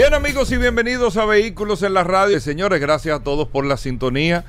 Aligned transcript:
Bien 0.00 0.14
amigos 0.14 0.50
y 0.50 0.56
bienvenidos 0.56 1.18
a 1.18 1.26
Vehículos 1.26 1.82
en 1.82 1.92
la 1.92 2.02
radio. 2.02 2.40
Señores, 2.40 2.80
gracias 2.80 3.20
a 3.20 3.22
todos 3.22 3.46
por 3.46 3.66
la 3.66 3.76
sintonía. 3.76 4.46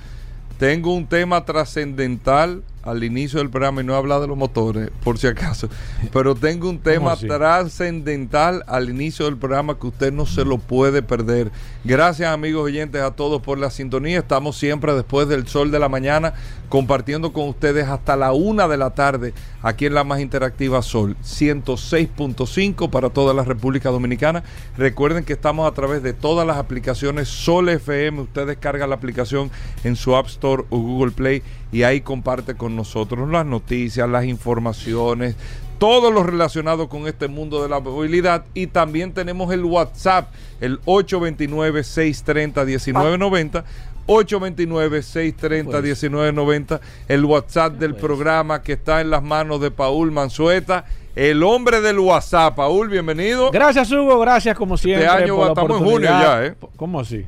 Tengo 0.58 0.96
un 0.96 1.08
tema 1.08 1.44
trascendental 1.44 2.64
al 2.84 3.04
inicio 3.04 3.40
del 3.40 3.50
programa 3.50 3.82
y 3.82 3.84
no 3.84 3.94
he 3.94 3.98
hablado 3.98 4.22
de 4.22 4.28
los 4.28 4.38
motores, 4.38 4.90
por 5.04 5.18
si 5.18 5.28
acaso. 5.28 5.70
Pero 6.12 6.36
tengo 6.36 6.70
un 6.70 6.80
tema 6.84 7.16
trascendental 7.16 8.64
al 8.68 8.90
inicio 8.90 9.26
del 9.26 9.38
programa 9.38 9.78
que 9.78 9.88
usted 9.88 10.12
no 10.12 10.26
se 10.26 10.46
lo 10.46 10.58
puede 10.58 11.02
perder. 11.02 11.52
Gracias 11.84 12.32
amigos 12.32 12.64
oyentes 12.64 13.02
a 13.02 13.12
todos 13.12 13.42
por 13.42 13.58
la 13.58 13.70
sintonía. 13.70 14.20
Estamos 14.20 14.58
siempre 14.58 14.94
después 14.94 15.28
del 15.28 15.48
sol 15.48 15.72
de 15.72 15.80
la 15.80 15.90
mañana 15.90 16.34
compartiendo 16.70 17.34
con 17.34 17.50
ustedes 17.50 17.88
hasta 17.88 18.16
la 18.16 18.32
una 18.32 18.68
de 18.68 18.78
la 18.78 18.92
tarde 18.92 19.34
aquí 19.62 19.86
en 19.86 19.94
la 19.94 20.06
más 20.06 20.22
interactiva 20.22 20.82
Sol 20.82 21.18
106.5 21.22 22.90
para 22.90 23.10
toda 23.10 23.34
la 23.34 23.44
República 23.44 23.90
Dominicana. 23.90 24.44
Recuerden 24.78 25.26
que 25.26 25.34
estamos 25.34 25.70
a 25.70 25.74
través 25.74 26.02
de 26.02 26.14
todas 26.14 26.48
las 26.48 26.58
aplicaciones 26.58 27.28
Sol 27.28 27.70
FM. 27.70 28.22
Usted 28.22 28.48
descarga 28.48 28.88
la 28.88 28.96
aplicación 28.96 29.52
en 29.84 29.96
su 29.98 30.16
App 30.16 30.28
Store 30.28 30.64
o 30.70 30.80
Google 30.80 31.12
Play 31.12 31.44
y 31.72 31.84
ahí 31.84 32.02
comparte 32.02 32.56
con 32.56 32.76
nosotros 32.76 33.30
las 33.30 33.46
noticias, 33.46 34.10
las 34.10 34.26
informaciones, 34.26 35.36
todo 35.78 36.10
lo 36.12 36.24
relacionado 36.24 36.90
con 36.90 37.08
este 37.08 37.28
mundo 37.28 37.62
de 37.64 37.70
la 37.70 37.80
movilidad 37.80 38.44
y 38.54 38.68
también 38.68 39.14
tenemos 39.14 39.54
el 39.54 39.64
WhatsApp, 39.64 40.34
el 40.60 40.82
829-630-1990. 40.82 43.64
829-630-1990, 44.08 46.80
el 47.08 47.24
WhatsApp 47.24 47.74
del 47.74 47.94
programa 47.96 48.64
que 48.64 48.74
está 48.74 49.00
en 49.00 49.12
las 49.12 49.24
manos 49.24 49.62
de 49.62 49.72
Paul 49.72 50.12
Manzueta, 50.12 50.84
el 51.16 51.44
hombre 51.44 51.80
del 51.82 52.00
WhatsApp. 52.00 52.56
Paul, 52.56 52.90
bienvenido. 52.90 53.52
Gracias, 53.52 53.92
Hugo, 53.92 54.20
gracias 54.20 54.58
como 54.58 54.76
siempre. 54.76 55.06
Este 55.06 55.24
año 55.24 55.48
estamos 55.48 55.80
en 55.80 55.86
junio 55.86 56.10
ya, 56.10 56.46
¿eh? 56.46 56.56
¿Cómo 56.76 57.00
así? 57.00 57.26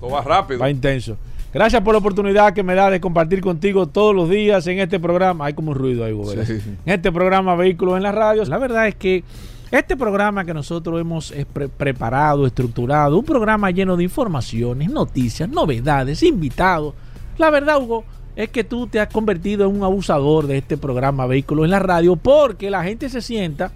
Todo 0.00 0.10
va 0.10 0.22
rápido. 0.22 0.60
Va 0.60 0.70
intenso. 0.70 1.18
Gracias 1.54 1.82
por 1.82 1.94
la 1.94 2.00
oportunidad 2.00 2.52
que 2.52 2.64
me 2.64 2.74
da 2.74 2.90
de 2.90 3.00
compartir 3.00 3.40
contigo 3.40 3.86
todos 3.86 4.12
los 4.12 4.28
días 4.28 4.66
en 4.66 4.80
este 4.80 4.98
programa. 4.98 5.46
Hay 5.46 5.52
como 5.54 5.70
un 5.70 5.76
ruido 5.76 6.04
ahí, 6.04 6.12
¿verdad? 6.12 6.50
En 6.50 6.78
este 6.84 7.12
programa 7.12 7.54
Vehículos 7.54 7.96
en 7.96 8.02
la 8.02 8.10
Radio. 8.10 8.44
La 8.46 8.58
verdad 8.58 8.88
es 8.88 8.96
que 8.96 9.22
este 9.70 9.96
programa 9.96 10.44
que 10.44 10.52
nosotros 10.52 11.00
hemos 11.00 11.32
preparado, 11.76 12.44
estructurado, 12.44 13.16
un 13.16 13.24
programa 13.24 13.70
lleno 13.70 13.96
de 13.96 14.02
informaciones, 14.02 14.90
noticias, 14.90 15.48
novedades, 15.48 16.24
invitados. 16.24 16.94
La 17.38 17.50
verdad, 17.50 17.80
Hugo, 17.80 18.02
es 18.34 18.48
que 18.48 18.64
tú 18.64 18.88
te 18.88 18.98
has 18.98 19.08
convertido 19.08 19.68
en 19.68 19.76
un 19.76 19.84
abusador 19.84 20.48
de 20.48 20.58
este 20.58 20.76
programa 20.76 21.26
Vehículos 21.26 21.66
en 21.66 21.70
la 21.70 21.78
Radio 21.78 22.16
porque 22.16 22.68
la 22.68 22.82
gente 22.82 23.08
se 23.08 23.22
sienta 23.22 23.70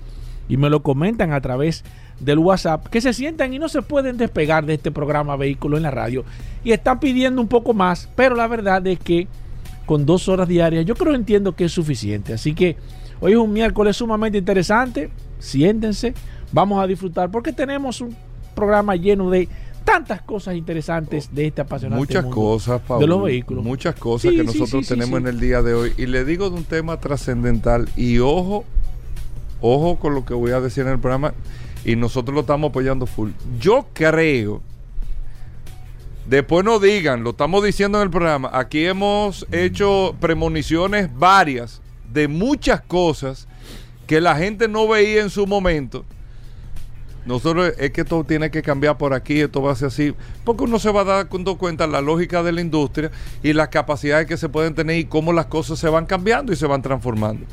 y 0.49 0.57
me 0.57 0.69
lo 0.69 0.83
comentan 0.83 1.33
a 1.33 1.41
través 1.41 1.85
de 1.85 1.91
del 2.21 2.39
WhatsApp 2.39 2.87
que 2.89 3.01
se 3.01 3.13
sientan 3.13 3.53
y 3.53 3.59
no 3.59 3.69
se 3.69 3.83
pueden 3.83 4.17
despegar 4.17 4.67
de 4.67 4.75
este 4.75 4.91
programa 4.91 5.37
Vehículo 5.37 5.77
en 5.77 5.85
la 5.85 5.91
Radio. 5.91 6.25
Y 6.65 6.73
están 6.73 7.01
pidiendo 7.01 7.41
un 7.41 7.49
poco 7.49 7.75
más, 7.75 8.09
pero 8.17 8.35
la 8.35 8.47
verdad 8.47 8.87
es 8.87 8.99
que 8.99 9.29
con 9.87 10.05
dos 10.05 10.29
horas 10.29 10.49
diarias 10.49 10.85
yo 10.85 10.95
creo 10.95 11.15
entiendo 11.15 11.55
que 11.55 11.65
es 11.65 11.73
suficiente. 11.73 12.33
Así 12.33 12.55
que 12.55 12.77
hoy 13.21 13.33
es 13.33 13.39
un 13.39 13.53
miércoles 13.53 13.97
sumamente 13.97 14.39
interesante, 14.39 15.11
siéntense, 15.39 16.15
vamos 16.53 16.83
a 16.83 16.87
disfrutar 16.87 17.31
porque 17.31 17.53
tenemos 17.53 18.01
un 18.01 18.17
programa 18.55 18.97
lleno 18.97 19.31
de 19.31 19.49
tantas 19.85 20.21
cosas 20.21 20.55
interesantes 20.55 21.35
de 21.35 21.47
este 21.47 21.63
apasionante 21.63 21.99
muchas 21.99 22.27
cosas 22.27 22.83
de 22.99 23.07
los 23.07 23.23
vehículos. 23.23 23.65
Muchas 23.65 23.95
cosas 23.95 24.33
que 24.33 24.45
nosotros 24.45 24.87
tenemos 24.87 25.19
en 25.21 25.29
el 25.29 25.41
día 25.41 25.63
de 25.63 25.73
hoy. 25.73 25.93
Y 25.97 26.07
le 26.07 26.27
digo 26.27 26.51
de 26.51 26.57
un 26.57 26.65
tema 26.65 26.99
trascendental 27.01 27.89
y 27.97 28.19
ojo 28.19 28.65
ojo 29.61 29.97
con 29.97 30.15
lo 30.15 30.25
que 30.25 30.35
voy 30.35 30.53
a 30.53 30.61
decir 30.61 30.85
en 30.85 30.93
el 30.93 30.99
programa 30.99 31.35
y 31.85 31.97
nosotros 31.97 32.35
lo 32.35 32.41
estamos 32.43 32.71
apoyando 32.71 33.07
full. 33.07 33.31
Yo 33.59 33.87
creo, 33.93 34.63
después 36.27 36.65
no 36.65 36.79
digan, 36.79 37.25
lo 37.25 37.31
estamos 37.31 37.65
diciendo 37.65 37.99
en 37.99 38.05
el 38.05 38.11
programa, 38.11 38.51
aquí 38.53 38.85
hemos 38.85 39.47
hecho 39.53 40.15
premoniciones 40.21 41.09
varias 41.17 41.81
de 42.13 42.29
muchas 42.29 42.81
cosas 42.81 43.47
que 44.07 44.21
la 44.21 44.37
gente 44.37 44.69
no 44.69 44.89
veía 44.89 45.23
en 45.23 45.31
su 45.31 45.47
momento. 45.47 46.05
Nosotros 47.27 47.75
es 47.79 47.91
que 47.91 48.01
esto 48.01 48.25
tiene 48.25 48.51
que 48.51 48.63
cambiar 48.63 48.97
por 48.97 49.13
aquí, 49.13 49.41
esto 49.41 49.61
va 49.61 49.73
a 49.73 49.77
ser 49.77 49.89
así, 49.89 50.15
porque 50.45 50.65
uno 50.65 50.79
se 50.79 50.91
va 50.91 51.05
dar 51.05 51.29
cuenta 51.59 51.87
la 51.87 52.01
lógica 52.01 52.43
de 52.43 52.53
la 52.53 52.63
industria 52.63 53.11
y 53.43 53.53
las 53.53 53.69
capacidades 53.69 54.27
que 54.27 54.39
se 54.39 54.49
pueden 54.49 54.75
tener 54.75 54.97
y 54.97 55.05
cómo 55.05 55.35
las 55.35 55.47
cosas 55.47 55.79
se 55.79 55.91
van 55.91 56.07
cambiando 56.07 56.55
y 56.55 56.57
se 56.57 56.67
van 56.67 56.81
transformando. 56.81 57.45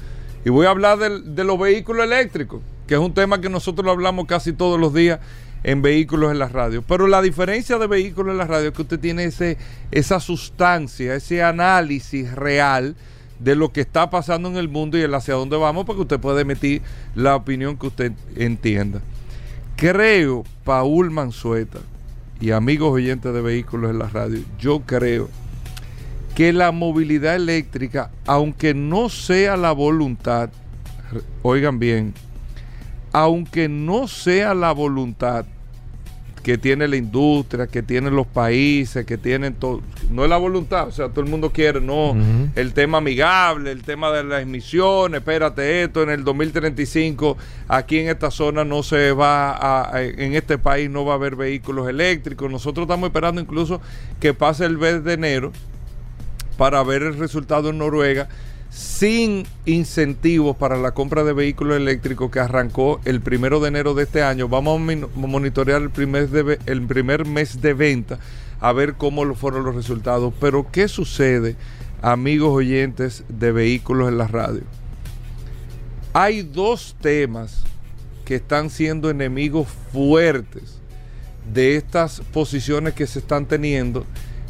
Y 0.46 0.50
voy 0.50 0.66
a 0.66 0.70
hablar 0.70 0.98
de 1.00 1.44
los 1.44 1.60
vehículos 1.60 2.06
eléctricos 2.06 2.62
que 2.88 2.94
es 2.96 3.00
un 3.00 3.14
tema 3.14 3.42
que 3.42 3.50
nosotros 3.50 3.86
lo 3.86 3.92
hablamos 3.92 4.26
casi 4.26 4.54
todos 4.54 4.80
los 4.80 4.94
días 4.94 5.20
en 5.64 5.82
vehículos 5.82 6.32
en 6.32 6.40
la 6.40 6.48
radio. 6.48 6.84
Pero 6.84 7.08
la 7.08 7.22
diferencia 7.22 7.78
de 7.80 7.88
vehículos 7.88 8.34
en 8.34 8.38
la 8.38 8.46
radio 8.46 8.70
es 8.70 8.76
que 8.76 8.84
usted 8.84 9.00
tiene 9.00 9.26
ese, 9.26 9.58
esa 9.92 10.20
sustancia, 10.20 11.16
ese 11.16 11.42
análisis 11.42 12.32
real 12.34 12.96
de 13.40 13.56
lo 13.56 13.72
que 13.72 13.82
está 13.82 14.10
pasando 14.10 14.48
en 14.48 14.58
el 14.58 14.70
mundo 14.70 14.98
y 14.98 15.02
el 15.02 15.14
hacia 15.14 15.34
dónde 15.34 15.58
vamos, 15.58 15.86
porque 15.86 16.04
usted 16.04 16.20
puede 16.20 16.42
emitir 16.42 16.82
la 17.16 17.36
opinión 17.36 17.78
que 17.78 17.88
usted 17.88 18.12
entienda. 18.36 19.02
Creo, 19.76 20.44
Paul 20.64 21.12
Mansueta 21.12 21.80
y 22.40 22.52
amigos 22.52 22.94
oyentes 22.94 23.34
de 23.34 23.42
vehículos 23.42 23.92
en 23.92 24.00
la 24.00 24.08
radio, 24.08 24.40
yo 24.60 24.82
creo 24.82 25.30
que 26.36 26.54
la 26.54 26.72
movilidad 26.72 27.36
eléctrica, 27.36 28.12
aunque 28.26 28.74
no 28.74 29.10
sea 29.10 29.58
la 29.58 29.72
voluntad, 29.72 30.50
oigan 31.42 31.80
bien, 31.80 32.14
aunque 33.16 33.70
no 33.70 34.10
sea 34.10 34.54
la 34.54 34.74
voluntad 34.74 35.46
que 36.44 36.58
tiene 36.58 36.86
la 36.86 36.98
industria, 36.98 37.66
que 37.66 37.82
tienen 37.82 38.14
los 38.14 38.28
países, 38.28 39.06
que 39.06 39.18
tienen 39.18 39.54
todo, 39.54 39.80
no 40.12 40.26
es 40.26 40.30
la 40.30 40.36
voluntad, 40.36 40.90
o 40.90 40.92
sea, 40.92 41.08
todo 41.08 41.22
el 41.22 41.32
mundo 41.32 41.50
quiere, 41.50 41.80
no, 41.80 42.14
el 42.56 42.74
tema 42.74 42.98
amigable, 42.98 43.72
el 43.72 43.84
tema 43.84 44.12
de 44.12 44.26
las 44.26 44.42
emisiones, 44.42 45.20
espérate 45.20 45.84
esto, 45.84 46.04
en 46.04 46.10
el 46.10 46.26
2035 46.26 47.38
aquí 47.70 48.00
en 48.00 48.10
esta 48.10 48.30
zona 48.32 48.66
no 48.66 48.84
se 48.84 49.14
va 49.14 49.92
a, 49.94 50.04
en 50.04 50.36
este 50.36 50.58
país 50.58 50.90
no 50.90 51.06
va 51.06 51.14
a 51.14 51.16
haber 51.16 51.38
vehículos 51.38 51.88
eléctricos, 51.88 52.52
nosotros 52.52 52.84
estamos 52.84 53.08
esperando 53.08 53.40
incluso 53.40 53.80
que 54.20 54.34
pase 54.34 54.66
el 54.66 54.78
mes 54.78 55.06
de 55.06 55.14
enero 55.14 55.54
para 56.58 56.84
ver 56.84 57.02
el 57.02 57.18
resultado 57.18 57.70
en 57.70 57.78
Noruega 57.78 58.28
sin 58.76 59.46
incentivos 59.66 60.58
para 60.58 60.76
la 60.76 60.92
compra 60.92 61.24
de 61.24 61.32
vehículos 61.32 61.78
eléctricos 61.78 62.30
que 62.30 62.42
arrancó 62.42 63.00
el 63.06 63.22
primero 63.22 63.62
de 63.62 63.70
enero 63.70 63.94
de 63.94 64.04
este 64.04 64.22
año. 64.22 64.50
Vamos 64.50 64.82
a 64.82 65.08
monitorear 65.16 65.82
el 65.82 65.92
primer, 65.92 66.60
el 66.66 66.86
primer 66.86 67.26
mes 67.26 67.62
de 67.62 67.74
venta 67.74 68.20
a 68.60 68.74
ver 68.74 68.96
cómo 68.96 69.34
fueron 69.34 69.64
los 69.64 69.76
resultados. 69.76 70.34
Pero 70.42 70.70
¿qué 70.74 70.90
sucede, 70.90 71.56
amigos 72.02 72.50
oyentes 72.50 73.24
de 73.30 73.54
vehículos 73.54 74.10
en 74.10 74.18
la 74.18 74.28
radio? 74.28 74.64
Hay 76.12 76.42
dos 76.42 76.98
temas 77.00 77.64
que 78.26 78.36
están 78.36 78.70
siendo 78.70 79.10
enemigos 79.10 79.70
fuertes 79.94 80.82
de 81.54 81.78
estas 81.78 82.20
posiciones 82.34 82.94
que 82.94 83.08
se 83.08 83.20
están 83.20 83.46
teniendo 83.46 84.06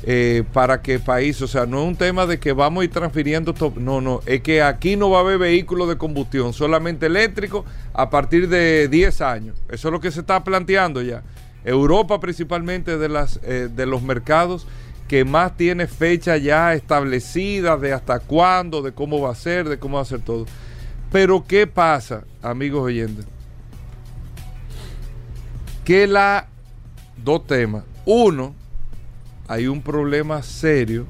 eh, 0.07 0.43
para 0.53 0.83
que 0.83 0.99
país, 0.99 1.41
o 1.41 1.47
sea, 1.47 1.65
no 1.65 1.81
es 1.81 1.87
un 1.87 1.95
tema 1.95 2.27
de 2.27 2.39
que 2.39 2.53
vamos 2.53 2.81
a 2.81 2.85
ir 2.85 2.91
transfiriendo, 2.91 3.55
no, 3.77 4.01
no, 4.01 4.21
es 4.27 4.41
que 4.41 4.61
aquí 4.61 4.95
no 4.95 5.09
va 5.09 5.17
a 5.17 5.21
haber 5.21 5.39
vehículos 5.39 5.89
de 5.89 5.97
combustión, 5.97 6.53
solamente 6.53 7.07
eléctricos 7.07 7.65
a 7.91 8.11
partir 8.11 8.47
de 8.47 8.87
10 8.87 9.21
años. 9.21 9.57
Eso 9.67 9.87
es 9.87 9.91
lo 9.91 9.99
que 9.99 10.11
se 10.11 10.19
está 10.19 10.43
planteando 10.43 11.01
ya. 11.01 11.23
Europa 11.63 12.19
principalmente 12.19 12.99
de, 12.99 13.09
las, 13.09 13.39
eh, 13.41 13.67
de 13.75 13.85
los 13.87 14.03
mercados 14.03 14.67
que 15.07 15.25
más 15.25 15.57
tiene 15.57 15.87
fecha 15.87 16.37
ya 16.37 16.75
establecida 16.75 17.75
de 17.75 17.91
hasta 17.91 18.19
cuándo, 18.19 18.83
de 18.83 18.91
cómo 18.91 19.19
va 19.21 19.31
a 19.31 19.35
ser, 19.35 19.67
de 19.67 19.79
cómo 19.79 19.97
va 19.97 20.03
a 20.03 20.05
ser 20.05 20.19
todo. 20.19 20.45
Pero 21.11 21.45
¿qué 21.47 21.65
pasa, 21.65 22.25
amigos 22.43 22.83
oyentes? 22.83 23.25
Que 25.83 26.05
la... 26.05 26.47
Dos 27.17 27.47
temas. 27.47 27.83
Uno, 28.05 28.53
hay 29.47 29.67
un 29.67 29.81
problema 29.81 30.41
serio 30.41 31.05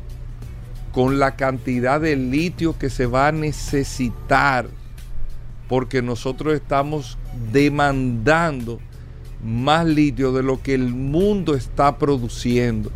con 0.92 1.20
la 1.20 1.36
cantidad 1.36 2.00
de 2.02 2.16
litio 2.16 2.78
que 2.78 2.90
se 2.90 3.06
va 3.06 3.28
a 3.28 3.32
necesitar 3.32 4.68
porque 5.68 6.02
nosotros 6.02 6.54
estamos 6.54 7.18
demandando 7.52 8.80
más 9.44 9.86
litio 9.86 10.32
de 10.32 10.44
lo 10.44 10.62
que 10.62 10.74
el 10.74 10.94
mundo 10.94 11.56
está 11.56 11.98
produciendo 11.98 12.92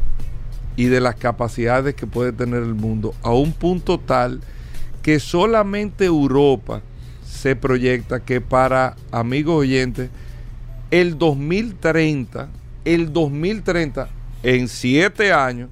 y 0.75 0.85
de 0.85 1.01
las 1.01 1.15
capacidades 1.15 1.95
que 1.95 2.07
puede 2.07 2.31
tener 2.31 2.63
el 2.63 2.75
mundo 2.75 3.13
a 3.21 3.31
un 3.31 3.51
punto 3.51 3.99
tal 3.99 4.41
que 5.01 5.19
solamente 5.19 6.05
Europa 6.05 6.81
se 7.25 7.55
proyecta 7.55 8.21
que 8.21 8.41
para 8.41 8.95
amigos 9.11 9.55
oyentes 9.55 10.09
el 10.91 11.17
2030, 11.17 12.49
el 12.85 13.13
2030 13.13 14.09
en 14.43 14.67
7 14.67 15.33
años 15.33 15.69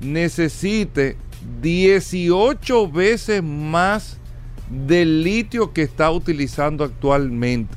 necesite 0.00 1.16
18 1.62 2.90
veces 2.90 3.42
más 3.42 4.18
del 4.70 5.22
litio 5.22 5.72
que 5.72 5.82
está 5.82 6.10
utilizando 6.10 6.84
actualmente. 6.84 7.74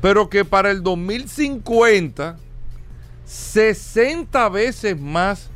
Pero 0.00 0.28
que 0.28 0.44
para 0.44 0.70
el 0.70 0.82
2050, 0.82 2.38
60 3.24 4.48
veces 4.50 5.00
más 5.00 5.50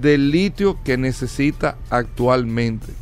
del 0.00 0.30
litio 0.30 0.78
que 0.84 0.96
necesita 0.96 1.76
actualmente. 1.90 2.92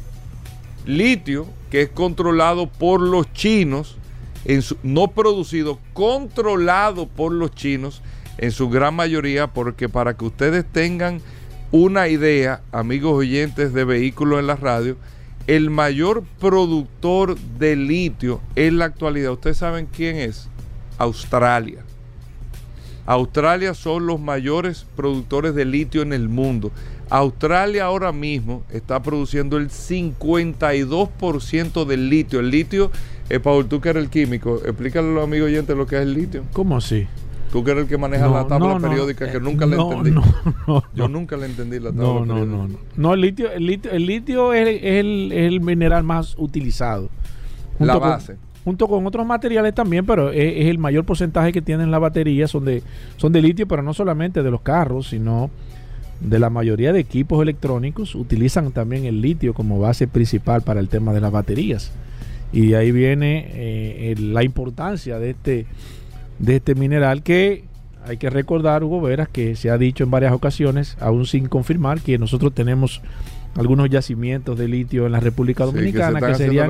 Litio 0.86 1.46
que 1.70 1.82
es 1.82 1.88
controlado 1.90 2.66
por 2.68 3.00
los 3.00 3.30
chinos, 3.32 3.96
no 4.82 5.08
producido, 5.08 5.78
controlado 5.92 7.06
por 7.06 7.32
los 7.32 7.54
chinos 7.54 8.02
en 8.38 8.52
su 8.52 8.68
gran 8.68 8.94
mayoría, 8.94 9.48
porque 9.48 9.88
para 9.88 10.14
que 10.14 10.24
ustedes 10.24 10.64
tengan 10.64 11.20
una 11.70 12.08
idea, 12.08 12.62
amigos 12.72 13.12
oyentes 13.12 13.74
de 13.74 13.84
vehículos 13.84 14.40
en 14.40 14.46
la 14.46 14.56
radio, 14.56 14.96
el 15.46 15.68
mayor 15.70 16.24
productor 16.40 17.38
de 17.38 17.76
litio 17.76 18.40
en 18.54 18.78
la 18.78 18.86
actualidad, 18.86 19.32
¿ustedes 19.32 19.58
saben 19.58 19.86
quién 19.86 20.16
es? 20.16 20.48
Australia. 20.98 21.84
Australia 23.06 23.72
son 23.72 24.06
los 24.06 24.20
mayores 24.20 24.84
productores 24.94 25.54
de 25.54 25.64
litio 25.64 26.02
en 26.02 26.12
el 26.12 26.28
mundo. 26.28 26.70
Australia 27.08 27.86
ahora 27.86 28.12
mismo 28.12 28.64
está 28.70 29.02
produciendo 29.02 29.56
el 29.56 29.70
52% 29.70 31.86
del 31.86 32.10
litio. 32.10 32.40
El 32.40 32.50
litio, 32.50 32.90
eh, 33.30 33.40
Paul, 33.40 33.66
tú 33.66 33.80
que 33.80 33.88
eres 33.88 34.04
el 34.04 34.10
químico, 34.10 34.60
explícale 34.62 35.08
a 35.08 35.12
los 35.12 35.24
amigos 35.24 35.46
oyentes 35.46 35.74
lo 35.74 35.86
que 35.86 35.96
es 35.96 36.02
el 36.02 36.12
litio. 36.12 36.44
¿Cómo 36.52 36.76
así? 36.76 37.08
Tú 37.52 37.64
que 37.64 37.70
eres 37.70 37.84
el 37.84 37.88
que 37.88 37.96
maneja 37.96 38.28
la 38.28 38.46
tabla 38.46 38.78
periódica, 38.78 39.30
que 39.30 39.40
nunca 39.40 39.66
le 39.66 39.76
entendí. 39.76 40.10
Yo 40.94 41.08
nunca 41.08 41.36
le 41.36 41.46
entendí 41.46 41.78
la 41.78 41.90
tabla 41.90 42.04
no, 42.04 42.24
no, 42.24 42.46
No, 42.46 42.68
no, 42.68 42.78
no. 42.96 43.14
el 43.14 43.20
litio, 43.20 43.50
el 43.50 43.66
litio, 43.66 43.90
el 43.90 44.06
litio 44.06 44.52
es, 44.52 44.68
el, 44.68 45.32
es, 45.32 45.48
el, 45.48 45.60
mineral 45.60 46.04
más 46.04 46.34
utilizado. 46.38 47.08
La 47.78 47.96
base. 47.96 48.36
junto 48.64 48.88
con 48.88 49.06
otros 49.06 49.24
materiales 49.24 49.74
también, 49.74 50.04
pero 50.04 50.30
es, 50.30 50.66
el 50.66 50.78
mayor 50.78 51.04
porcentaje 51.04 51.52
que 51.52 51.62
tienen 51.62 51.90
la 51.90 51.98
batería, 51.98 52.48
son 52.48 52.64
de, 52.64 52.82
son 53.16 53.32
de 53.32 53.40
litio, 53.40 53.66
pero 53.66 53.82
no 53.82 53.94
solamente 53.94 54.42
de 54.42 54.50
los 54.50 54.60
carros, 54.60 55.08
sino 55.08 55.50
de 56.20 56.38
la 56.38 56.50
mayoría 56.50 56.92
de 56.92 57.00
equipos 57.00 57.40
electrónicos 57.40 58.14
utilizan 58.14 58.72
también 58.72 59.04
el 59.04 59.20
litio 59.20 59.54
como 59.54 59.78
base 59.78 60.08
principal 60.08 60.62
para 60.62 60.80
el 60.80 60.88
tema 60.88 61.12
de 61.12 61.20
las 61.20 61.32
baterías. 61.32 61.92
Y 62.52 62.68
de 62.68 62.76
ahí 62.76 62.92
viene 62.92 63.50
eh, 63.52 64.14
la 64.18 64.42
importancia 64.42 65.18
de 65.18 65.30
este 65.30 65.66
de 66.38 66.56
este 66.56 66.74
mineral 66.74 67.22
que 67.22 67.64
hay 68.04 68.16
que 68.16 68.30
recordar, 68.30 68.84
Hugo 68.84 69.00
Veras, 69.00 69.28
que 69.28 69.54
se 69.56 69.70
ha 69.70 69.76
dicho 69.76 70.04
en 70.04 70.10
varias 70.10 70.32
ocasiones, 70.32 70.96
aún 71.00 71.26
sin 71.26 71.46
confirmar, 71.46 72.00
que 72.00 72.18
nosotros 72.18 72.54
tenemos 72.54 73.02
algunos 73.54 73.90
yacimientos 73.90 74.56
de 74.56 74.68
litio 74.68 75.06
en 75.06 75.12
la 75.12 75.20
República 75.20 75.64
Dominicana, 75.64 76.20
que, 76.20 76.34
sería 76.34 76.66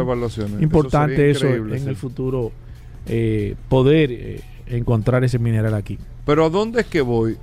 importante 0.61 1.31
eso, 1.31 1.47
en 1.47 1.87
el 1.87 1.97
futuro 1.97 2.51
eh, 3.07 3.55
poder 3.69 4.11
eh, 4.11 4.41
encontrar 4.67 5.23
ese 5.23 5.39
mineral 5.39 5.75
aquí. 5.75 5.99
Pero 6.25 6.45
¿a 6.45 6.51
dónde 6.51 6.81
es 6.81 6.87
que 6.87 7.03
voy? 7.03 7.37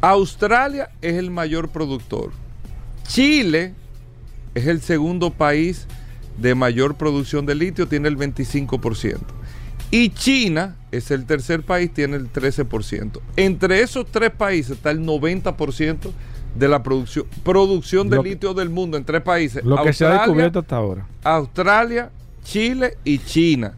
Australia 0.00 0.90
es 1.02 1.14
el 1.14 1.30
mayor 1.30 1.68
productor. 1.68 2.32
Chile 3.06 3.74
es 4.54 4.66
el 4.66 4.80
segundo 4.80 5.30
país 5.30 5.86
de 6.38 6.54
mayor 6.54 6.96
producción 6.96 7.44
de 7.44 7.54
litio, 7.54 7.86
tiene 7.86 8.08
el 8.08 8.16
25%. 8.16 9.18
Y 9.90 10.10
China 10.10 10.76
es 10.92 11.10
el 11.10 11.26
tercer 11.26 11.62
país, 11.62 11.92
tiene 11.92 12.16
el 12.16 12.32
13%. 12.32 13.20
Entre 13.36 13.80
esos 13.82 14.06
tres 14.06 14.30
países 14.30 14.76
está 14.76 14.90
el 14.90 15.00
90% 15.00 16.12
de 16.54 16.68
la 16.68 16.82
producción, 16.82 17.26
producción 17.42 18.08
de 18.08 18.22
litio 18.22 18.54
del 18.54 18.70
mundo 18.70 18.96
en 18.96 19.04
tres 19.04 19.22
países. 19.22 19.64
Lo 19.64 19.82
que 19.82 19.92
se 19.92 20.04
ha 20.04 20.12
descubierto 20.12 20.60
hasta 20.60 20.76
ahora. 20.76 21.06
Australia, 21.24 22.10
Chile 22.44 22.96
y 23.04 23.18
China. 23.18 23.74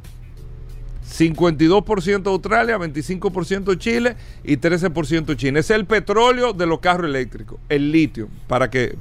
52% 1.12 2.26
Australia, 2.26 2.78
25% 2.78 3.76
Chile 3.76 4.16
y 4.44 4.56
13% 4.56 5.36
China. 5.36 5.60
es 5.60 5.70
el 5.70 5.84
petróleo 5.84 6.54
de 6.54 6.66
los 6.66 6.80
carros 6.80 7.06
eléctricos, 7.06 7.58
el 7.68 7.92
litio, 7.92 8.28
para 8.46 8.70
que, 8.70 8.96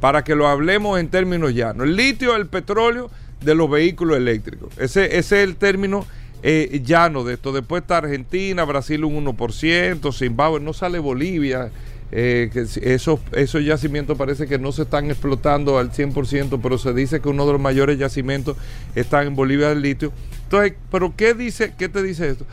para 0.00 0.24
que 0.24 0.34
lo 0.34 0.46
hablemos 0.46 1.00
en 1.00 1.08
términos 1.08 1.54
llanos. 1.54 1.86
El 1.86 1.96
litio 1.96 2.32
es 2.32 2.40
el 2.40 2.48
petróleo 2.48 3.10
de 3.40 3.54
los 3.54 3.70
vehículos 3.70 4.18
eléctricos. 4.18 4.76
Ese, 4.78 5.16
ese 5.16 5.42
es 5.42 5.48
el 5.48 5.56
término 5.56 6.06
eh, 6.42 6.80
llano 6.84 7.24
de 7.24 7.34
esto. 7.34 7.52
Después 7.52 7.82
está 7.82 7.98
Argentina, 7.98 8.64
Brasil 8.64 9.04
un 9.04 9.24
1%, 9.24 10.12
Zimbabue, 10.12 10.60
no 10.60 10.72
sale 10.72 10.98
Bolivia. 10.98 11.70
Eh, 12.10 12.48
esos, 12.80 13.20
esos 13.32 13.62
yacimientos 13.62 14.16
parece 14.16 14.46
que 14.46 14.58
no 14.58 14.72
se 14.72 14.82
están 14.82 15.10
explotando 15.10 15.78
al 15.78 15.92
100%, 15.92 16.58
pero 16.62 16.78
se 16.78 16.94
dice 16.94 17.20
que 17.20 17.28
uno 17.28 17.44
de 17.44 17.52
los 17.52 17.60
mayores 17.60 17.98
yacimientos 17.98 18.56
está 18.94 19.22
en 19.22 19.36
Bolivia 19.36 19.68
del 19.68 19.82
litio. 19.82 20.12
Entonces, 20.44 20.74
¿pero 20.90 21.14
qué, 21.16 21.34
dice, 21.34 21.74
qué 21.76 21.88
te 21.88 22.02
dice 22.02 22.30
esto? 22.30 22.46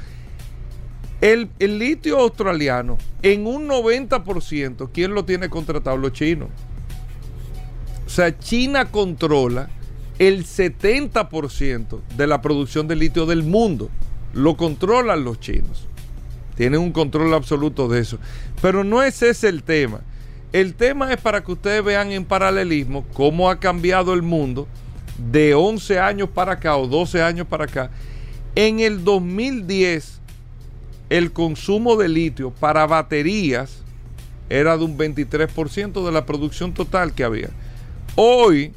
El, 1.21 1.49
el 1.59 1.79
litio 1.79 2.19
australiano, 2.19 2.97
en 3.21 3.47
un 3.47 3.69
90%, 3.69 4.89
¿quién 4.93 5.13
lo 5.13 5.23
tiene 5.23 5.49
contratado? 5.49 5.95
Los 5.95 6.11
chinos. 6.11 6.49
O 8.05 8.09
sea, 8.09 8.37
China 8.37 8.91
controla 8.91 9.69
el 10.19 10.45
70% 10.45 11.99
de 12.15 12.27
la 12.27 12.41
producción 12.41 12.87
de 12.87 12.95
litio 12.95 13.25
del 13.25 13.43
mundo. 13.43 13.89
Lo 14.33 14.57
controlan 14.57 15.23
los 15.23 15.39
chinos. 15.39 15.87
Tienen 16.55 16.79
un 16.79 16.91
control 16.91 17.33
absoluto 17.33 17.87
de 17.87 17.99
eso. 17.99 18.17
Pero 18.61 18.83
no 18.83 19.03
es 19.03 19.21
ese 19.21 19.49
el 19.49 19.63
tema. 19.63 20.01
El 20.53 20.73
tema 20.73 21.11
es 21.11 21.19
para 21.19 21.43
que 21.43 21.51
ustedes 21.51 21.83
vean 21.83 22.11
en 22.11 22.23
paralelismo 22.23 23.05
cómo 23.13 23.49
ha 23.49 23.59
cambiado 23.59 24.13
el 24.13 24.21
mundo 24.21 24.67
de 25.31 25.53
11 25.53 25.99
años 25.99 26.29
para 26.29 26.53
acá 26.53 26.77
o 26.77 26.87
12 26.87 27.21
años 27.21 27.47
para 27.47 27.65
acá. 27.65 27.89
En 28.55 28.79
el 28.79 29.03
2010, 29.03 30.21
el 31.09 31.33
consumo 31.33 31.97
de 31.97 32.07
litio 32.07 32.51
para 32.51 32.85
baterías 32.87 33.83
era 34.49 34.77
de 34.77 34.85
un 34.85 34.97
23% 34.97 36.05
de 36.05 36.11
la 36.11 36.25
producción 36.25 36.73
total 36.73 37.13
que 37.13 37.23
había. 37.23 37.49
Hoy, 38.15 38.71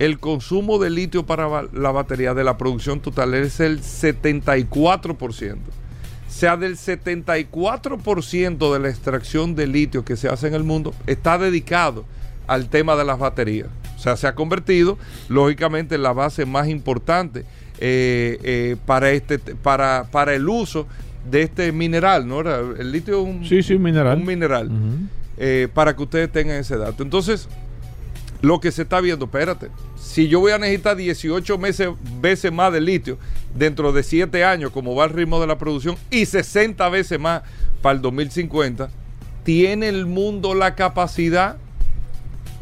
el 0.00 0.18
consumo 0.18 0.78
de 0.78 0.90
litio 0.90 1.24
para 1.26 1.68
la 1.74 1.90
batería 1.92 2.32
de 2.32 2.42
la 2.42 2.56
producción 2.56 3.00
total 3.00 3.34
es 3.34 3.60
el 3.60 3.82
74%. 3.82 5.56
O 5.56 6.32
sea, 6.32 6.56
del 6.56 6.78
74% 6.78 8.72
de 8.72 8.78
la 8.78 8.88
extracción 8.88 9.54
de 9.54 9.66
litio 9.66 10.02
que 10.02 10.16
se 10.16 10.28
hace 10.28 10.48
en 10.48 10.54
el 10.54 10.64
mundo 10.64 10.94
está 11.06 11.36
dedicado 11.36 12.06
al 12.46 12.70
tema 12.70 12.96
de 12.96 13.04
las 13.04 13.18
baterías. 13.18 13.68
O 13.94 13.98
sea, 13.98 14.16
se 14.16 14.26
ha 14.26 14.34
convertido, 14.34 14.96
lógicamente, 15.28 15.96
en 15.96 16.02
la 16.02 16.14
base 16.14 16.46
más 16.46 16.68
importante 16.68 17.44
eh, 17.78 18.38
eh, 18.42 18.76
para, 18.86 19.10
este, 19.10 19.38
para, 19.38 20.06
para 20.10 20.34
el 20.34 20.48
uso 20.48 20.86
de 21.30 21.42
este 21.42 21.72
mineral, 21.72 22.26
¿no? 22.26 22.40
El 22.40 22.90
litio 22.90 23.20
es 23.20 23.28
un, 23.28 23.44
sí, 23.44 23.62
sí, 23.62 23.76
mineral. 23.76 24.16
Un 24.16 24.24
mineral. 24.24 24.70
Eh, 25.36 25.68
para 25.74 25.94
que 25.94 26.02
ustedes 26.02 26.32
tengan 26.32 26.56
ese 26.56 26.78
dato. 26.78 27.02
Entonces, 27.02 27.48
lo 28.42 28.60
que 28.60 28.72
se 28.72 28.82
está 28.82 29.00
viendo, 29.00 29.26
espérate, 29.26 29.70
si 29.96 30.28
yo 30.28 30.40
voy 30.40 30.52
a 30.52 30.58
necesitar 30.58 30.96
18 30.96 31.58
meses, 31.58 31.88
veces 32.20 32.52
más 32.52 32.72
de 32.72 32.80
litio 32.80 33.18
dentro 33.54 33.92
de 33.92 34.02
7 34.02 34.44
años, 34.44 34.70
como 34.72 34.94
va 34.94 35.04
el 35.04 35.10
ritmo 35.10 35.40
de 35.40 35.46
la 35.46 35.58
producción, 35.58 35.96
y 36.10 36.26
60 36.26 36.88
veces 36.88 37.20
más 37.20 37.42
para 37.82 37.96
el 37.96 38.02
2050, 38.02 38.90
¿tiene 39.44 39.88
el 39.88 40.06
mundo 40.06 40.54
la 40.54 40.74
capacidad? 40.74 41.56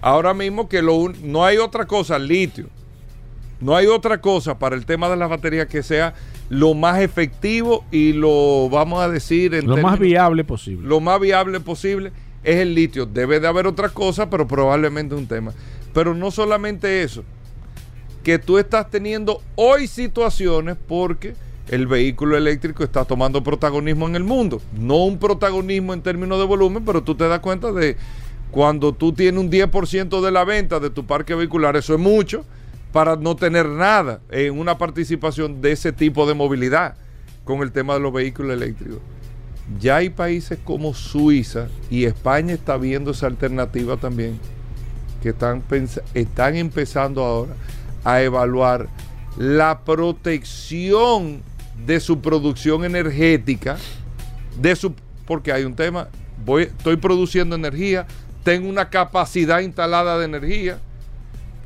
Ahora 0.01 0.35
mismo 0.35 0.69
que 0.69 0.83
lo 0.83 1.13
no 1.23 1.45
hay 1.45 1.59
otra 1.59 1.87
cosa, 1.87 2.19
litio. 2.19 2.67
No 3.61 3.75
hay 3.75 3.87
otra 3.87 4.21
cosa 4.21 4.57
para 4.57 4.77
el 4.77 4.87
tema 4.87 5.09
de 5.09 5.17
las 5.17 5.29
baterías 5.29 5.67
que 5.67 5.83
sea 5.83 6.15
lo 6.49 6.75
más 6.75 7.01
efectivo 7.01 7.85
y 7.91 8.13
lo, 8.13 8.69
vamos 8.71 9.03
a 9.03 9.09
decir, 9.09 9.53
en 9.55 9.67
lo 9.67 9.77
más 9.79 9.99
viable 9.99 10.45
posible. 10.45 10.87
Lo 10.87 11.01
más 11.01 11.21
viable 11.21 11.59
posible 11.59 12.13
es 12.43 12.57
el 12.57 12.75
litio. 12.75 13.07
Debe 13.07 13.41
de 13.41 13.49
haber 13.49 13.67
otra 13.67 13.89
cosa, 13.89 14.31
pero 14.31 14.47
probablemente 14.47 15.15
un 15.15 15.27
tema. 15.27 15.53
Pero 15.93 16.15
no 16.15 16.31
solamente 16.31 17.03
eso, 17.03 17.25
que 18.23 18.39
tú 18.39 18.59
estás 18.59 18.91
teniendo 18.91 19.43
hoy 19.57 19.87
situaciones 19.87 20.77
porque 20.87 21.35
el 21.69 21.87
vehículo 21.87 22.37
eléctrico 22.37 22.83
está 22.83 23.05
tomando 23.05 23.43
protagonismo 23.43 24.07
en 24.07 24.17
el 24.17 24.25
mundo. 24.25 24.61
No 24.79 25.05
un 25.05 25.19
protagonismo 25.19 25.93
en 25.93 26.03
términos 26.03 26.39
de 26.39 26.45
volumen, 26.45 26.85
pero 26.85 27.03
tú 27.03 27.15
te 27.15 27.29
das 27.29 27.41
cuenta 27.41 27.73
de 27.73 27.97
cuando 28.51 28.93
tú 28.93 29.13
tienes 29.13 29.41
un 29.41 29.51
10% 29.51 30.23
de 30.23 30.31
la 30.31 30.45
venta 30.45 30.81
de 30.81 30.91
tu 30.91 31.05
parque 31.07 31.35
vehicular, 31.35 31.77
eso 31.77 31.95
es 31.95 32.01
mucho 32.01 32.45
para 32.93 33.17
no 33.17 33.37
tener 33.37 33.67
nada 33.67 34.21
en 34.31 34.59
una 34.59 34.79
participación 34.79 35.61
de 35.61 35.73
ese 35.73 35.93
tipo 35.93 36.27
de 36.27 36.35
movilidad 36.35 36.97
con 37.45 37.61
el 37.61 37.73
tema 37.73 37.95
de 37.95 38.01
los 38.01 38.13
vehículos 38.13 38.55
eléctricos. 38.55 38.99
Ya 39.81 39.97
hay 39.97 40.11
países 40.11 40.59
como 40.65 40.95
Suiza 40.95 41.69
y 41.91 42.05
España 42.05 42.55
está 42.55 42.77
viendo 42.79 43.11
esa 43.11 43.27
alternativa 43.27 43.97
también, 43.99 44.39
que 45.23 45.31
están, 45.31 45.63
están 46.15 46.57
empezando 46.57 47.23
ahora 47.23 47.53
a 48.05 48.23
evaluar 48.23 48.89
la 49.37 49.81
protección 49.85 51.43
de 51.87 52.01
su 52.01 52.21
producción 52.21 52.85
energética, 52.85 53.77
de 54.59 54.75
su, 54.75 54.95
porque 55.27 55.53
hay 55.53 55.65
un 55.65 55.75
tema, 55.75 56.09
voy, 56.45 56.65
estoy 56.65 56.97
produciendo 56.97 57.55
energía, 57.55 58.07
tengo 58.43 58.69
una 58.69 58.89
capacidad 58.89 59.61
instalada 59.61 60.19
de 60.19 60.25
energía, 60.25 60.79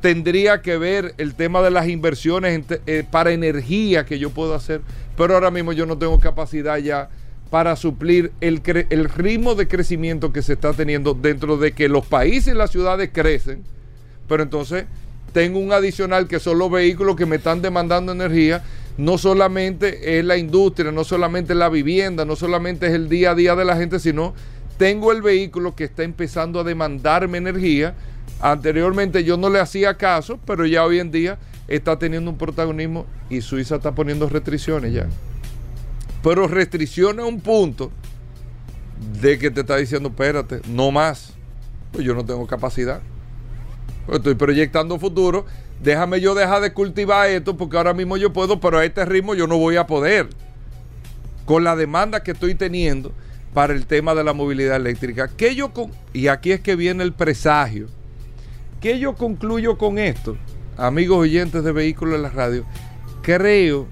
tendría 0.01 0.61
que 0.61 0.77
ver 0.77 1.15
el 1.17 1.33
tema 1.33 1.61
de 1.61 1.71
las 1.71 1.87
inversiones 1.87 2.65
eh, 2.85 3.05
para 3.09 3.31
energía 3.31 4.05
que 4.05 4.19
yo 4.19 4.29
puedo 4.29 4.53
hacer, 4.53 4.81
pero 5.15 5.33
ahora 5.33 5.49
mismo 5.49 5.71
yo 5.71 5.85
no 5.85 5.97
tengo 5.97 6.19
capacidad 6.19 6.77
ya 6.77 7.09
para 7.53 7.75
suplir 7.75 8.31
el, 8.41 8.63
el 8.89 9.07
ritmo 9.07 9.53
de 9.53 9.67
crecimiento 9.67 10.33
que 10.33 10.41
se 10.41 10.53
está 10.53 10.73
teniendo 10.73 11.13
dentro 11.13 11.55
de 11.55 11.71
que 11.73 11.87
los 11.87 12.03
países 12.03 12.55
y 12.55 12.57
las 12.57 12.71
ciudades 12.71 13.11
crecen, 13.13 13.61
pero 14.27 14.41
entonces 14.41 14.85
tengo 15.33 15.59
un 15.59 15.71
adicional 15.71 16.27
que 16.27 16.39
son 16.39 16.57
los 16.57 16.71
vehículos 16.71 17.15
que 17.15 17.27
me 17.27 17.35
están 17.35 17.61
demandando 17.61 18.11
energía. 18.11 18.63
No 18.97 19.19
solamente 19.19 20.17
es 20.17 20.25
la 20.25 20.35
industria, 20.35 20.91
no 20.91 21.03
solamente 21.03 21.53
es 21.53 21.59
la 21.59 21.69
vivienda, 21.69 22.25
no 22.25 22.35
solamente 22.35 22.87
es 22.87 22.93
el 22.93 23.07
día 23.07 23.29
a 23.29 23.35
día 23.35 23.55
de 23.55 23.65
la 23.65 23.77
gente, 23.77 23.99
sino 23.99 24.33
tengo 24.79 25.11
el 25.11 25.21
vehículo 25.21 25.75
que 25.75 25.83
está 25.83 26.01
empezando 26.01 26.59
a 26.59 26.63
demandarme 26.63 27.37
energía. 27.37 27.93
Anteriormente 28.41 29.23
yo 29.23 29.37
no 29.37 29.51
le 29.51 29.59
hacía 29.59 29.93
caso, 29.93 30.39
pero 30.47 30.65
ya 30.65 30.83
hoy 30.83 30.97
en 30.97 31.11
día 31.11 31.37
está 31.67 31.99
teniendo 31.99 32.31
un 32.31 32.37
protagonismo 32.39 33.05
y 33.29 33.41
Suiza 33.41 33.75
está 33.75 33.91
poniendo 33.91 34.27
restricciones 34.27 34.91
ya. 34.91 35.05
Pero 36.23 36.47
restricciones 36.47 37.23
a 37.23 37.27
un 37.27 37.41
punto 37.41 37.91
de 39.21 39.37
que 39.37 39.51
te 39.51 39.61
está 39.61 39.75
diciendo, 39.75 40.09
espérate, 40.09 40.61
no 40.67 40.89
más. 40.89 41.33
Pues 41.91 42.05
yo 42.05 42.15
no 42.15 42.25
tengo 42.25 42.47
capacidad. 42.47 43.01
Estoy 44.11 44.35
proyectando 44.35 44.97
futuro. 44.97 45.45
Déjame 45.83 46.21
yo 46.21 46.33
dejar 46.33 46.61
de 46.61 46.73
cultivar 46.73 47.29
esto 47.29 47.57
porque 47.57 47.75
ahora 47.75 47.93
mismo 47.93 48.15
yo 48.15 48.31
puedo, 48.31 48.59
pero 48.59 48.79
a 48.79 48.85
este 48.85 49.03
ritmo 49.03 49.35
yo 49.35 49.47
no 49.47 49.57
voy 49.57 49.75
a 49.75 49.85
poder. 49.85 50.29
Con 51.45 51.65
la 51.65 51.75
demanda 51.75 52.23
que 52.23 52.31
estoy 52.31 52.55
teniendo 52.55 53.11
para 53.53 53.73
el 53.73 53.85
tema 53.85 54.15
de 54.15 54.23
la 54.23 54.33
movilidad 54.33 54.77
eléctrica. 54.77 55.27
¿Qué 55.27 55.55
yo 55.55 55.73
con... 55.73 55.91
Y 56.13 56.27
aquí 56.27 56.53
es 56.53 56.61
que 56.61 56.77
viene 56.77 57.03
el 57.03 57.11
presagio. 57.11 57.87
¿Qué 58.79 58.97
yo 58.97 59.15
concluyo 59.15 59.77
con 59.77 59.99
esto? 59.99 60.37
Amigos 60.77 61.17
oyentes 61.19 61.63
de 61.63 61.71
vehículos 61.71 62.15
en 62.15 62.23
la 62.23 62.29
radio, 62.29 62.65
creo 63.21 63.87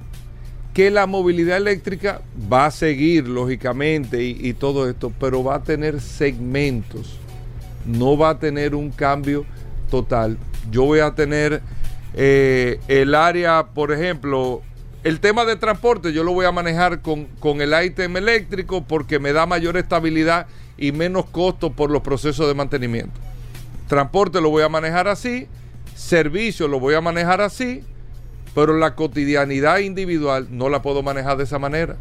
que 0.73 0.89
la 0.89 1.05
movilidad 1.05 1.57
eléctrica 1.57 2.21
va 2.51 2.67
a 2.67 2.71
seguir, 2.71 3.27
lógicamente, 3.27 4.23
y, 4.23 4.53
todo 4.53 4.89
esto, 4.89 5.11
pero 5.19 5.43
va 5.43 5.55
a 5.55 5.63
tener 5.63 5.99
segmentos. 5.99 7.19
No 7.85 8.17
va 8.17 8.29
a 8.29 8.39
tener 8.39 8.75
un 8.75 8.91
cambio 8.91 9.45
total. 9.89 10.37
Yo 10.69 10.83
voy 10.85 10.99
a 10.99 11.13
tener 11.13 11.61
eh, 12.13 12.79
el 12.87 13.15
área, 13.15 13.67
por 13.73 13.91
ejemplo, 13.91 14.61
el 15.03 15.19
tema 15.19 15.45
de 15.45 15.55
transporte, 15.55 16.13
yo 16.13 16.23
lo 16.23 16.31
voy 16.31 16.45
a 16.45 16.51
manejar 16.51 17.01
con, 17.01 17.25
con 17.39 17.61
el 17.61 17.73
ítem 17.83 18.15
eléctrico 18.15 18.83
porque 18.83 19.19
me 19.19 19.33
da 19.33 19.45
mayor 19.45 19.75
estabilidad 19.75 20.45
y 20.77 20.91
menos 20.91 21.25
costo 21.25 21.73
por 21.73 21.89
los 21.89 22.01
procesos 22.01 22.47
de 22.47 22.53
mantenimiento. 22.53 23.19
Transporte 23.87 24.39
lo 24.39 24.51
voy 24.51 24.63
a 24.63 24.69
manejar 24.69 25.07
así, 25.07 25.47
servicio 25.95 26.67
lo 26.67 26.79
voy 26.79 26.93
a 26.93 27.01
manejar 27.01 27.41
así, 27.41 27.83
pero 28.53 28.77
la 28.77 28.95
cotidianidad 28.95 29.79
individual 29.79 30.47
no 30.51 30.69
la 30.69 30.81
puedo 30.81 31.03
manejar 31.03 31.37
de 31.37 31.45
esa 31.45 31.59
manera, 31.59 31.95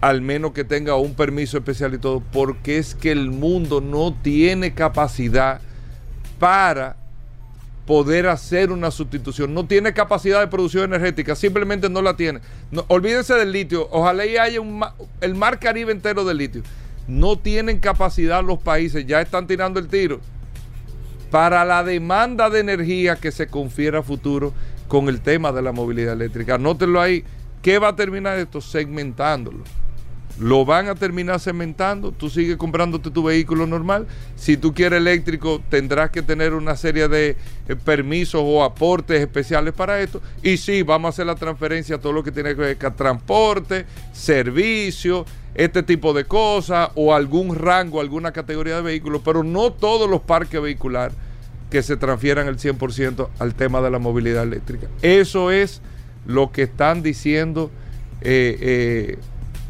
al 0.00 0.20
menos 0.22 0.52
que 0.52 0.64
tenga 0.64 0.96
un 0.96 1.14
permiso 1.14 1.58
especial 1.58 1.94
y 1.94 1.98
todo, 1.98 2.22
porque 2.32 2.78
es 2.78 2.94
que 2.94 3.10
el 3.10 3.30
mundo 3.30 3.80
no 3.80 4.14
tiene 4.14 4.74
capacidad 4.74 5.60
para 6.38 6.96
poder 7.86 8.26
hacer 8.26 8.70
una 8.70 8.90
sustitución. 8.90 9.54
No 9.54 9.66
tiene 9.66 9.94
capacidad 9.94 10.40
de 10.40 10.48
producción 10.48 10.84
energética, 10.84 11.34
simplemente 11.34 11.88
no 11.88 12.02
la 12.02 12.16
tiene. 12.16 12.40
olvídense 12.88 13.32
del 13.34 13.50
litio, 13.50 13.88
ojalá 13.90 14.26
y 14.26 14.36
haya 14.36 14.60
un, 14.60 14.84
el 15.22 15.34
mar 15.34 15.58
Caribe 15.58 15.90
entero 15.90 16.24
de 16.24 16.34
litio. 16.34 16.62
No 17.06 17.38
tienen 17.38 17.80
capacidad 17.80 18.44
los 18.44 18.58
países, 18.58 19.06
ya 19.06 19.22
están 19.22 19.46
tirando 19.46 19.80
el 19.80 19.88
tiro 19.88 20.20
para 21.30 21.64
la 21.64 21.84
demanda 21.84 22.50
de 22.50 22.60
energía 22.60 23.16
que 23.16 23.32
se 23.32 23.46
confiera 23.46 24.00
a 24.00 24.02
futuro 24.02 24.52
con 24.88 25.08
el 25.08 25.20
tema 25.20 25.52
de 25.52 25.62
la 25.62 25.72
movilidad 25.72 26.14
eléctrica. 26.14 26.54
Anótenlo 26.54 27.00
ahí. 27.00 27.24
¿Qué 27.62 27.78
va 27.78 27.88
a 27.88 27.96
terminar 27.96 28.38
esto? 28.38 28.60
Segmentándolo 28.60 29.64
lo 30.40 30.64
van 30.64 30.88
a 30.88 30.94
terminar 30.94 31.40
cementando, 31.40 32.12
tú 32.12 32.30
sigues 32.30 32.56
comprándote 32.56 33.10
tu 33.10 33.24
vehículo 33.24 33.66
normal, 33.66 34.06
si 34.36 34.56
tú 34.56 34.72
quieres 34.72 34.98
eléctrico 34.98 35.60
tendrás 35.68 36.10
que 36.10 36.22
tener 36.22 36.54
una 36.54 36.76
serie 36.76 37.08
de 37.08 37.36
eh, 37.68 37.76
permisos 37.76 38.40
o 38.44 38.62
aportes 38.62 39.20
especiales 39.20 39.74
para 39.74 40.00
esto, 40.00 40.22
y 40.42 40.56
sí, 40.56 40.82
vamos 40.82 41.08
a 41.08 41.10
hacer 41.10 41.26
la 41.26 41.34
transferencia 41.34 41.96
a 41.96 41.98
todo 41.98 42.12
lo 42.12 42.22
que 42.22 42.30
tiene 42.30 42.50
que 42.50 42.60
ver 42.60 42.78
con 42.78 42.94
transporte, 42.94 43.86
servicio, 44.12 45.26
este 45.54 45.82
tipo 45.82 46.12
de 46.12 46.24
cosas, 46.24 46.90
o 46.94 47.14
algún 47.14 47.56
rango, 47.56 48.00
alguna 48.00 48.32
categoría 48.32 48.76
de 48.76 48.82
vehículos, 48.82 49.22
pero 49.24 49.42
no 49.42 49.72
todos 49.72 50.08
los 50.08 50.20
parques 50.20 50.62
vehiculares 50.62 51.16
que 51.70 51.82
se 51.82 51.96
transfieran 51.96 52.46
el 52.46 52.56
100% 52.58 53.28
al 53.38 53.54
tema 53.54 53.80
de 53.80 53.90
la 53.90 53.98
movilidad 53.98 54.42
eléctrica. 54.42 54.88
Eso 55.02 55.50
es 55.50 55.82
lo 56.26 56.50
que 56.52 56.62
están 56.62 57.02
diciendo. 57.02 57.70
Eh, 58.20 58.58
eh, 58.60 59.18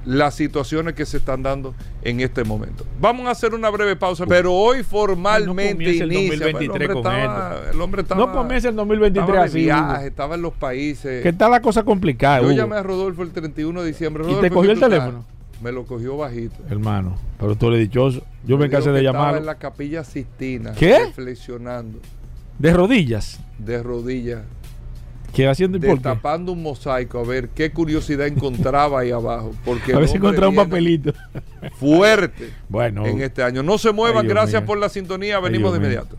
las 0.04 0.34
situaciones 0.34 0.94
que 0.94 1.04
se 1.04 1.18
están 1.18 1.42
dando 1.42 1.74
en 2.02 2.20
este 2.20 2.42
momento. 2.42 2.86
Vamos 2.98 3.26
a 3.26 3.32
hacer 3.32 3.52
una 3.52 3.68
breve 3.68 3.94
pausa, 3.94 4.24
pero 4.26 4.54
hoy 4.54 4.82
formalmente 4.82 5.74
no 5.74 5.82
inicia. 5.82 6.04
El 6.04 6.10
2023 6.10 6.60
el, 6.62 6.70
hombre 6.70 6.86
estaba, 6.86 7.60
el 7.70 7.80
hombre 7.80 8.02
estaba. 8.02 8.26
No 8.26 8.32
comienza 8.32 8.68
el 8.70 8.76
2023 8.76 9.28
estaba 9.28 9.44
así. 9.44 9.60
Viaje, 9.64 10.06
estaba 10.06 10.34
en 10.36 10.42
los 10.42 10.54
países. 10.54 11.22
¿Qué 11.22 11.28
está 11.28 11.50
la 11.50 11.60
cosa 11.60 11.82
complicada? 11.82 12.40
Yo 12.40 12.52
llamé 12.52 12.76
a 12.76 12.82
Rodolfo 12.82 13.22
el 13.22 13.32
31 13.32 13.82
de 13.82 13.86
diciembre. 13.86 14.24
¿Y 14.26 14.34
te 14.36 14.50
cogió 14.50 14.72
el 14.72 14.80
teléfono? 14.80 15.24
Me 15.62 15.72
lo 15.72 15.86
cogió 15.86 16.16
bajito. 16.16 16.56
Hermano, 16.70 17.16
pero 17.38 17.56
tú 17.56 17.70
le 17.70 17.78
dichoso. 17.78 18.22
Yo 18.44 18.56
me, 18.56 18.66
me 18.66 18.70
cansé 18.70 18.90
de 18.90 19.02
llamar. 19.02 19.22
Estaba 19.22 19.38
en 19.38 19.46
la 19.46 19.54
capilla 19.56 20.04
Sistina. 20.04 20.72
¿Qué? 20.72 21.06
Reflexionando. 21.06 21.98
¿De 22.58 22.72
rodillas? 22.72 23.40
De 23.58 23.82
rodillas. 23.82 24.42
¿Qué 25.32 25.46
haciendo 25.46 25.78
Destapando 25.78 26.52
un 26.52 26.62
mosaico 26.62 27.18
a 27.18 27.24
ver 27.24 27.50
qué 27.50 27.70
curiosidad 27.70 28.26
encontraba 28.26 29.00
ahí 29.00 29.10
abajo. 29.10 29.52
Porque 29.64 29.92
a 29.94 29.98
ver 29.98 30.08
si 30.08 30.16
encontraba 30.16 30.48
un 30.48 30.56
papelito. 30.56 31.12
Fuerte. 31.78 32.50
bueno. 32.68 33.06
En 33.06 33.20
este 33.20 33.42
año. 33.42 33.62
No 33.62 33.78
se 33.78 33.92
muevan. 33.92 34.26
gracias 34.26 34.62
por 34.62 34.78
la 34.78 34.88
sintonía. 34.88 35.38
Venimos 35.40 35.72
de 35.72 35.78
inmediato. 35.78 36.16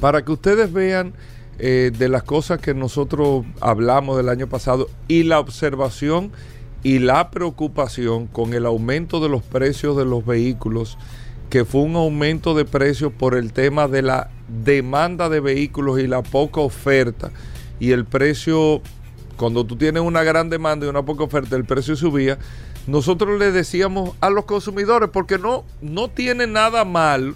para 0.00 0.24
que 0.24 0.32
ustedes 0.32 0.72
vean 0.72 1.14
eh, 1.58 1.92
de 1.96 2.08
las 2.08 2.24
cosas 2.24 2.58
que 2.60 2.74
nosotros 2.74 3.44
hablamos 3.60 4.16
del 4.16 4.28
año 4.28 4.48
pasado 4.48 4.88
y 5.06 5.22
la 5.22 5.38
observación 5.38 6.32
y 6.82 6.98
la 6.98 7.30
preocupación 7.30 8.26
con 8.26 8.54
el 8.54 8.66
aumento 8.66 9.20
de 9.20 9.28
los 9.28 9.42
precios 9.42 9.96
de 9.96 10.04
los 10.04 10.26
vehículos, 10.26 10.98
que 11.50 11.64
fue 11.64 11.82
un 11.82 11.94
aumento 11.94 12.54
de 12.54 12.64
precios 12.64 13.12
por 13.12 13.36
el 13.36 13.52
tema 13.52 13.86
de 13.86 14.02
la 14.02 14.30
demanda 14.64 15.28
de 15.28 15.40
vehículos 15.40 16.00
y 16.00 16.08
la 16.08 16.22
poca 16.22 16.60
oferta. 16.60 17.30
Y 17.78 17.92
el 17.92 18.04
precio, 18.04 18.82
cuando 19.36 19.64
tú 19.64 19.76
tienes 19.76 20.02
una 20.02 20.24
gran 20.24 20.50
demanda 20.50 20.86
y 20.86 20.88
una 20.88 21.04
poca 21.04 21.24
oferta, 21.24 21.56
el 21.56 21.64
precio 21.64 21.94
subía. 21.96 22.38
Nosotros 22.86 23.38
le 23.38 23.52
decíamos 23.52 24.10
a 24.20 24.28
los 24.28 24.44
consumidores, 24.44 25.08
porque 25.10 25.38
no, 25.38 25.64
no 25.80 26.08
tiene 26.08 26.46
nada 26.46 26.84
mal 26.84 27.34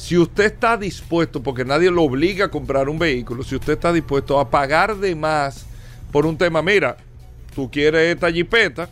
si 0.00 0.16
usted 0.16 0.44
está 0.44 0.78
dispuesto, 0.78 1.42
porque 1.42 1.62
nadie 1.62 1.90
lo 1.90 2.02
obliga 2.02 2.46
a 2.46 2.50
comprar 2.50 2.88
un 2.88 2.98
vehículo, 2.98 3.42
si 3.42 3.54
usted 3.54 3.74
está 3.74 3.92
dispuesto 3.92 4.40
a 4.40 4.48
pagar 4.48 4.96
de 4.96 5.14
más 5.14 5.66
por 6.10 6.24
un 6.24 6.38
tema, 6.38 6.62
mira, 6.62 6.96
tú 7.54 7.70
quieres 7.70 8.14
esta 8.14 8.32
jipeta, 8.32 8.88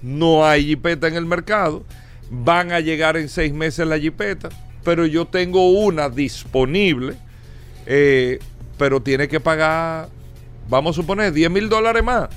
no 0.00 0.46
hay 0.46 0.64
jipeta 0.64 1.06
en 1.06 1.16
el 1.16 1.26
mercado, 1.26 1.84
van 2.30 2.72
a 2.72 2.80
llegar 2.80 3.18
en 3.18 3.28
seis 3.28 3.52
meses 3.52 3.86
la 3.86 3.98
jipeta, 3.98 4.48
pero 4.84 5.04
yo 5.04 5.26
tengo 5.26 5.70
una 5.70 6.08
disponible, 6.08 7.14
eh, 7.84 8.38
pero 8.78 9.02
tiene 9.02 9.28
que 9.28 9.40
pagar, 9.40 10.08
vamos 10.66 10.96
a 10.96 11.02
suponer, 11.02 11.30
10 11.30 11.50
mil 11.50 11.68
dólares 11.68 12.02
más. 12.02 12.30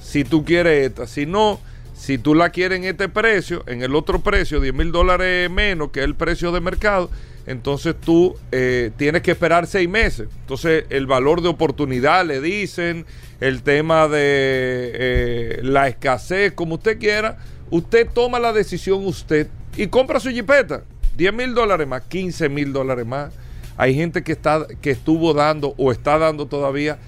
Si 0.00 0.24
tú 0.24 0.46
quieres 0.46 0.86
esta, 0.86 1.06
si 1.06 1.26
no, 1.26 1.60
si 2.02 2.18
tú 2.18 2.34
la 2.34 2.50
quieres 2.50 2.78
en 2.78 2.84
este 2.84 3.08
precio, 3.08 3.62
en 3.68 3.80
el 3.84 3.94
otro 3.94 4.18
precio, 4.22 4.58
10 4.58 4.74
mil 4.74 4.90
dólares 4.90 5.48
menos 5.48 5.92
que 5.92 6.02
el 6.02 6.16
precio 6.16 6.50
de 6.50 6.60
mercado, 6.60 7.08
entonces 7.46 7.94
tú 7.94 8.34
eh, 8.50 8.90
tienes 8.96 9.22
que 9.22 9.30
esperar 9.30 9.68
seis 9.68 9.88
meses. 9.88 10.26
Entonces 10.40 10.84
el 10.90 11.06
valor 11.06 11.42
de 11.42 11.48
oportunidad 11.50 12.26
le 12.26 12.40
dicen, 12.40 13.06
el 13.38 13.62
tema 13.62 14.08
de 14.08 14.90
eh, 14.94 15.60
la 15.62 15.86
escasez, 15.86 16.54
como 16.54 16.74
usted 16.74 16.98
quiera, 16.98 17.38
usted 17.70 18.08
toma 18.12 18.40
la 18.40 18.52
decisión 18.52 19.06
usted 19.06 19.46
y 19.76 19.86
compra 19.86 20.18
su 20.18 20.30
jipeta. 20.30 20.82
10 21.16 21.32
mil 21.32 21.54
dólares 21.54 21.86
más, 21.86 22.02
15 22.02 22.48
mil 22.48 22.72
dólares 22.72 23.06
más. 23.06 23.32
Hay 23.76 23.94
gente 23.94 24.24
que, 24.24 24.32
está, 24.32 24.66
que 24.80 24.90
estuvo 24.90 25.34
dando 25.34 25.72
o 25.76 25.92
está 25.92 26.18
dando 26.18 26.46
todavía 26.46 26.98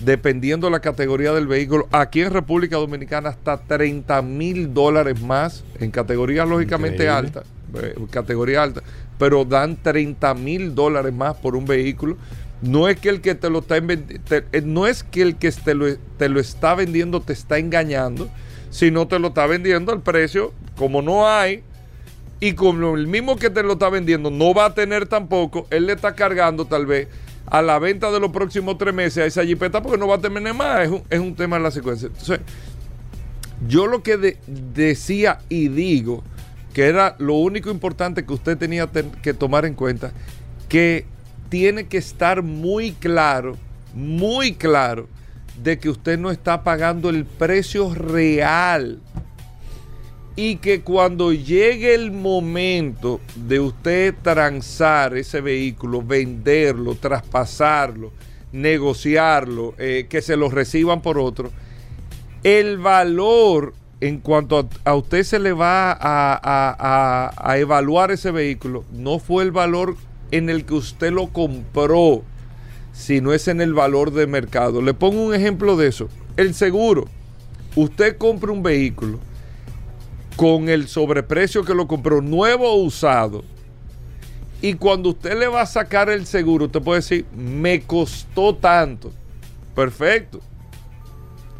dependiendo 0.00 0.70
la 0.70 0.80
categoría 0.80 1.32
del 1.32 1.46
vehículo, 1.46 1.88
aquí 1.92 2.22
en 2.22 2.32
República 2.32 2.76
Dominicana 2.76 3.30
hasta 3.30 3.58
30 3.58 4.22
mil 4.22 4.74
dólares 4.74 5.20
más, 5.20 5.64
en 5.78 5.90
categoría 5.90 6.44
lógicamente 6.44 7.08
alta, 7.08 7.44
eh, 7.80 7.94
categoría 8.10 8.62
alta, 8.62 8.82
pero 9.18 9.44
dan 9.44 9.76
30 9.76 10.34
mil 10.34 10.74
dólares 10.74 11.12
más 11.12 11.36
por 11.36 11.56
un 11.56 11.64
vehículo. 11.64 12.16
No 12.62 12.88
es 12.88 12.98
que 12.98 13.10
el 13.10 13.20
que 13.20 13.34
te 13.34 13.50
lo 13.50 13.58
está 13.58 13.76
eh, 13.76 14.62
no 14.64 14.86
es 14.86 15.04
que 15.04 15.22
el 15.22 15.36
que 15.36 15.52
te 15.52 15.74
lo, 15.74 15.86
te 16.16 16.28
lo 16.28 16.40
está 16.40 16.74
vendiendo 16.74 17.20
te 17.20 17.32
está 17.32 17.58
engañando, 17.58 18.28
sino 18.70 19.06
te 19.06 19.18
lo 19.18 19.28
está 19.28 19.46
vendiendo 19.46 19.92
al 19.92 20.02
precio, 20.02 20.52
como 20.76 21.02
no 21.02 21.28
hay, 21.28 21.62
y 22.40 22.54
como 22.54 22.96
el 22.96 23.06
mismo 23.06 23.36
que 23.36 23.50
te 23.50 23.62
lo 23.62 23.74
está 23.74 23.88
vendiendo 23.88 24.30
no 24.30 24.54
va 24.54 24.66
a 24.66 24.74
tener 24.74 25.06
tampoco, 25.06 25.66
él 25.70 25.86
le 25.86 25.92
está 25.92 26.14
cargando 26.14 26.64
tal 26.64 26.86
vez 26.86 27.08
a 27.54 27.62
la 27.62 27.78
venta 27.78 28.10
de 28.10 28.18
los 28.18 28.32
próximos 28.32 28.76
tres 28.78 28.92
meses 28.92 29.18
a 29.22 29.26
esa 29.26 29.44
jipeta 29.44 29.80
porque 29.80 29.96
no 29.96 30.08
va 30.08 30.16
a 30.16 30.20
terminar 30.20 30.54
más. 30.54 30.86
Es 30.86 30.90
un, 30.90 31.04
es 31.08 31.20
un 31.20 31.36
tema 31.36 31.56
de 31.56 31.62
la 31.62 31.70
secuencia. 31.70 32.08
Entonces, 32.08 32.40
yo 33.68 33.86
lo 33.86 34.02
que 34.02 34.36
decía 34.48 35.38
y 35.48 35.68
digo, 35.68 36.24
que 36.72 36.86
era 36.86 37.14
lo 37.20 37.34
único 37.34 37.70
importante 37.70 38.26
que 38.26 38.32
usted 38.32 38.58
tenía 38.58 38.90
que 39.22 39.34
tomar 39.34 39.66
en 39.66 39.74
cuenta, 39.74 40.12
que 40.68 41.06
tiene 41.48 41.86
que 41.86 41.98
estar 41.98 42.42
muy 42.42 42.90
claro, 42.90 43.56
muy 43.94 44.54
claro, 44.54 45.06
de 45.62 45.78
que 45.78 45.88
usted 45.88 46.18
no 46.18 46.32
está 46.32 46.64
pagando 46.64 47.08
el 47.08 47.24
precio 47.24 47.94
real 47.94 48.98
y 50.36 50.56
que 50.56 50.80
cuando 50.80 51.32
llegue 51.32 51.94
el 51.94 52.10
momento 52.10 53.20
de 53.36 53.60
usted 53.60 54.14
transar 54.22 55.16
ese 55.16 55.40
vehículo, 55.40 56.02
venderlo, 56.02 56.96
traspasarlo, 56.96 58.12
negociarlo, 58.52 59.74
eh, 59.78 60.06
que 60.08 60.22
se 60.22 60.36
lo 60.36 60.48
reciban 60.48 61.02
por 61.02 61.18
otro, 61.18 61.52
el 62.42 62.78
valor 62.78 63.74
en 64.00 64.18
cuanto 64.18 64.68
a, 64.84 64.94
usted 64.94 65.22
se 65.22 65.38
le 65.38 65.52
va 65.52 65.92
a, 65.92 67.30
a, 67.38 67.58
evaluar 67.58 68.10
ese 68.10 68.32
vehículo, 68.32 68.84
no 68.92 69.20
fue 69.20 69.44
el 69.44 69.52
valor 69.52 69.96
en 70.32 70.50
el 70.50 70.64
que 70.64 70.74
usted 70.74 71.12
lo 71.12 71.28
compró, 71.28 72.22
sino 72.92 73.32
es 73.32 73.46
en 73.46 73.60
el 73.60 73.72
valor 73.72 74.10
de 74.10 74.26
mercado. 74.26 74.82
Le 74.82 74.94
pongo 74.94 75.22
un 75.22 75.34
ejemplo 75.34 75.76
de 75.76 75.88
eso. 75.88 76.08
El 76.36 76.54
seguro. 76.54 77.06
Usted 77.76 78.18
compra 78.18 78.52
un 78.52 78.62
vehículo 78.62 79.20
con 80.36 80.68
el 80.68 80.88
sobreprecio 80.88 81.64
que 81.64 81.74
lo 81.74 81.86
compró 81.86 82.20
nuevo 82.20 82.70
o 82.70 82.82
usado. 82.82 83.44
Y 84.60 84.74
cuando 84.74 85.10
usted 85.10 85.38
le 85.38 85.46
va 85.46 85.60
a 85.60 85.66
sacar 85.66 86.08
el 86.08 86.26
seguro, 86.26 86.66
usted 86.66 86.82
puede 86.82 87.00
decir, 87.00 87.26
me 87.36 87.82
costó 87.82 88.54
tanto. 88.54 89.12
Perfecto. 89.74 90.40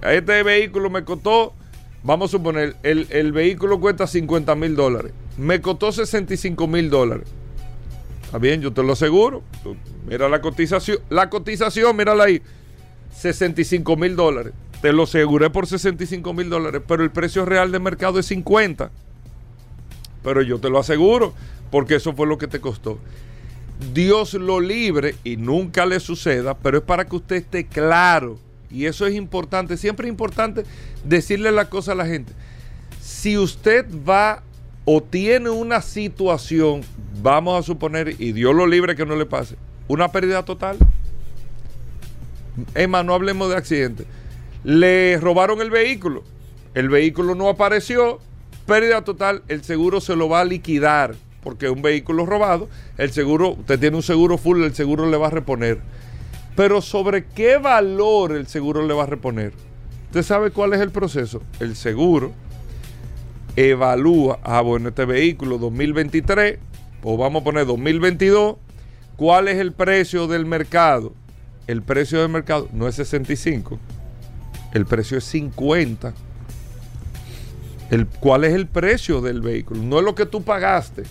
Este 0.02 0.42
vehículo 0.42 0.90
me 0.90 1.04
costó, 1.04 1.52
vamos 2.02 2.30
a 2.30 2.32
suponer, 2.32 2.76
el, 2.82 3.06
el 3.10 3.32
vehículo 3.32 3.80
cuesta 3.80 4.06
50 4.06 4.54
mil 4.54 4.74
dólares. 4.74 5.12
Me 5.36 5.60
costó 5.60 5.92
65 5.92 6.66
mil 6.66 6.88
dólares. 6.90 7.28
Está 8.24 8.38
bien, 8.38 8.60
yo 8.60 8.72
te 8.72 8.82
lo 8.82 8.94
aseguro. 8.94 9.42
Mira 10.06 10.28
la 10.28 10.40
cotización. 10.40 10.98
La 11.10 11.30
cotización, 11.30 11.96
mírala 11.96 12.24
ahí. 12.24 12.42
65 13.16 13.96
mil 13.96 14.16
dólares. 14.16 14.52
Te 14.84 14.92
lo 14.92 15.04
aseguré 15.04 15.48
por 15.48 15.66
65 15.66 16.34
mil 16.34 16.50
dólares, 16.50 16.82
pero 16.86 17.02
el 17.02 17.10
precio 17.10 17.46
real 17.46 17.72
de 17.72 17.78
mercado 17.78 18.18
es 18.18 18.26
50. 18.26 18.90
Pero 20.22 20.42
yo 20.42 20.58
te 20.58 20.68
lo 20.68 20.78
aseguro, 20.78 21.32
porque 21.70 21.94
eso 21.94 22.12
fue 22.12 22.26
lo 22.26 22.36
que 22.36 22.48
te 22.48 22.60
costó. 22.60 22.98
Dios 23.94 24.34
lo 24.34 24.60
libre 24.60 25.14
y 25.24 25.38
nunca 25.38 25.86
le 25.86 26.00
suceda, 26.00 26.52
pero 26.52 26.76
es 26.76 26.84
para 26.84 27.06
que 27.06 27.16
usted 27.16 27.36
esté 27.36 27.64
claro. 27.64 28.38
Y 28.70 28.84
eso 28.84 29.06
es 29.06 29.14
importante. 29.14 29.78
Siempre 29.78 30.06
es 30.06 30.10
importante 30.10 30.64
decirle 31.02 31.50
la 31.50 31.70
cosa 31.70 31.92
a 31.92 31.94
la 31.94 32.04
gente. 32.04 32.34
Si 33.00 33.38
usted 33.38 33.86
va 34.06 34.42
o 34.84 35.02
tiene 35.02 35.48
una 35.48 35.80
situación, 35.80 36.82
vamos 37.22 37.58
a 37.58 37.62
suponer, 37.62 38.16
y 38.18 38.32
Dios 38.32 38.54
lo 38.54 38.66
libre 38.66 38.94
que 38.94 39.06
no 39.06 39.16
le 39.16 39.24
pase, 39.24 39.56
una 39.88 40.12
pérdida 40.12 40.44
total. 40.44 40.76
Emma, 42.74 43.02
no 43.02 43.14
hablemos 43.14 43.48
de 43.48 43.56
accidente 43.56 44.04
le 44.64 45.18
robaron 45.20 45.60
el 45.60 45.70
vehículo. 45.70 46.24
El 46.74 46.88
vehículo 46.88 47.34
no 47.34 47.48
apareció. 47.48 48.18
Pérdida 48.66 49.04
total, 49.04 49.42
el 49.48 49.62
seguro 49.62 50.00
se 50.00 50.16
lo 50.16 50.28
va 50.28 50.40
a 50.40 50.44
liquidar. 50.44 51.14
Porque 51.42 51.68
un 51.68 51.82
vehículo 51.82 52.24
robado, 52.24 52.68
el 52.96 53.12
seguro, 53.12 53.50
usted 53.50 53.78
tiene 53.78 53.96
un 53.96 54.02
seguro 54.02 54.38
full, 54.38 54.62
el 54.64 54.74
seguro 54.74 55.08
le 55.10 55.18
va 55.18 55.26
a 55.26 55.30
reponer. 55.30 55.78
Pero 56.56 56.80
sobre 56.80 57.26
qué 57.26 57.58
valor 57.58 58.32
el 58.32 58.46
seguro 58.46 58.86
le 58.86 58.94
va 58.94 59.02
a 59.02 59.06
reponer. 59.06 59.52
¿Usted 60.06 60.22
sabe 60.22 60.50
cuál 60.50 60.72
es 60.72 60.80
el 60.80 60.90
proceso? 60.90 61.42
El 61.60 61.76
seguro 61.76 62.32
evalúa, 63.56 64.38
ah, 64.42 64.62
bueno, 64.62 64.88
este 64.88 65.04
vehículo 65.04 65.58
2023, 65.58 66.58
o 67.02 67.16
vamos 67.16 67.42
a 67.42 67.44
poner 67.44 67.66
2022, 67.66 68.56
¿cuál 69.16 69.48
es 69.48 69.58
el 69.58 69.72
precio 69.72 70.26
del 70.26 70.46
mercado? 70.46 71.12
El 71.66 71.82
precio 71.82 72.20
del 72.20 72.30
mercado 72.30 72.68
no 72.72 72.88
es 72.88 72.94
65, 72.94 73.78
el 74.74 74.86
precio 74.86 75.16
es 75.16 75.24
50. 75.24 76.12
El, 77.90 78.06
¿Cuál 78.06 78.44
es 78.44 78.52
el 78.52 78.66
precio 78.66 79.20
del 79.20 79.40
vehículo? 79.40 79.82
No 79.82 79.98
es 80.00 80.04
lo 80.04 80.14
que 80.14 80.26
tú 80.26 80.42
pagaste. 80.42 81.04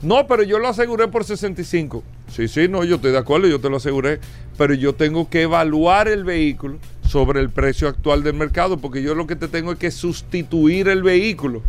No, 0.00 0.26
pero 0.26 0.42
yo 0.42 0.58
lo 0.58 0.68
aseguré 0.68 1.06
por 1.08 1.24
65. 1.24 2.02
Sí, 2.28 2.48
sí, 2.48 2.66
no, 2.66 2.82
yo 2.82 2.96
estoy 2.96 3.12
de 3.12 3.18
acuerdo, 3.18 3.46
yo 3.46 3.60
te 3.60 3.68
lo 3.68 3.76
aseguré. 3.76 4.20
Pero 4.56 4.74
yo 4.74 4.94
tengo 4.94 5.28
que 5.28 5.42
evaluar 5.42 6.08
el 6.08 6.24
vehículo 6.24 6.78
sobre 7.06 7.40
el 7.40 7.50
precio 7.50 7.88
actual 7.88 8.22
del 8.22 8.34
mercado, 8.34 8.78
porque 8.78 9.02
yo 9.02 9.14
lo 9.14 9.26
que 9.26 9.36
te 9.36 9.48
tengo 9.48 9.72
es 9.72 9.78
que 9.78 9.90
sustituir 9.90 10.88
el 10.88 11.02
vehículo. 11.02 11.62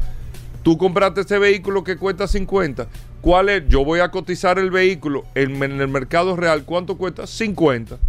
Tú 0.63 0.77
compraste 0.77 1.21
ese 1.21 1.37
vehículo 1.37 1.83
que 1.83 1.97
cuesta 1.97 2.27
50. 2.27 2.87
¿Cuál 3.19 3.49
es? 3.49 3.67
Yo 3.67 3.83
voy 3.83 3.99
a 3.99 4.09
cotizar 4.09 4.57
el 4.57 4.71
vehículo 4.71 5.25
en, 5.35 5.61
en 5.61 5.81
el 5.81 5.89
mercado 5.89 6.37
real. 6.37 6.63
¿Cuánto 6.63 6.97
cuesta? 6.97 7.27
50. 7.27 7.99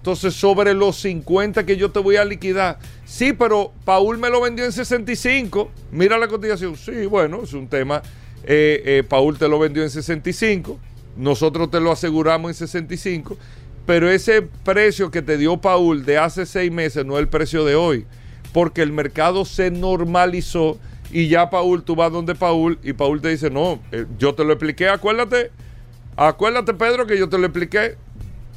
Entonces, 0.00 0.32
sobre 0.32 0.72
los 0.72 0.96
50 0.96 1.66
que 1.66 1.76
yo 1.76 1.90
te 1.90 1.98
voy 1.98 2.16
a 2.16 2.24
liquidar. 2.24 2.78
Sí, 3.04 3.34
pero 3.34 3.70
Paul 3.84 4.16
me 4.16 4.30
lo 4.30 4.40
vendió 4.40 4.64
en 4.64 4.72
65. 4.72 5.70
Mira 5.92 6.16
la 6.16 6.26
cotización. 6.26 6.74
Sí, 6.74 7.04
bueno, 7.04 7.42
es 7.42 7.52
un 7.52 7.68
tema. 7.68 8.00
Eh, 8.44 8.82
eh, 8.86 9.04
Paul 9.06 9.36
te 9.36 9.46
lo 9.46 9.58
vendió 9.58 9.82
en 9.82 9.90
65. 9.90 10.78
Nosotros 11.18 11.70
te 11.70 11.80
lo 11.80 11.92
aseguramos 11.92 12.50
en 12.50 12.54
65. 12.54 13.36
Pero 13.84 14.10
ese 14.10 14.40
precio 14.40 15.10
que 15.10 15.20
te 15.20 15.36
dio 15.36 15.58
Paul 15.58 16.06
de 16.06 16.16
hace 16.16 16.46
seis 16.46 16.72
meses 16.72 17.04
no 17.04 17.16
es 17.16 17.20
el 17.20 17.28
precio 17.28 17.66
de 17.66 17.74
hoy. 17.74 18.06
Porque 18.54 18.80
el 18.80 18.92
mercado 18.92 19.44
se 19.44 19.70
normalizó. 19.70 20.78
Y 21.12 21.28
ya 21.28 21.50
Paul, 21.50 21.82
tú 21.82 21.94
vas 21.94 22.10
donde 22.10 22.34
Paul. 22.34 22.78
Y 22.82 22.94
Paul 22.94 23.20
te 23.20 23.28
dice: 23.28 23.50
No, 23.50 23.80
eh, 23.92 24.06
yo 24.18 24.34
te 24.34 24.44
lo 24.44 24.54
expliqué. 24.54 24.88
Acuérdate. 24.88 25.50
Acuérdate, 26.16 26.72
Pedro, 26.72 27.06
que 27.06 27.18
yo 27.18 27.28
te 27.28 27.36
lo 27.36 27.44
expliqué 27.44 27.96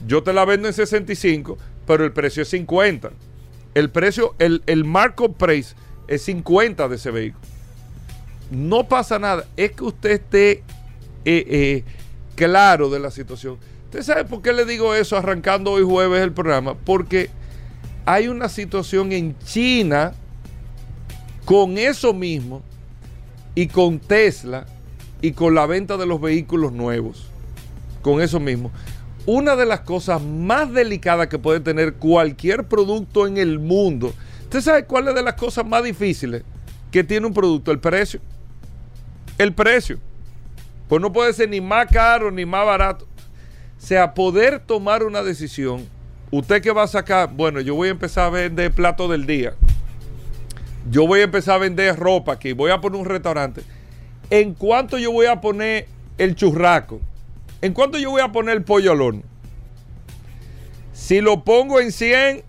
yo 0.05 0.23
te 0.23 0.33
la 0.33 0.45
vendo 0.45 0.67
en 0.67 0.73
65, 0.73 1.57
pero 1.87 2.03
el 2.03 2.11
precio 2.11 2.43
es 2.43 2.49
50. 2.49 3.11
El 3.73 3.89
precio, 3.89 4.35
el, 4.39 4.61
el 4.65 4.83
markup 4.83 5.37
price 5.37 5.75
es 6.07 6.23
50 6.23 6.87
de 6.87 6.95
ese 6.95 7.11
vehículo. 7.11 7.45
No 8.51 8.87
pasa 8.87 9.17
nada. 9.17 9.45
Es 9.57 9.71
que 9.71 9.83
usted 9.83 10.11
esté 10.11 10.51
eh, 10.51 10.63
eh, 11.25 11.83
claro 12.35 12.89
de 12.89 12.99
la 12.99 13.11
situación. 13.11 13.57
¿Usted 13.85 14.03
sabe 14.03 14.25
por 14.25 14.41
qué 14.41 14.53
le 14.53 14.65
digo 14.65 14.93
eso 14.93 15.17
arrancando 15.17 15.71
hoy 15.71 15.83
jueves 15.83 16.21
el 16.21 16.33
programa? 16.33 16.75
Porque 16.75 17.29
hay 18.05 18.27
una 18.27 18.49
situación 18.49 19.11
en 19.11 19.37
China 19.39 20.13
con 21.45 21.77
eso 21.77 22.13
mismo 22.13 22.61
y 23.55 23.67
con 23.67 23.99
Tesla 23.99 24.65
y 25.21 25.31
con 25.31 25.55
la 25.55 25.65
venta 25.65 25.97
de 25.97 26.05
los 26.05 26.19
vehículos 26.19 26.73
nuevos. 26.73 27.27
Con 28.01 28.21
eso 28.21 28.39
mismo 28.39 28.71
una 29.25 29.55
de 29.55 29.65
las 29.65 29.81
cosas 29.81 30.21
más 30.21 30.71
delicadas 30.71 31.27
que 31.27 31.39
puede 31.39 31.59
tener 31.59 31.93
cualquier 31.93 32.65
producto 32.65 33.25
en 33.25 33.37
el 33.37 33.59
mundo. 33.59 34.13
¿Usted 34.43 34.61
sabe 34.61 34.85
cuál 34.85 35.07
es 35.07 35.15
de 35.15 35.23
las 35.23 35.35
cosas 35.35 35.65
más 35.65 35.83
difíciles 35.83 36.43
que 36.91 37.03
tiene 37.03 37.25
un 37.25 37.33
producto? 37.33 37.71
El 37.71 37.79
precio. 37.79 38.19
El 39.37 39.53
precio. 39.53 39.97
Pues 40.89 41.01
no 41.01 41.11
puede 41.13 41.33
ser 41.33 41.49
ni 41.49 41.61
más 41.61 41.87
caro 41.87 42.31
ni 42.31 42.45
más 42.45 42.65
barato. 42.65 43.07
O 43.77 43.85
sea, 43.85 44.13
poder 44.13 44.59
tomar 44.59 45.03
una 45.03 45.23
decisión. 45.23 45.87
Usted 46.29 46.61
que 46.61 46.71
va 46.71 46.83
a 46.83 46.87
sacar, 46.87 47.31
bueno, 47.33 47.61
yo 47.61 47.75
voy 47.75 47.87
a 47.87 47.91
empezar 47.91 48.25
a 48.25 48.29
vender 48.29 48.71
plato 48.71 49.07
del 49.07 49.25
día. 49.25 49.53
Yo 50.89 51.07
voy 51.07 51.21
a 51.21 51.23
empezar 51.23 51.55
a 51.55 51.59
vender 51.59 51.95
ropa 51.95 52.33
aquí. 52.33 52.53
Voy 52.53 52.71
a 52.71 52.81
poner 52.81 52.99
un 52.99 53.05
restaurante. 53.05 53.61
¿En 54.29 54.53
cuánto 54.53 54.97
yo 54.97 55.11
voy 55.11 55.27
a 55.27 55.39
poner 55.39 55.87
el 56.17 56.35
churraco? 56.35 56.99
¿En 57.63 57.71
cuánto 57.73 57.97
yo 57.97 58.11
voy 58.11 58.21
a 58.21 58.29
poner 58.29 58.57
el 58.57 58.63
pollo 58.65 58.91
al 58.91 59.01
horno? 59.01 59.21
Si 60.91 61.21
lo 61.21 61.45
pongo 61.45 61.79
en 61.79 61.93
100, 61.93 62.43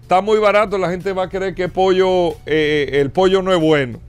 está 0.00 0.22
muy 0.22 0.38
barato, 0.38 0.78
la 0.78 0.88
gente 0.88 1.12
va 1.12 1.24
a 1.24 1.28
creer 1.28 1.54
que 1.54 1.68
pollo, 1.68 2.30
eh, 2.46 2.88
el 2.94 3.10
pollo 3.10 3.42
no 3.42 3.52
es 3.52 3.60
bueno. 3.60 4.00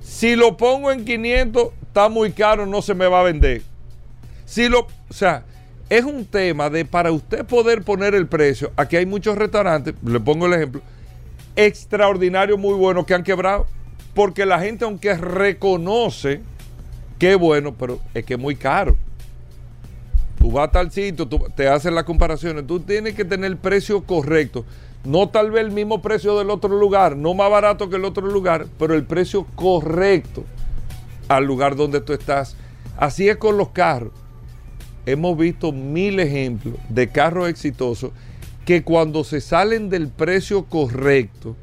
Si 0.00 0.36
lo 0.36 0.56
pongo 0.56 0.92
en 0.92 1.04
500, 1.04 1.70
está 1.82 2.08
muy 2.08 2.30
caro, 2.30 2.66
no 2.66 2.82
se 2.82 2.94
me 2.94 3.08
va 3.08 3.18
a 3.18 3.22
vender. 3.24 3.62
Si 4.44 4.68
lo, 4.68 4.82
o 5.10 5.12
sea, 5.12 5.42
es 5.90 6.04
un 6.04 6.24
tema 6.24 6.70
de 6.70 6.84
para 6.84 7.10
usted 7.10 7.44
poder 7.44 7.82
poner 7.82 8.14
el 8.14 8.28
precio. 8.28 8.70
Aquí 8.76 8.94
hay 8.94 9.06
muchos 9.06 9.36
restaurantes, 9.36 9.96
le 10.06 10.20
pongo 10.20 10.46
el 10.46 10.52
ejemplo, 10.52 10.82
extraordinarios, 11.56 12.60
muy 12.60 12.74
buenos 12.74 13.06
que 13.06 13.14
han 13.14 13.24
quebrado. 13.24 13.66
Porque 14.14 14.46
la 14.46 14.60
gente, 14.60 14.84
aunque 14.84 15.16
reconoce 15.16 16.42
que 17.18 17.32
es 17.32 17.38
bueno, 17.38 17.74
pero 17.76 17.98
es 18.14 18.24
que 18.24 18.34
es 18.34 18.40
muy 18.40 18.54
caro 18.54 18.96
tú 20.42 20.50
vas 20.50 20.68
a 20.68 20.72
tal 20.72 20.90
sitio, 20.90 21.28
tú, 21.28 21.38
te 21.54 21.68
hacen 21.68 21.94
las 21.94 22.02
comparaciones, 22.02 22.66
tú 22.66 22.80
tienes 22.80 23.14
que 23.14 23.24
tener 23.24 23.48
el 23.48 23.56
precio 23.56 24.02
correcto. 24.02 24.64
No 25.04 25.28
tal 25.28 25.52
vez 25.52 25.64
el 25.64 25.70
mismo 25.70 26.02
precio 26.02 26.36
del 26.36 26.50
otro 26.50 26.76
lugar, 26.76 27.16
no 27.16 27.32
más 27.32 27.48
barato 27.48 27.88
que 27.88 27.94
el 27.94 28.04
otro 28.04 28.26
lugar, 28.26 28.66
pero 28.76 28.94
el 28.94 29.04
precio 29.04 29.46
correcto 29.54 30.44
al 31.28 31.44
lugar 31.44 31.76
donde 31.76 32.00
tú 32.00 32.12
estás. 32.12 32.56
Así 32.96 33.28
es 33.28 33.36
con 33.36 33.56
los 33.56 33.68
carros. 33.68 34.10
Hemos 35.06 35.38
visto 35.38 35.70
mil 35.70 36.18
ejemplos 36.18 36.74
de 36.88 37.08
carros 37.08 37.48
exitosos 37.48 38.10
que 38.64 38.82
cuando 38.82 39.22
se 39.22 39.40
salen 39.40 39.90
del 39.90 40.08
precio 40.08 40.64
correcto, 40.64 41.54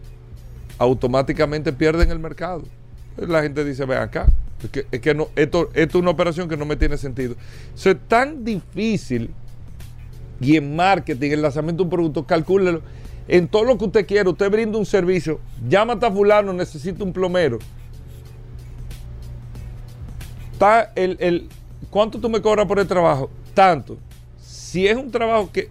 automáticamente 0.78 1.74
pierden 1.74 2.12
el 2.12 2.20
mercado. 2.20 2.64
La 3.18 3.42
gente 3.42 3.66
dice, 3.66 3.84
ven 3.84 3.98
acá, 3.98 4.28
es 4.92 5.00
que, 5.00 5.14
no, 5.14 5.30
esto, 5.36 5.70
esto, 5.74 5.98
es 5.98 6.02
una 6.02 6.12
operación 6.12 6.50
que 6.50 6.58
no 6.58 6.66
me 6.66 6.76
tiene 6.76 6.98
sentido. 6.98 7.36
Eso 7.74 7.92
es 7.92 7.98
tan 8.08 8.44
difícil. 8.44 9.32
Y 10.42 10.58
en 10.58 10.76
marketing, 10.76 11.32
el 11.32 11.42
lanzamiento 11.42 11.84
de 11.84 11.86
un 11.86 11.90
producto, 11.90 12.26
calcúlelo. 12.26 12.82
En 13.28 13.48
todo 13.48 13.64
lo 13.64 13.78
que 13.78 13.86
usted 13.86 14.06
quiera, 14.08 14.30
usted 14.30 14.50
brinda 14.50 14.78
un 14.78 14.86
servicio, 14.86 15.40
llama 15.68 15.98
a 16.02 16.12
fulano, 16.12 16.52
necesita 16.52 17.04
un 17.04 17.14
plomero. 17.14 17.60
¿Cuánto 21.90 22.20
tú 22.20 22.30
me 22.30 22.42
cobras 22.42 22.66
por 22.66 22.80
el 22.80 22.88
trabajo? 22.88 23.30
Tanto. 23.54 23.98
Si 24.42 24.88
es 24.88 24.96
un 24.96 25.12
trabajo 25.12 25.52
que. 25.52 25.70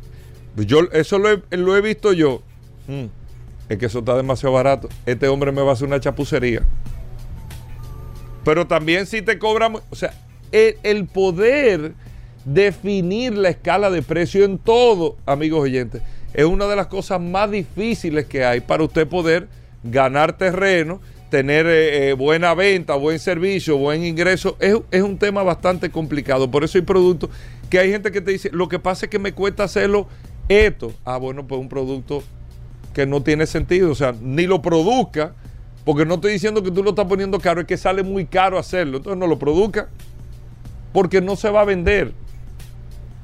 Yo, 0.57 0.81
eso 0.93 1.19
lo 1.19 1.31
he, 1.31 1.57
lo 1.57 1.77
he 1.77 1.81
visto 1.81 2.13
yo. 2.13 2.43
Mm, 2.87 3.05
es 3.69 3.79
que 3.79 3.87
eso 3.87 4.01
está 4.01 4.17
demasiado 4.17 4.55
barato. 4.55 4.89
Este 5.05 5.29
hombre 5.29 5.53
me 5.53 5.63
va 5.63 5.71
a 5.71 5.73
hacer 5.75 5.87
una 5.87 6.01
chapucería. 6.01 6.63
Pero 8.49 8.67
también 8.67 9.05
si 9.05 9.21
te 9.21 9.39
cobramos, 9.39 9.83
o 9.91 9.95
sea, 9.95 10.15
el, 10.53 11.05
poder 11.05 11.93
definir 12.47 13.37
la 13.37 13.51
escala 13.51 13.91
de 13.91 14.01
precio 14.01 14.43
en 14.43 14.57
todo, 14.57 15.19
amigos 15.27 15.61
oyentes, 15.61 16.01
es 16.33 16.47
una 16.47 16.67
de 16.67 16.75
las 16.75 16.87
cosas 16.87 17.21
más 17.21 17.51
difíciles 17.51 18.25
que 18.25 18.47
hay 18.47 18.61
para 18.63 18.85
usted 18.85 19.07
poder 19.07 19.49
ganar 19.85 20.39
terreno, 20.39 20.99
tener 21.29 21.67
eh, 21.67 22.09
eh, 22.09 22.13
buena 22.15 22.55
venta, 22.55 22.95
buen 22.95 23.19
servicio, 23.19 23.77
buen 23.77 24.03
ingreso. 24.03 24.57
Es, 24.61 24.79
es, 24.93 25.03
un 25.03 25.19
tema 25.19 25.43
bastante 25.43 25.91
complicado. 25.91 26.51
Por 26.51 26.65
eso 26.65 26.79
hay 26.79 26.85
productos 26.85 27.29
que 27.69 27.79
hay 27.79 27.91
gente 27.91 28.11
que 28.11 28.23
te 28.23 28.31
dice, 28.31 28.49
lo 28.51 28.67
que 28.71 28.79
pasa 28.79 29.05
es 29.05 29.11
que 29.11 29.19
me 29.19 29.33
cuesta 29.33 29.65
hacerlo 29.65 30.09
esto. 30.49 30.95
Ah, 31.05 31.19
bueno, 31.19 31.47
pues 31.47 31.61
un 31.61 31.69
producto 31.69 32.23
que 32.95 33.05
no 33.05 33.23
tiene 33.23 33.45
sentido. 33.47 33.91
O 33.91 33.95
sea, 33.95 34.15
ni 34.19 34.47
lo 34.47 34.63
produzca 34.63 35.35
porque 35.89 36.05
no 36.05 36.17
estoy 36.17 36.33
diciendo 36.33 36.63
que 36.63 36.71
tú 36.71 36.83
lo 36.83 36.91
estás 36.91 37.07
poniendo 37.07 37.41
caro, 37.41 37.63
es 37.63 37.67
que 37.67 37.79
sale 37.79 38.03
muy 38.03 38.27
caro 38.27 38.59
hacerlo. 38.59 38.99
Entonces 38.99 39.19
no 39.19 39.27
lo 39.27 39.39
produzca. 39.39 39.89
Porque 40.93 41.23
no 41.23 41.35
se 41.35 41.49
va 41.49 41.63
a 41.63 41.65
vender. 41.65 42.13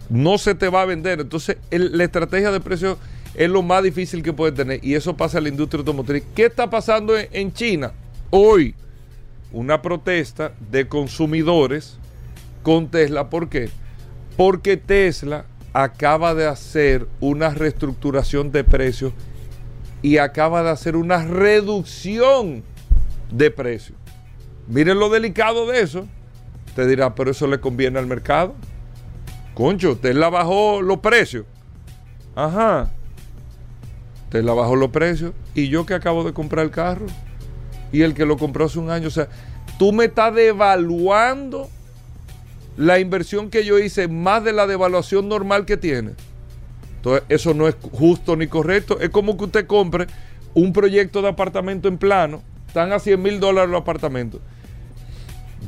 No 0.08 0.38
se 0.38 0.54
te 0.54 0.70
va 0.70 0.80
a 0.80 0.86
vender. 0.86 1.20
Entonces 1.20 1.58
la 1.70 2.04
estrategia 2.04 2.50
de 2.50 2.60
precio 2.60 2.96
es 3.34 3.50
lo 3.50 3.60
más 3.60 3.82
difícil 3.82 4.22
que 4.22 4.32
puede 4.32 4.52
tener. 4.52 4.82
Y 4.82 4.94
eso 4.94 5.14
pasa 5.14 5.36
en 5.36 5.44
la 5.44 5.50
industria 5.50 5.80
automotriz. 5.80 6.24
¿Qué 6.34 6.46
está 6.46 6.70
pasando 6.70 7.18
en, 7.18 7.28
en 7.32 7.52
China? 7.52 7.92
Hoy, 8.30 8.74
una 9.52 9.82
protesta 9.82 10.54
de 10.70 10.88
consumidores 10.88 11.98
con 12.62 12.88
Tesla. 12.88 13.28
¿Por 13.28 13.50
qué? 13.50 13.68
Porque 14.38 14.78
Tesla 14.78 15.44
acaba 15.74 16.34
de 16.34 16.46
hacer 16.46 17.08
una 17.20 17.50
reestructuración 17.50 18.52
de 18.52 18.64
precios 18.64 19.12
y 20.04 20.18
acaba 20.18 20.62
de 20.62 20.68
hacer 20.68 20.96
una 20.96 21.24
reducción 21.24 22.62
de 23.30 23.50
precio. 23.50 23.94
Miren 24.68 24.98
lo 24.98 25.08
delicado 25.08 25.66
de 25.66 25.80
eso. 25.80 26.06
Te 26.76 26.86
dirá, 26.86 27.14
pero 27.14 27.30
eso 27.30 27.46
le 27.46 27.58
conviene 27.58 27.98
al 27.98 28.06
mercado. 28.06 28.54
Concho, 29.54 29.98
la 30.02 30.28
bajó 30.28 30.82
los 30.82 30.98
precios. 30.98 31.46
Ajá. 32.34 32.90
la 34.30 34.52
bajó 34.52 34.76
los 34.76 34.90
precios. 34.90 35.32
Y 35.54 35.68
yo 35.68 35.86
que 35.86 35.94
acabo 35.94 36.22
de 36.22 36.34
comprar 36.34 36.66
el 36.66 36.70
carro. 36.70 37.06
Y 37.90 38.02
el 38.02 38.12
que 38.12 38.26
lo 38.26 38.36
compró 38.36 38.66
hace 38.66 38.78
un 38.78 38.90
año. 38.90 39.08
O 39.08 39.10
sea, 39.10 39.28
tú 39.78 39.90
me 39.94 40.04
estás 40.04 40.34
devaluando 40.34 41.70
la 42.76 42.98
inversión 42.98 43.48
que 43.48 43.64
yo 43.64 43.78
hice 43.78 44.06
más 44.08 44.44
de 44.44 44.52
la 44.52 44.66
devaluación 44.66 45.30
normal 45.30 45.64
que 45.64 45.78
tiene. 45.78 46.10
Entonces, 47.04 47.24
eso 47.28 47.52
no 47.52 47.68
es 47.68 47.76
justo 47.92 48.34
ni 48.34 48.46
correcto. 48.46 48.98
Es 48.98 49.10
como 49.10 49.36
que 49.36 49.44
usted 49.44 49.66
compre 49.66 50.06
un 50.54 50.72
proyecto 50.72 51.20
de 51.20 51.28
apartamento 51.28 51.86
en 51.86 51.98
plano. 51.98 52.42
Están 52.66 52.92
a 52.92 52.98
100 52.98 53.20
mil 53.20 53.40
dólares 53.40 53.68
los 53.68 53.82
apartamentos. 53.82 54.40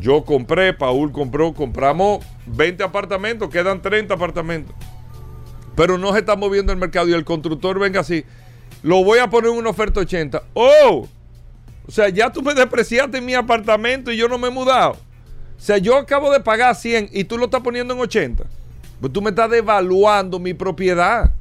Yo 0.01 0.25
compré, 0.25 0.73
Paul 0.73 1.13
compró, 1.13 1.53
compramos 1.53 2.25
20 2.47 2.83
apartamentos, 2.85 3.51
quedan 3.51 3.83
30 3.83 4.15
apartamentos. 4.15 4.75
Pero 5.75 5.99
no 5.99 6.15
se 6.15 6.21
está 6.21 6.37
moviendo 6.37 6.73
el 6.73 6.79
mercado 6.79 7.07
y 7.09 7.13
el 7.13 7.27
constructor 7.27 7.79
venga 7.79 8.01
así. 8.01 8.25
Lo 8.83 9.05
voy 9.05 9.19
a 9.19 9.29
poner 9.29 9.51
en 9.51 9.59
una 9.59 9.69
oferta 9.69 10.01
80. 10.01 10.43
¡Oh! 10.55 11.07
O 11.87 11.91
sea, 11.91 12.09
ya 12.09 12.33
tú 12.33 12.41
me 12.41 12.55
despreciaste 12.55 13.21
mi 13.21 13.35
apartamento 13.35 14.11
y 14.11 14.17
yo 14.17 14.27
no 14.27 14.39
me 14.39 14.49
he 14.49 14.51
mudado. 14.51 14.93
O 14.93 15.61
sea, 15.61 15.77
yo 15.77 15.99
acabo 15.99 16.33
de 16.33 16.41
pagar 16.41 16.75
100 16.75 17.11
y 17.13 17.25
tú 17.25 17.37
lo 17.37 17.45
estás 17.45 17.61
poniendo 17.61 17.93
en 17.93 18.01
80. 18.01 18.45
Pues 19.01 19.13
tú 19.13 19.23
me 19.23 19.31
estás 19.31 19.51
devaluando 19.51 20.39
mi 20.39 20.55
propiedad. 20.55 21.33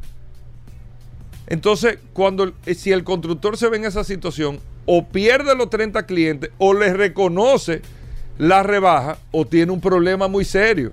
Entonces, 1.48 2.00
cuando 2.14 2.54
si 2.66 2.92
el 2.92 3.04
constructor 3.04 3.58
se 3.58 3.70
ve 3.70 3.78
en 3.78 3.86
esa 3.86 4.04
situación, 4.04 4.60
o 4.86 5.08
pierde 5.08 5.56
los 5.56 5.70
30 5.70 6.06
clientes 6.06 6.52
o 6.58 6.74
les 6.74 6.96
reconoce 6.96 7.82
la 8.38 8.64
rebaja 8.64 9.18
o 9.32 9.46
tiene 9.46 9.72
un 9.72 9.82
problema 9.82 10.28
muy 10.28 10.46
serio. 10.46 10.92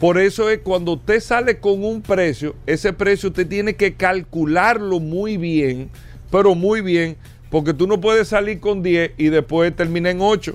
Por 0.00 0.18
eso 0.18 0.50
es 0.50 0.58
cuando 0.58 0.92
usted 0.92 1.20
sale 1.20 1.58
con 1.58 1.82
un 1.82 2.02
precio, 2.02 2.54
ese 2.66 2.92
precio 2.92 3.30
usted 3.30 3.46
tiene 3.46 3.76
que 3.76 3.94
calcularlo 3.94 5.00
muy 5.00 5.36
bien, 5.38 5.90
pero 6.30 6.54
muy 6.54 6.82
bien, 6.82 7.16
porque 7.50 7.72
tú 7.72 7.86
no 7.86 8.00
puedes 8.00 8.28
salir 8.28 8.60
con 8.60 8.82
10 8.82 9.12
y 9.16 9.28
después 9.28 9.74
terminar 9.74 10.12
en 10.12 10.20
8. 10.20 10.54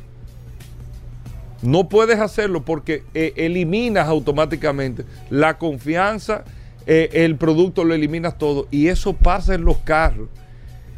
No 1.61 1.89
puedes 1.89 2.19
hacerlo 2.19 2.63
porque 2.63 3.03
eh, 3.13 3.33
eliminas 3.35 4.07
automáticamente 4.07 5.05
la 5.29 5.57
confianza, 5.57 6.43
eh, 6.87 7.09
el 7.13 7.35
producto 7.35 7.83
lo 7.83 7.93
eliminas 7.93 8.37
todo 8.37 8.67
y 8.71 8.87
eso 8.87 9.13
pasa 9.13 9.53
en 9.53 9.63
los 9.63 9.77
carros. 9.77 10.29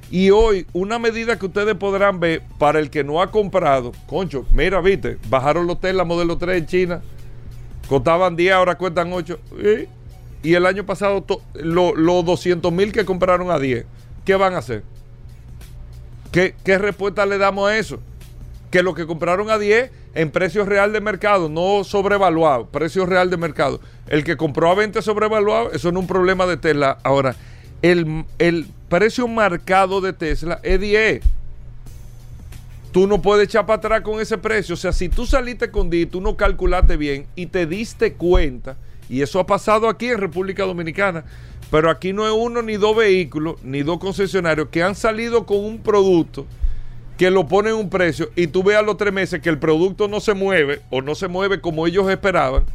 Y 0.10 0.30
hoy, 0.30 0.68
una 0.74 1.00
medida 1.00 1.40
que 1.40 1.48
ustedes 1.48 1.76
podrán 1.76 2.20
ver 2.20 2.44
para 2.60 2.80
el 2.80 2.90
que 2.90 3.04
no 3.04 3.22
ha 3.22 3.32
comprado, 3.32 3.92
concho, 4.06 4.46
mira, 4.54 4.80
viste, 4.80 5.18
bajaron 5.28 5.66
los 5.66 5.80
Tesla 5.82 6.04
modelo 6.04 6.38
3 6.38 6.60
en 6.60 6.66
China, 6.68 7.02
costaban 7.90 8.36
10, 8.36 8.54
ahora 8.54 8.78
cuestan 8.78 9.12
8. 9.12 9.40
Y 10.44 10.54
el 10.54 10.66
año 10.66 10.86
pasado, 10.86 11.26
los 11.56 12.26
200 12.26 12.72
mil 12.72 12.92
que 12.92 13.06
compraron 13.06 13.50
a 13.50 13.58
10, 13.58 13.86
¿qué 14.24 14.36
van 14.36 14.54
a 14.54 14.60
hacer? 14.60 14.84
¿Qué, 16.32 16.54
¿Qué 16.64 16.78
respuesta 16.78 17.26
le 17.26 17.38
damos 17.38 17.70
a 17.70 17.78
eso? 17.78 18.00
Que 18.74 18.82
lo 18.82 18.96
que 18.96 19.06
compraron 19.06 19.52
a 19.52 19.60
10 19.60 19.92
en 20.16 20.32
precio 20.32 20.66
real 20.66 20.94
de 20.94 21.00
mercado, 21.00 21.48
no 21.48 21.84
sobrevaluado, 21.84 22.66
precio 22.66 23.06
real 23.06 23.30
de 23.30 23.38
mercado. 23.38 23.80
El 24.08 24.24
que 24.24 24.36
compró 24.36 24.72
a 24.72 24.74
20 24.74 25.00
sobrevaluado, 25.04 25.72
eso 25.74 25.92
no 25.92 26.00
es 26.00 26.04
un 26.06 26.08
problema 26.08 26.48
de 26.48 26.58
Tesla. 26.58 26.98
Ahora, 27.04 27.36
el, 27.84 28.26
el 28.40 28.66
precio 28.90 29.28
marcado 29.28 30.02
de 30.02 30.12
Tesla 30.12 30.60
es 30.64 30.80
10. 30.80 31.22
Tú 32.92 33.06
no 33.06 33.22
puedes 33.22 33.48
echar 33.48 33.68
para 33.68 33.78
atrás 33.78 34.02
con 34.02 34.20
ese 34.20 34.40
precio. 34.40 34.74
O 34.74 34.78
sea, 34.78 34.92
si 34.92 35.08
tú 35.08 35.28
saliste 35.28 35.70
con 35.70 35.92
10, 35.92 36.10
tú 36.10 36.20
no 36.20 36.36
calculaste 36.36 36.98
bien 36.98 37.28
y 37.36 37.46
te 37.46 37.68
diste 37.68 38.14
cuenta, 38.14 38.76
y 39.08 39.22
eso 39.22 39.40
ha 39.40 39.46
pasado 39.46 39.88
aquí 39.88 40.08
en 40.08 40.18
República 40.18 40.64
Dominicana, 40.64 41.26
pero 41.70 41.92
aquí 41.92 42.12
no 42.12 42.26
es 42.26 42.34
uno 42.36 42.64
ni 42.64 42.78
dos 42.78 42.98
vehículos, 42.98 43.62
ni 43.62 43.84
dos 43.84 44.00
concesionarios 44.00 44.70
que 44.70 44.82
han 44.82 44.96
salido 44.96 45.46
con 45.46 45.60
un 45.64 45.78
producto 45.78 46.48
que 47.18 47.30
lo 47.30 47.48
ponen 47.48 47.76
un 47.76 47.90
precio 47.90 48.30
y 48.36 48.48
tú 48.48 48.64
veas 48.64 48.84
los 48.84 48.98
tres 48.98 49.14
meses 49.14 49.42
que 49.42 49.50
el 49.50 49.60
producto 49.60 50.08
no 50.08 50.20
se 50.20 50.34
mueve 50.34 50.82
o 50.90 51.02
no 51.02 51.16
se 51.16 51.28
mueve 51.28 51.62
como 51.62 51.86
ellos 51.86 52.10
esperaban 52.10 52.66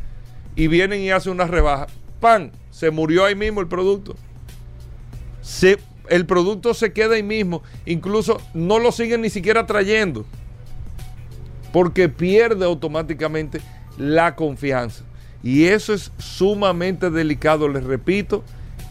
y 0.55 0.69
vienen 0.69 1.01
y 1.01 1.11
hacen 1.11 1.33
una 1.33 1.47
rebaja. 1.47 1.87
¡Pam! 2.21 2.51
Se 2.71 2.91
murió 2.91 3.25
ahí 3.25 3.35
mismo 3.35 3.61
el 3.61 3.69
producto. 3.69 4.17
Se, 5.41 5.79
el 6.09 6.27
producto 6.27 6.75
se 6.75 6.93
queda 6.93 7.15
ahí 7.15 7.23
mismo. 7.23 7.63
Incluso 7.87 8.41
no 8.55 8.79
lo 8.79 8.93
siguen 8.93 9.23
ni 9.23 9.31
siquiera 9.31 9.67
trayendo. 9.67 10.25
Porque 11.73 12.09
pierde 12.09 12.65
automáticamente 12.65 13.61
la 13.97 14.35
confianza. 14.35 15.05
Y 15.43 15.67
eso 15.67 15.95
es 15.95 16.11
sumamente 16.19 17.11
delicado, 17.11 17.69
les 17.69 17.85
repito, 17.85 18.43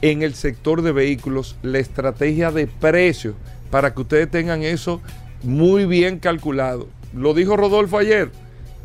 en 0.01 0.21
el 0.21 0.35
sector 0.35 0.81
de 0.81 0.91
vehículos, 0.91 1.57
la 1.63 1.79
estrategia 1.79 2.51
de 2.51 2.67
precio, 2.67 3.35
para 3.69 3.93
que 3.93 4.01
ustedes 4.01 4.31
tengan 4.31 4.63
eso 4.63 5.01
muy 5.43 5.85
bien 5.85 6.19
calculado. 6.19 6.87
Lo 7.13 7.33
dijo 7.33 7.57
Rodolfo 7.57 7.97
ayer, 7.97 8.31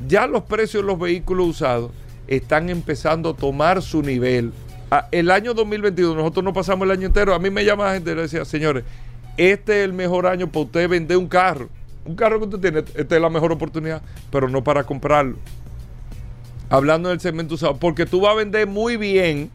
ya 0.07 0.27
los 0.27 0.45
precios 0.45 0.83
de 0.83 0.87
los 0.87 0.99
vehículos 0.99 1.49
usados 1.49 1.91
están 2.27 2.71
empezando 2.71 3.31
a 3.31 3.35
tomar 3.35 3.83
su 3.83 4.03
nivel. 4.03 4.53
Ah, 4.91 5.09
el 5.11 5.31
año 5.31 5.55
2022, 5.55 6.17
nosotros 6.17 6.45
no 6.45 6.53
pasamos 6.53 6.85
el 6.85 6.93
año 6.93 7.07
entero, 7.07 7.35
a 7.35 7.39
mí 7.39 7.51
me 7.51 7.65
llama 7.65 7.85
la 7.85 7.95
gente 7.95 8.13
y 8.13 8.15
le 8.15 8.23
decía, 8.23 8.45
señores, 8.45 8.85
este 9.37 9.81
es 9.81 9.85
el 9.85 9.93
mejor 9.93 10.27
año 10.27 10.49
para 10.49 10.67
usted 10.67 10.89
vender 10.89 11.17
un 11.17 11.29
carro. 11.29 11.69
Un 12.05 12.17
carro 12.17 12.39
que 12.39 12.45
usted 12.47 12.59
tiene, 12.59 12.79
esta 12.95 13.17
es 13.17 13.23
la 13.23 13.31
mejor 13.31 13.53
oportunidad, 13.53 14.03
pero 14.31 14.49
no 14.49 14.63
para 14.65 14.85
comprarlo. 14.85 15.37
Hablando 16.69 17.11
del 17.11 17.21
segmento 17.21 17.55
usado, 17.55 17.77
porque 17.77 18.07
tú 18.07 18.21
vas 18.21 18.33
a 18.33 18.37
vender 18.37 18.67
muy 18.67 18.97
bien 18.97 19.51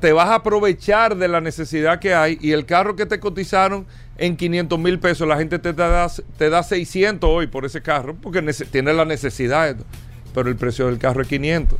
te 0.00 0.12
vas 0.12 0.28
a 0.28 0.34
aprovechar 0.36 1.16
de 1.16 1.26
la 1.26 1.40
necesidad 1.40 2.00
que 2.00 2.14
hay 2.14 2.38
y 2.40 2.52
el 2.52 2.66
carro 2.66 2.96
que 2.96 3.06
te 3.06 3.18
cotizaron 3.18 3.86
en 4.18 4.36
500 4.36 4.78
mil 4.78 4.98
pesos, 4.98 5.26
la 5.26 5.38
gente 5.38 5.58
te 5.58 5.72
da, 5.72 6.06
te 6.36 6.50
da 6.50 6.62
600 6.62 7.28
hoy 7.30 7.46
por 7.46 7.64
ese 7.64 7.80
carro 7.80 8.14
porque 8.14 8.42
tiene 8.70 8.92
la 8.92 9.04
necesidad, 9.04 9.76
pero 10.34 10.50
el 10.50 10.56
precio 10.56 10.86
del 10.86 10.98
carro 10.98 11.22
es 11.22 11.28
500. 11.28 11.78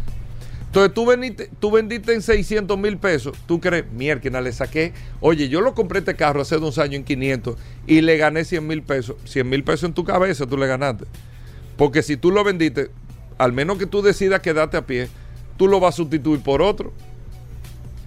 Entonces 0.68 0.94
tú, 0.94 1.06
vendiste, 1.06 1.50
tú 1.60 1.70
vendiste 1.70 2.12
en 2.12 2.20
600 2.20 2.78
mil 2.78 2.98
pesos, 2.98 3.36
tú 3.46 3.58
crees, 3.58 3.90
mierda, 3.90 4.40
le 4.40 4.52
saqué, 4.52 4.92
oye, 5.20 5.48
yo 5.48 5.62
lo 5.62 5.74
compré 5.74 6.00
este 6.00 6.14
carro 6.14 6.42
hace 6.42 6.58
dos 6.58 6.78
años 6.78 6.96
en 6.96 7.04
500 7.04 7.56
y 7.86 8.02
le 8.02 8.18
gané 8.18 8.44
100 8.44 8.66
mil 8.66 8.82
pesos. 8.82 9.16
100 9.24 9.48
mil 9.48 9.64
pesos 9.64 9.84
en 9.84 9.94
tu 9.94 10.04
cabeza 10.04 10.46
tú 10.46 10.58
le 10.58 10.66
ganaste. 10.66 11.04
Porque 11.76 12.02
si 12.02 12.16
tú 12.16 12.30
lo 12.30 12.44
vendiste, 12.44 12.90
al 13.38 13.52
menos 13.52 13.78
que 13.78 13.86
tú 13.86 14.02
decidas 14.02 14.40
quedarte 14.40 14.76
a 14.76 14.86
pie, 14.86 15.08
tú 15.56 15.68
lo 15.68 15.80
vas 15.80 15.94
a 15.94 15.96
sustituir 15.96 16.40
por 16.42 16.60
otro. 16.60 16.92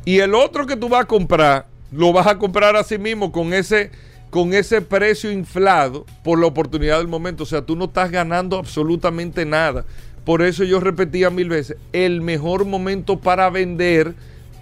Y 0.05 0.19
el 0.19 0.33
otro 0.33 0.65
que 0.65 0.75
tú 0.75 0.89
vas 0.89 1.01
a 1.01 1.07
comprar, 1.07 1.67
lo 1.91 2.11
vas 2.11 2.27
a 2.27 2.37
comprar 2.37 2.75
a 2.75 2.83
sí 2.83 2.97
mismo 2.97 3.31
con 3.31 3.53
ese, 3.53 3.91
con 4.29 4.53
ese 4.53 4.81
precio 4.81 5.31
inflado 5.31 6.05
por 6.23 6.39
la 6.39 6.47
oportunidad 6.47 6.97
del 6.97 7.07
momento. 7.07 7.43
O 7.43 7.45
sea, 7.45 7.61
tú 7.61 7.75
no 7.75 7.85
estás 7.85 8.09
ganando 8.09 8.57
absolutamente 8.57 9.45
nada. 9.45 9.85
Por 10.25 10.41
eso 10.41 10.63
yo 10.63 10.79
repetía 10.79 11.29
mil 11.29 11.49
veces, 11.49 11.77
el 11.93 12.21
mejor 12.21 12.65
momento 12.65 13.19
para 13.19 13.49
vender, 13.49 14.13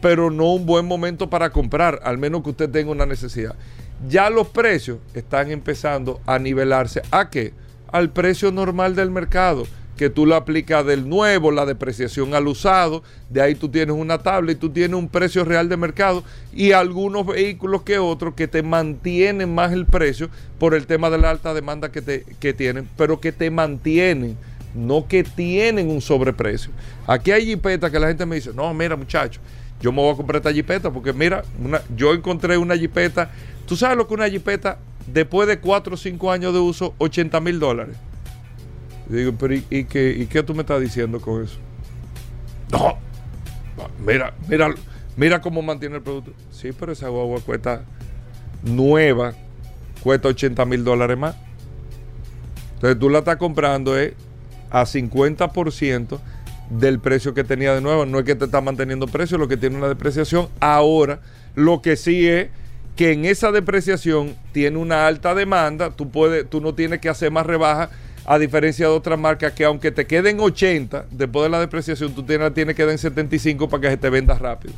pero 0.02 0.32
no 0.32 0.54
un 0.54 0.65
buen 0.65 0.86
momento 0.86 1.30
para 1.30 1.49
comprar, 1.52 1.99
al 2.04 2.17
menos 2.17 2.43
que 2.43 2.52
usted 2.52 2.69
tenga 2.69 2.91
una 2.91 3.06
necesidad. 3.06 3.56
Ya 4.08 4.30
los 4.30 4.47
precios 4.47 4.99
están 5.13 5.52
empezando 5.52 6.21
a 6.25 6.39
nivelarse. 6.39 7.02
¿A 7.12 7.30
qué? 7.30 7.54
Al 7.91 8.12
precio 8.12 8.52
normal 8.52 8.95
del 8.95 9.12
mercado 9.12 9.65
que 9.99 10.09
tú 10.09 10.25
le 10.25 10.33
aplicas 10.33 10.85
del 10.85 11.09
nuevo, 11.09 11.51
la 11.51 11.65
depreciación 11.65 12.33
al 12.33 12.47
usado, 12.47 13.03
de 13.29 13.41
ahí 13.41 13.53
tú 13.53 13.67
tienes 13.67 13.93
una 13.93 14.17
tabla 14.17 14.53
y 14.53 14.55
tú 14.55 14.69
tienes 14.69 14.97
un 14.97 15.09
precio 15.09 15.43
real 15.43 15.67
de 15.67 15.75
mercado 15.75 16.23
y 16.53 16.71
algunos 16.71 17.25
vehículos 17.25 17.81
que 17.81 17.99
otros 17.99 18.33
que 18.33 18.47
te 18.47 18.63
mantienen 18.63 19.53
más 19.53 19.73
el 19.73 19.85
precio 19.85 20.29
por 20.57 20.73
el 20.73 20.85
tema 20.88 21.09
de 21.09 21.17
la 21.17 21.29
alta 21.29 21.53
demanda 21.53 21.91
que, 21.91 22.01
te, 22.01 22.23
que 22.39 22.53
tienen, 22.53 22.88
pero 22.95 23.19
que 23.19 23.33
te 23.33 23.51
mantienen, 23.51 24.38
no 24.73 25.05
que 25.05 25.25
tienen 25.25 25.89
un 25.89 25.99
sobreprecio. 25.99 26.71
Aquí 27.05 27.31
hay 27.31 27.45
jipetas 27.45 27.91
que 27.91 27.99
la 27.99 28.07
gente 28.07 28.25
me 28.25 28.38
dice, 28.38 28.51
no, 28.55 28.73
mira 28.73 28.95
muchacho, 28.95 29.41
yo 29.81 29.91
me 29.91 30.01
voy 30.01 30.13
a 30.13 30.15
comprar 30.15 30.38
esta 30.38 30.53
jipeta 30.53 30.89
porque 30.91 31.12
mira, 31.12 31.43
yo 31.97 32.13
encontré 32.13 32.57
una 32.57 32.77
jipeta, 32.77 33.31
tú 33.65 33.75
sabes 33.75 33.97
lo 33.97 34.07
que 34.07 34.13
una 34.13 34.29
jipeta 34.29 34.77
después 35.07 35.45
de 35.49 35.59
4 35.59 35.93
o 35.93 35.97
5 35.97 36.31
años 36.31 36.53
de 36.53 36.59
uso, 36.59 36.93
80 36.99 37.38
mil 37.41 37.59
dólares. 37.59 37.97
Y 39.10 39.13
digo, 39.13 39.34
pero 39.38 39.56
¿y, 39.56 39.86
qué, 39.86 40.43
tú 40.45 40.54
me 40.54 40.62
estás 40.62 40.80
diciendo 40.80 41.19
con 41.19 41.43
eso? 41.43 41.58
No, 42.72 42.98
mira, 44.06 44.34
mira, 44.48 44.69
mira 45.17 45.41
cómo 45.41 45.62
mantiene 45.62 45.95
el 45.95 46.02
producto. 46.04 46.34
Sí, 46.52 46.69
pero 46.78 46.91
esa 46.91 47.10
guagua 47.10 47.41
cuesta 47.41 47.84
nueva, 48.63 49.34
cuesta 50.04 50.28
80 50.28 50.63
mil 50.65 50.84
dólares 50.84 51.17
más. 51.17 51.36
Entonces 52.76 53.00
tú 53.00 53.10
la 53.10 53.19
estás 53.19 53.38
comprando 53.38 54.00
eh, 54.00 54.13
a 54.69 54.84
50% 54.84 56.19
del 56.69 57.00
precio 57.00 57.34
que 57.34 57.43
tenía 57.43 57.74
de 57.74 57.82
nuevo. 57.82 58.06
No 58.06 58.19
es 58.19 58.26
que 58.26 58.36
te 58.36 58.45
está 58.45 58.62
manteniendo 58.62 59.08
precio, 59.08 59.39
lo 59.39 59.48
que 59.48 59.58
tiene 59.58 59.76
una 59.76 59.88
depreciación. 59.88 60.50
Ahora, 60.60 61.19
lo 61.56 61.82
que 61.82 61.95
sí 61.95 62.28
es 62.28 62.50
que 62.95 63.12
en 63.12 63.26
esa 63.26 63.52
depreciación 63.52 64.36
tiene 64.52 64.78
una 64.78 65.08
alta 65.08 65.34
demanda, 65.34 65.91
tú, 65.91 66.12
puedes, 66.12 66.50
tú 66.50 66.62
no 66.62 66.76
tienes 66.76 67.00
que 67.00 67.10
hacer 67.10 67.32
más 67.32 67.45
rebajas 67.45 67.89
a 68.30 68.38
diferencia 68.38 68.86
de 68.86 68.92
otras 68.94 69.18
marcas 69.18 69.54
que 69.54 69.65
aunque 69.65 69.89
te 69.89 70.06
queden 70.06 70.39
80 70.39 71.08
después 71.10 71.46
de 71.46 71.50
la 71.50 71.60
depreciación, 71.60 72.13
tú 72.13 72.22
tienes, 72.22 72.54
tienes 72.54 72.76
que 72.76 72.84
dar 72.84 72.92
en 72.92 73.00
75 73.00 73.68
para 73.68 73.82
que 73.82 73.89
se 73.89 73.98
te 73.98 74.08
venda 74.12 74.36
rápido. 74.36 74.76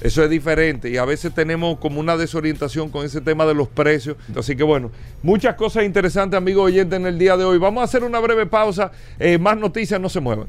Eso 0.00 0.24
es 0.24 0.28
diferente 0.28 0.90
y 0.90 0.96
a 0.96 1.04
veces 1.04 1.32
tenemos 1.32 1.78
como 1.78 2.00
una 2.00 2.16
desorientación 2.16 2.90
con 2.90 3.06
ese 3.06 3.20
tema 3.20 3.46
de 3.46 3.54
los 3.54 3.68
precios. 3.68 4.16
Así 4.36 4.56
que 4.56 4.64
bueno, 4.64 4.90
muchas 5.22 5.54
cosas 5.54 5.84
interesantes, 5.84 6.36
amigos 6.36 6.64
oyentes, 6.64 6.98
en 6.98 7.06
el 7.06 7.16
día 7.16 7.36
de 7.36 7.44
hoy. 7.44 7.58
Vamos 7.58 7.82
a 7.82 7.84
hacer 7.84 8.02
una 8.02 8.18
breve 8.18 8.46
pausa. 8.46 8.90
Eh, 9.20 9.38
más 9.38 9.56
noticias, 9.56 10.00
no 10.00 10.08
se 10.08 10.18
muevan. 10.18 10.48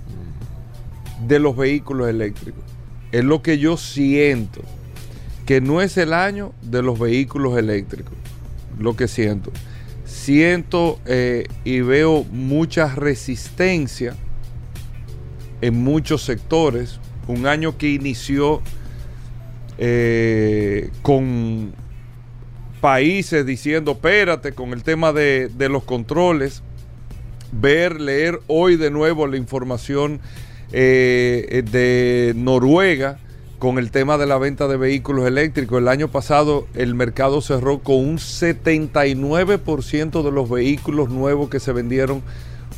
de 1.26 1.40
los 1.40 1.56
vehículos 1.56 2.08
eléctricos. 2.08 2.62
Es 3.10 3.24
lo 3.24 3.42
que 3.42 3.58
yo 3.58 3.76
siento, 3.76 4.62
que 5.46 5.60
no 5.60 5.82
es 5.82 5.96
el 5.96 6.12
año 6.12 6.52
de 6.62 6.80
los 6.80 6.96
vehículos 6.96 7.58
eléctricos. 7.58 8.14
Lo 8.78 8.94
que 8.94 9.08
siento 9.08 9.50
siento 10.06 11.00
eh, 11.04 11.46
y 11.64 11.80
veo 11.80 12.24
mucha 12.24 12.94
resistencia 12.94 14.14
en 15.60 15.82
muchos 15.82 16.22
sectores. 16.22 17.00
Un 17.26 17.46
año 17.46 17.76
que 17.76 17.90
inició 17.90 18.62
eh, 19.78 20.90
con 21.02 21.74
países 22.80 23.44
diciendo, 23.44 23.92
espérate, 23.92 24.52
con 24.52 24.72
el 24.72 24.82
tema 24.82 25.12
de, 25.12 25.50
los 25.68 25.82
controles. 25.82 26.62
Ver, 27.52 28.00
leer 28.00 28.40
hoy 28.46 28.76
de 28.76 28.90
nuevo 28.90 29.26
la 29.26 29.36
información 29.36 30.20
eh, 30.72 31.62
de 31.70 32.32
Noruega 32.36 33.18
con 33.58 33.78
el 33.78 33.90
tema 33.90 34.18
de 34.18 34.26
la 34.26 34.38
venta 34.38 34.68
de 34.68 34.76
vehículos 34.76 35.26
eléctricos. 35.26 35.80
El 35.80 35.88
año 35.88 36.08
pasado 36.08 36.66
el 36.74 36.94
mercado 36.94 37.40
cerró 37.40 37.78
con 37.78 37.96
un 37.96 38.18
79% 38.18 40.22
de 40.22 40.30
los 40.30 40.50
vehículos 40.50 41.08
nuevos 41.08 41.48
que 41.48 41.60
se 41.60 41.72
vendieron 41.72 42.22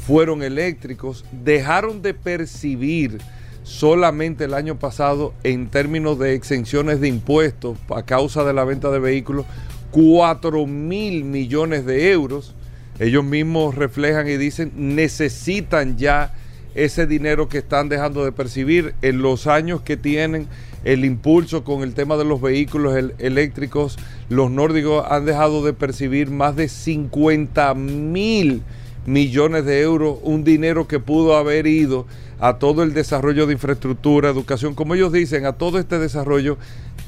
fueron 0.06 0.42
eléctricos. 0.42 1.24
Dejaron 1.32 2.02
de 2.02 2.14
percibir 2.14 3.18
solamente 3.62 4.44
el 4.44 4.54
año 4.54 4.78
pasado 4.78 5.34
en 5.42 5.68
términos 5.68 6.18
de 6.18 6.34
exenciones 6.34 7.00
de 7.00 7.08
impuestos 7.08 7.76
a 7.94 8.02
causa 8.02 8.44
de 8.44 8.54
la 8.54 8.64
venta 8.64 8.90
de 8.90 9.00
vehículos 9.00 9.44
4 9.90 10.66
mil 10.66 11.24
millones 11.24 11.84
de 11.84 12.12
euros. 12.12 12.54
Ellos 12.98 13.24
mismos 13.24 13.74
reflejan 13.74 14.28
y 14.28 14.36
dicen 14.36 14.72
necesitan 14.76 15.98
ya 15.98 16.32
ese 16.74 17.06
dinero 17.06 17.48
que 17.48 17.58
están 17.58 17.88
dejando 17.88 18.24
de 18.24 18.32
percibir 18.32 18.94
en 19.02 19.22
los 19.22 19.46
años 19.46 19.80
que 19.82 19.96
tienen 19.96 20.48
el 20.84 21.04
impulso 21.04 21.64
con 21.64 21.82
el 21.82 21.94
tema 21.94 22.16
de 22.16 22.24
los 22.24 22.40
vehículos 22.40 22.96
eléctricos, 23.18 23.98
los 24.28 24.50
nórdicos 24.50 25.04
han 25.10 25.24
dejado 25.24 25.64
de 25.64 25.72
percibir 25.72 26.30
más 26.30 26.56
de 26.56 26.68
50 26.68 27.74
mil 27.74 28.62
millones 29.06 29.64
de 29.64 29.80
euros, 29.80 30.18
un 30.22 30.44
dinero 30.44 30.86
que 30.86 31.00
pudo 31.00 31.36
haber 31.36 31.66
ido 31.66 32.06
a 32.40 32.58
todo 32.58 32.82
el 32.82 32.94
desarrollo 32.94 33.46
de 33.46 33.54
infraestructura, 33.54 34.28
educación, 34.28 34.74
como 34.74 34.94
ellos 34.94 35.12
dicen, 35.12 35.46
a 35.46 35.54
todo 35.54 35.78
este 35.78 35.98
desarrollo 35.98 36.58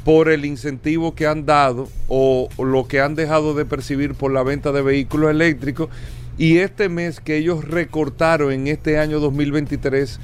por 0.04 0.30
el 0.30 0.44
incentivo 0.44 1.14
que 1.14 1.26
han 1.26 1.46
dado 1.46 1.88
o, 2.08 2.48
lo 2.58 2.88
que 2.88 3.00
han 3.00 3.14
dejado 3.14 3.54
de 3.54 3.64
percibir 3.64 4.14
por 4.14 4.32
la 4.32 4.42
venta 4.42 4.72
de 4.72 4.82
vehículos 4.82 5.30
eléctricos. 5.30 5.88
Y 6.40 6.56
este 6.60 6.88
mes 6.88 7.20
que 7.20 7.36
ellos 7.36 7.66
recortaron 7.66 8.50
en 8.50 8.66
este 8.66 8.98
año 8.98 9.20
2023 9.20 10.18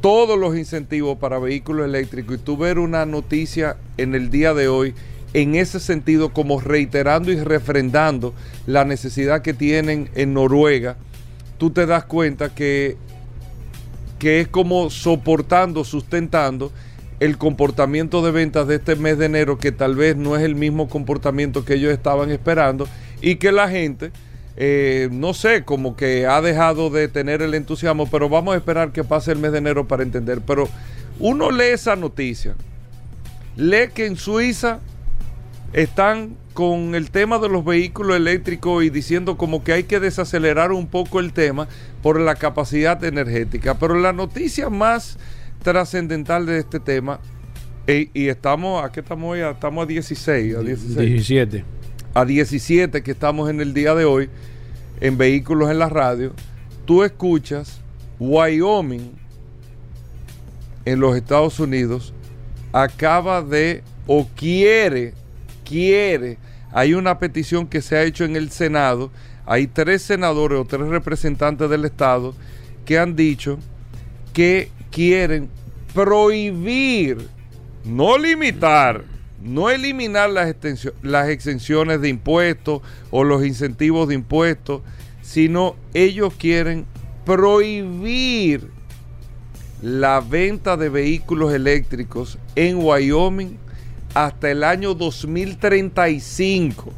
todos 0.00 0.38
los 0.38 0.56
incentivos 0.56 1.18
para 1.18 1.38
vehículos 1.38 1.84
eléctricos 1.84 2.36
y 2.36 2.38
tú 2.38 2.56
ver 2.56 2.78
una 2.78 3.04
noticia 3.04 3.76
en 3.98 4.14
el 4.14 4.30
día 4.30 4.54
de 4.54 4.68
hoy 4.68 4.94
en 5.34 5.54
ese 5.54 5.78
sentido 5.78 6.32
como 6.32 6.58
reiterando 6.58 7.30
y 7.30 7.36
refrendando 7.36 8.32
la 8.66 8.86
necesidad 8.86 9.42
que 9.42 9.52
tienen 9.52 10.08
en 10.14 10.32
Noruega, 10.32 10.96
tú 11.58 11.68
te 11.68 11.84
das 11.84 12.06
cuenta 12.06 12.54
que, 12.54 12.96
que 14.18 14.40
es 14.40 14.48
como 14.48 14.88
soportando, 14.88 15.84
sustentando 15.84 16.72
el 17.20 17.36
comportamiento 17.36 18.22
de 18.22 18.30
ventas 18.30 18.66
de 18.68 18.76
este 18.76 18.96
mes 18.96 19.18
de 19.18 19.26
enero 19.26 19.58
que 19.58 19.70
tal 19.70 19.96
vez 19.96 20.16
no 20.16 20.34
es 20.34 20.44
el 20.44 20.54
mismo 20.54 20.88
comportamiento 20.88 21.66
que 21.66 21.74
ellos 21.74 21.92
estaban 21.92 22.30
esperando 22.30 22.88
y 23.20 23.34
que 23.34 23.52
la 23.52 23.68
gente 23.68 24.12
eh, 24.64 25.08
no 25.10 25.34
sé, 25.34 25.64
como 25.64 25.96
que 25.96 26.24
ha 26.24 26.40
dejado 26.40 26.88
de 26.88 27.08
tener 27.08 27.42
el 27.42 27.52
entusiasmo, 27.54 28.08
pero 28.08 28.28
vamos 28.28 28.54
a 28.54 28.58
esperar 28.58 28.92
que 28.92 29.02
pase 29.02 29.32
el 29.32 29.38
mes 29.40 29.50
de 29.50 29.58
enero 29.58 29.88
para 29.88 30.04
entender. 30.04 30.40
Pero 30.46 30.68
uno 31.18 31.50
lee 31.50 31.70
esa 31.72 31.96
noticia, 31.96 32.54
lee 33.56 33.88
que 33.92 34.06
en 34.06 34.14
Suiza 34.14 34.78
están 35.72 36.36
con 36.54 36.94
el 36.94 37.10
tema 37.10 37.40
de 37.40 37.48
los 37.48 37.64
vehículos 37.64 38.16
eléctricos 38.16 38.84
y 38.84 38.90
diciendo 38.90 39.36
como 39.36 39.64
que 39.64 39.72
hay 39.72 39.82
que 39.82 39.98
desacelerar 39.98 40.70
un 40.70 40.86
poco 40.86 41.18
el 41.18 41.32
tema 41.32 41.66
por 42.00 42.20
la 42.20 42.36
capacidad 42.36 43.02
energética. 43.02 43.80
Pero 43.80 43.98
la 43.98 44.12
noticia 44.12 44.70
más 44.70 45.18
trascendental 45.64 46.46
de 46.46 46.58
este 46.60 46.78
tema, 46.78 47.18
y, 47.88 48.10
y 48.14 48.28
estamos, 48.28 48.84
¿a 48.84 48.92
qué 48.92 49.00
estamos 49.00 49.32
hoy? 49.32 49.40
Estamos 49.40 49.82
a 49.82 49.86
16, 49.86 50.54
a 50.54 50.60
16. 50.60 50.96
17 50.98 51.64
a 52.14 52.24
17 52.24 53.02
que 53.02 53.10
estamos 53.10 53.48
en 53.50 53.60
el 53.60 53.72
día 53.74 53.94
de 53.94 54.04
hoy 54.04 54.28
en 55.02 55.18
vehículos 55.18 55.68
en 55.68 55.80
la 55.80 55.88
radio, 55.88 56.32
tú 56.84 57.02
escuchas 57.02 57.80
Wyoming 58.20 59.10
en 60.84 61.00
los 61.00 61.16
Estados 61.16 61.58
Unidos 61.58 62.14
acaba 62.72 63.42
de 63.42 63.82
o 64.06 64.28
quiere, 64.36 65.12
quiere, 65.64 66.38
hay 66.70 66.94
una 66.94 67.18
petición 67.18 67.66
que 67.66 67.82
se 67.82 67.96
ha 67.96 68.04
hecho 68.04 68.24
en 68.24 68.36
el 68.36 68.50
Senado, 68.52 69.10
hay 69.44 69.66
tres 69.66 70.02
senadores 70.02 70.60
o 70.60 70.64
tres 70.64 70.86
representantes 70.86 71.68
del 71.68 71.84
Estado 71.84 72.32
que 72.84 72.96
han 72.96 73.16
dicho 73.16 73.58
que 74.32 74.70
quieren 74.92 75.50
prohibir, 75.92 77.26
no 77.84 78.16
limitar, 78.16 79.02
no 79.42 79.70
eliminar 79.70 80.30
las, 80.30 80.54
las 81.02 81.28
exenciones 81.28 82.00
de 82.00 82.08
impuestos 82.08 82.82
o 83.10 83.24
los 83.24 83.44
incentivos 83.44 84.08
de 84.08 84.14
impuestos, 84.14 84.82
sino 85.20 85.76
ellos 85.94 86.34
quieren 86.34 86.86
prohibir 87.24 88.70
la 89.82 90.20
venta 90.20 90.76
de 90.76 90.88
vehículos 90.88 91.52
eléctricos 91.52 92.38
en 92.54 92.78
Wyoming 92.78 93.58
hasta 94.14 94.50
el 94.50 94.62
año 94.62 94.94
2035. 94.94 96.92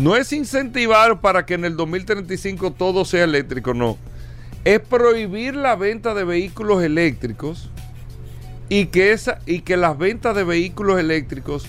No 0.00 0.16
es 0.16 0.32
incentivar 0.32 1.20
para 1.20 1.46
que 1.46 1.54
en 1.54 1.64
el 1.64 1.76
2035 1.76 2.72
todo 2.72 3.04
sea 3.04 3.24
eléctrico, 3.24 3.74
no. 3.74 3.96
Es 4.64 4.80
prohibir 4.80 5.54
la 5.54 5.76
venta 5.76 6.14
de 6.14 6.24
vehículos 6.24 6.82
eléctricos 6.82 7.70
y 8.68 8.86
que, 8.86 9.12
esa, 9.12 9.40
y 9.46 9.60
que 9.60 9.76
las 9.76 9.96
ventas 9.96 10.36
de 10.36 10.44
vehículos 10.44 10.98
eléctricos 10.98 11.66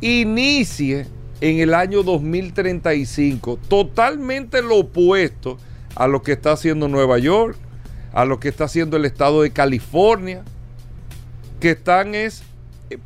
inicie 0.00 1.06
en 1.40 1.58
el 1.58 1.74
año 1.74 2.02
2035, 2.02 3.58
totalmente 3.68 4.62
lo 4.62 4.78
opuesto 4.78 5.58
a 5.94 6.06
lo 6.06 6.22
que 6.22 6.32
está 6.32 6.52
haciendo 6.52 6.88
Nueva 6.88 7.18
York, 7.18 7.56
a 8.12 8.24
lo 8.24 8.40
que 8.40 8.48
está 8.48 8.64
haciendo 8.64 8.96
el 8.96 9.04
estado 9.04 9.42
de 9.42 9.50
California, 9.50 10.42
que 11.60 11.70
están 11.70 12.14
es 12.14 12.42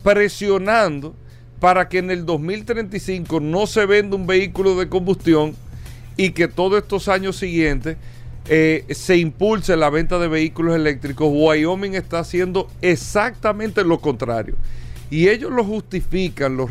presionando 0.02 1.14
para 1.60 1.88
que 1.88 1.98
en 1.98 2.10
el 2.10 2.26
2035 2.26 3.40
no 3.40 3.66
se 3.66 3.86
venda 3.86 4.16
un 4.16 4.26
vehículo 4.26 4.76
de 4.76 4.88
combustión 4.88 5.54
y 6.16 6.30
que 6.30 6.48
todos 6.48 6.82
estos 6.82 7.08
años 7.08 7.36
siguientes 7.36 7.96
eh, 8.48 8.84
se 8.90 9.16
impulse 9.18 9.76
la 9.76 9.90
venta 9.90 10.18
de 10.18 10.26
vehículos 10.26 10.74
eléctricos, 10.74 11.28
Wyoming 11.30 11.94
está 11.94 12.20
haciendo 12.20 12.68
exactamente 12.80 13.84
lo 13.84 14.00
contrario. 14.00 14.54
Y 15.10 15.28
ellos 15.28 15.50
lo 15.50 15.64
justifican, 15.64 16.56
los, 16.56 16.70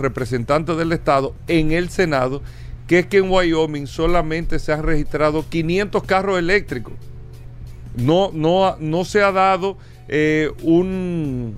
representantes 0.00 0.76
del 0.76 0.92
Estado, 0.92 1.34
en 1.48 1.72
el 1.72 1.88
Senado, 1.90 2.42
que 2.86 3.00
es 3.00 3.06
que 3.06 3.18
en 3.18 3.30
Wyoming 3.30 3.86
solamente 3.86 4.58
se 4.58 4.72
han 4.72 4.82
registrado 4.82 5.44
500 5.48 6.02
carros 6.04 6.38
eléctricos. 6.38 6.94
No, 7.96 8.30
no, 8.32 8.76
no 8.78 9.04
se 9.04 9.22
ha 9.22 9.32
dado 9.32 9.76
eh, 10.08 10.50
un 10.62 11.56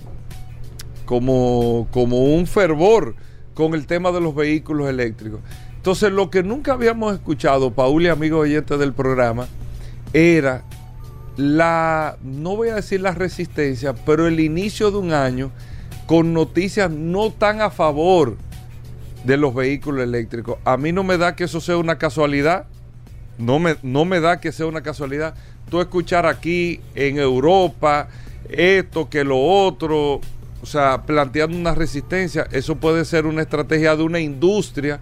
como, 1.05 1.89
como 1.91 2.35
un 2.35 2.47
fervor 2.47 3.14
con 3.55 3.74
el 3.74 3.87
tema 3.87 4.12
de 4.12 4.20
los 4.20 4.35
vehículos 4.35 4.89
eléctricos. 4.89 5.41
Entonces, 5.83 6.12
lo 6.12 6.30
que 6.30 6.45
nunca 6.45 6.74
habíamos 6.74 7.12
escuchado, 7.12 7.72
Paul 7.72 8.05
y 8.05 8.09
amigos 8.09 8.43
oyentes 8.43 8.78
del 8.78 8.93
programa, 8.93 9.49
era 10.12 10.62
la, 11.37 12.18
no 12.22 12.55
voy 12.55 12.68
a 12.68 12.76
decir 12.76 13.01
la 13.01 13.11
resistencia, 13.11 13.93
pero 13.93 14.28
el 14.28 14.39
inicio 14.39 14.93
de 14.93 14.99
un 14.99 15.12
año 15.12 15.51
con 16.07 16.33
noticias 16.33 16.89
no 16.89 17.33
tan 17.33 17.61
a 17.61 17.70
favor 17.70 18.37
de 19.24 19.37
los 19.37 19.57
vehículos 19.57 20.05
eléctricos. 20.05 20.57
A 20.64 20.76
mí 20.76 20.93
no 20.93 21.03
me 21.03 21.18
da 21.18 21.35
que 21.35 21.43
eso 21.43 21.61
sea 21.61 21.78
una 21.78 21.99
casualidad, 21.99 22.66
no 23.37 23.59
me, 23.59 23.74
no 23.83 24.05
me 24.05 24.20
da 24.20 24.39
que 24.39 24.53
sea 24.53 24.66
una 24.66 24.83
casualidad. 24.83 25.35
Tú 25.68 25.80
escuchar 25.80 26.26
aquí 26.26 26.80
en 26.95 27.18
Europa 27.18 28.07
esto, 28.49 29.11
que 29.11 29.24
lo 29.24 29.45
otro, 29.45 30.20
o 30.62 30.66
sea, 30.66 31.03
planteando 31.03 31.57
una 31.57 31.74
resistencia, 31.74 32.47
eso 32.53 32.76
puede 32.76 33.05
ser 33.05 33.26
una 33.26 33.43
estrategia 33.43 33.97
de 33.97 34.05
una 34.05 34.20
industria 34.20 35.01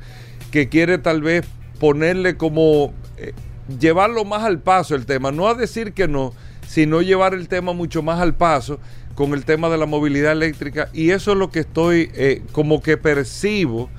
que 0.51 0.69
quiere 0.69 0.99
tal 0.99 1.23
vez 1.23 1.47
ponerle 1.79 2.37
como 2.37 2.93
eh, 3.17 3.33
llevarlo 3.79 4.25
más 4.25 4.43
al 4.43 4.61
paso 4.61 4.95
el 4.95 5.07
tema, 5.07 5.33
no 5.33 5.49
a 5.49 5.55
decir 5.55 5.93
que 5.93 6.09
no, 6.09 6.33
sino 6.67 7.03
llevar 7.03 7.35
el 7.35 7.49
tema 7.49 7.73
mucho 7.73 8.03
más 8.03 8.21
al 8.21 8.35
paso 8.35 8.79
con 9.15 9.35
el 9.35 9.45
tema 9.45 9.69
de 9.69 9.79
la 9.79 9.87
movilidad 9.87 10.33
eléctrica 10.33 10.89
y 10.93 11.11
eso 11.11 11.33
es 11.33 11.39
lo 11.39 11.51
que 11.51 11.61
estoy 11.61 12.11
eh, 12.15 12.43
como 12.53 12.83
que 12.83 12.97
percibo, 12.97 13.91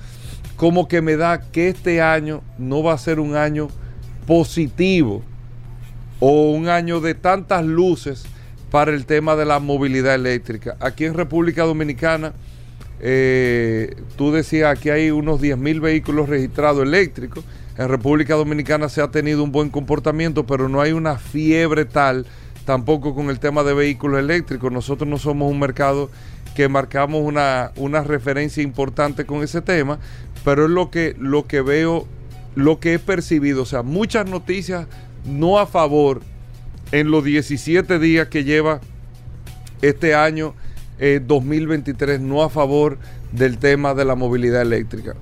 como 0.56 0.88
que 0.88 1.02
me 1.02 1.16
da 1.16 1.42
que 1.52 1.70
este 1.70 2.02
año 2.02 2.44
no 2.58 2.84
va 2.84 2.94
a 2.94 2.98
ser 2.98 3.20
un 3.20 3.36
año 3.36 3.70
positivo 4.28 5.24
o 6.20 6.52
un 6.52 6.70
año 6.70 7.02
de 7.02 7.16
tantas 7.16 7.66
luces 7.66 8.24
para 8.70 8.92
el 8.92 9.06
tema 9.06 9.36
de 9.36 9.46
la 9.46 9.60
movilidad 9.60 10.16
eléctrica. 10.16 10.78
Aquí 10.80 11.06
en 11.06 11.14
República 11.14 11.64
Dominicana, 11.64 12.34
eh, 13.04 13.96
tú 14.16 14.32
decías 14.32 14.78
que 14.78 14.92
hay 14.92 15.10
unos 15.10 15.42
10 15.42 15.58
mil 15.58 15.82
vehículos 15.82 16.30
registrados 16.30 16.84
eléctricos. 16.84 17.44
En 17.78 17.90
República 17.90 18.36
Dominicana 18.36 18.90
se 18.90 19.02
ha 19.02 19.10
tenido 19.10 19.44
un 19.44 19.52
buen 19.52 19.70
comportamiento, 19.70 20.46
pero 20.46 20.70
no 20.70 20.82
hay 20.82 20.92
una 20.92 21.18
fiebre 21.18 21.86
tal 21.86 22.28
tampoco 22.64 23.16
con 23.16 23.32
el 23.32 23.40
tema 23.40 23.64
de 23.64 23.74
vehículos 23.74 24.20
eléctricos. 24.20 24.72
Nosotros 24.72 25.10
no 25.10 25.18
somos 25.18 25.52
un 25.52 25.60
mercado 25.60 26.12
que 26.56 26.68
marcamos 26.68 27.22
una, 27.24 27.72
una 27.76 28.04
referencia 28.04 28.62
importante 28.62 29.26
con 29.26 29.42
ese 29.42 29.62
tema, 29.62 29.98
pero 30.46 30.66
es 30.66 30.70
lo 30.70 30.92
que, 30.92 31.16
lo 31.18 31.48
que 31.48 31.62
veo, 31.62 32.06
lo 32.54 32.80
que 32.80 32.94
he 32.94 33.00
percibido. 33.00 33.64
O 33.64 33.66
sea, 33.66 33.82
muchas 33.82 34.30
noticias 34.30 34.86
no 35.26 35.58
a 35.58 35.66
favor 35.66 36.22
en 36.92 37.10
los 37.10 37.24
17 37.24 37.98
días 37.98 38.28
que 38.28 38.44
lleva 38.44 38.80
este 39.82 40.14
año 40.14 40.54
2023, 41.26 42.20
eh, 42.20 42.24
no 42.24 42.44
a 42.44 42.50
favor 42.50 42.98
del 43.32 43.58
tema 43.58 43.94
de 43.94 44.06
la 44.06 44.16
movilidad 44.16 44.62
eléctrica. 44.62 45.16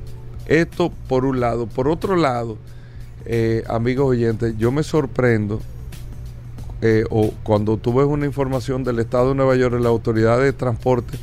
Esto 0.45 0.91
por 1.07 1.25
un 1.25 1.39
lado. 1.39 1.67
Por 1.67 1.87
otro 1.87 2.15
lado, 2.15 2.57
eh, 3.25 3.63
amigos 3.67 4.07
oyentes, 4.07 4.55
yo 4.57 4.71
me 4.71 4.83
sorprendo 4.83 5.61
eh, 6.81 7.03
o 7.09 7.31
cuando 7.43 7.77
tú 7.77 7.99
una 8.01 8.25
información 8.25 8.83
del 8.83 8.99
Estado 8.99 9.29
de 9.29 9.35
Nueva 9.35 9.55
York, 9.55 9.75
de 9.75 9.81
la 9.81 9.89
Autoridad 9.89 10.39
de 10.39 10.53
Transporte 10.53 11.17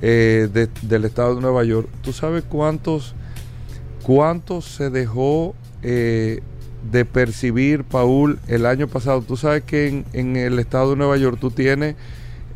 del 0.00 1.04
Estado 1.04 1.36
de 1.36 1.40
Nueva 1.40 1.62
York, 1.62 1.88
¿tú 2.02 2.12
sabes 2.12 2.42
cuántos, 2.42 3.14
cuántos 4.02 4.64
se 4.64 4.90
dejó 4.90 5.54
de 6.90 7.04
percibir, 7.04 7.84
Paul, 7.84 8.38
el 8.48 8.66
año 8.66 8.88
pasado. 8.88 9.22
Tú 9.22 9.36
sabes 9.36 9.62
que 9.62 10.04
en, 10.12 10.36
el 10.36 10.58
estado 10.58 10.90
de 10.90 10.96
Nueva 10.96 11.16
York 11.16 11.38
tú 11.40 11.50
tienes 11.50 11.94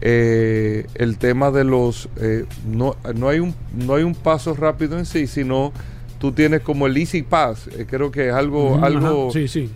eh, 0.00 0.86
el 0.94 1.18
tema 1.18 1.50
de 1.50 1.64
los... 1.64 2.08
Eh, 2.20 2.44
no, 2.66 2.96
no, 3.14 3.28
hay 3.28 3.40
un, 3.40 3.54
no 3.74 3.94
hay 3.94 4.02
un 4.02 4.14
paso 4.14 4.54
rápido 4.54 4.98
en 4.98 5.06
sí, 5.06 5.26
sino 5.26 5.72
tú 6.18 6.32
tienes 6.32 6.60
como 6.62 6.86
el 6.86 6.96
Easy 6.96 7.22
Pass. 7.22 7.68
Eh, 7.68 7.86
creo 7.88 8.10
que 8.10 8.28
es 8.28 8.34
algo... 8.34 8.78
algo 8.82 9.30
sí, 9.32 9.48
sí. 9.48 9.70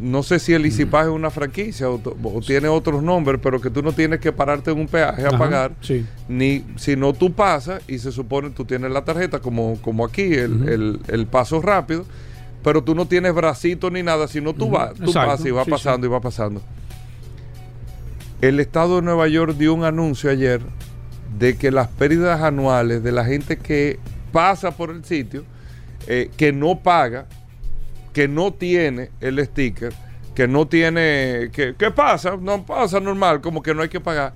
no 0.00 0.22
sé 0.22 0.38
si 0.38 0.52
el 0.52 0.64
Easy 0.64 0.84
Pass 0.84 1.06
es 1.06 1.12
una 1.12 1.30
franquicia 1.30 1.88
o, 1.88 2.00
tiene 2.46 2.68
otros 2.68 3.02
nombres, 3.02 3.40
pero 3.42 3.60
que 3.60 3.70
tú 3.70 3.82
no 3.82 3.92
tienes 3.92 4.20
que 4.20 4.32
pararte 4.32 4.70
en 4.70 4.78
un 4.78 4.88
peaje 4.88 5.26
a 5.26 5.38
pagar, 5.38 5.72
ni 6.28 6.64
si 6.76 6.96
no 6.96 7.12
tú 7.12 7.32
pasas 7.32 7.82
y 7.88 7.98
se 7.98 8.12
supone 8.12 8.50
tú 8.50 8.64
tienes 8.64 8.90
la 8.90 9.04
tarjeta 9.04 9.40
como, 9.40 9.80
como 9.82 10.04
aquí, 10.04 10.34
el, 10.34 10.68
el, 10.68 11.00
el 11.08 11.26
paso 11.26 11.60
rápido, 11.62 12.04
pero 12.64 12.82
tú 12.82 12.94
no 12.94 13.06
tienes 13.06 13.34
bracito 13.34 13.90
ni 13.90 14.02
nada, 14.02 14.26
sino 14.26 14.54
tú 14.54 14.70
vas, 14.70 14.94
tú 14.94 15.12
pasas 15.12 15.44
y 15.46 15.50
vas 15.50 15.68
pasando 15.68 16.06
y 16.06 16.10
va 16.10 16.20
pasando. 16.20 16.62
El 18.48 18.60
Estado 18.60 18.96
de 18.96 19.02
Nueva 19.02 19.26
York 19.26 19.56
dio 19.56 19.72
un 19.72 19.84
anuncio 19.84 20.28
ayer 20.28 20.60
de 21.38 21.56
que 21.56 21.70
las 21.70 21.88
pérdidas 21.88 22.42
anuales 22.42 23.02
de 23.02 23.10
la 23.10 23.24
gente 23.24 23.56
que 23.56 23.98
pasa 24.32 24.72
por 24.72 24.90
el 24.90 25.02
sitio, 25.02 25.44
eh, 26.08 26.30
que 26.36 26.52
no 26.52 26.80
paga, 26.80 27.24
que 28.12 28.28
no 28.28 28.52
tiene 28.52 29.08
el 29.22 29.42
sticker, 29.46 29.94
que 30.34 30.46
no 30.46 30.68
tiene, 30.68 31.48
que, 31.54 31.74
¿qué 31.78 31.90
pasa? 31.90 32.36
No 32.38 32.66
pasa 32.66 33.00
normal, 33.00 33.40
como 33.40 33.62
que 33.62 33.72
no 33.72 33.80
hay 33.80 33.88
que 33.88 34.00
pagar. 34.00 34.34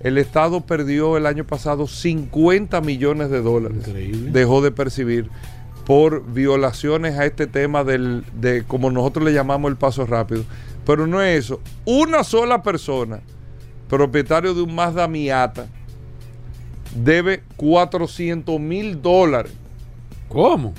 El 0.00 0.18
Estado 0.18 0.60
perdió 0.60 1.16
el 1.16 1.24
año 1.24 1.46
pasado 1.46 1.86
50 1.86 2.82
millones 2.82 3.30
de 3.30 3.40
dólares. 3.40 3.88
Increíble. 3.88 4.32
Dejó 4.32 4.60
de 4.60 4.70
percibir 4.70 5.30
por 5.86 6.30
violaciones 6.30 7.18
a 7.18 7.24
este 7.24 7.46
tema 7.46 7.84
del, 7.84 8.22
de 8.34 8.64
como 8.64 8.90
nosotros 8.90 9.24
le 9.24 9.32
llamamos 9.32 9.70
el 9.70 9.78
paso 9.78 10.04
rápido. 10.04 10.44
Pero 10.84 11.06
no 11.06 11.22
es 11.22 11.46
eso. 11.46 11.62
Una 11.86 12.22
sola 12.22 12.62
persona, 12.62 13.20
propietario 13.88 14.54
de 14.54 14.62
un 14.62 14.74
Mazda 14.74 15.08
Miata, 15.08 15.66
debe 16.94 17.42
400 17.56 18.58
mil 18.60 19.00
dólares. 19.00 19.52
¿Cómo? 20.28 20.74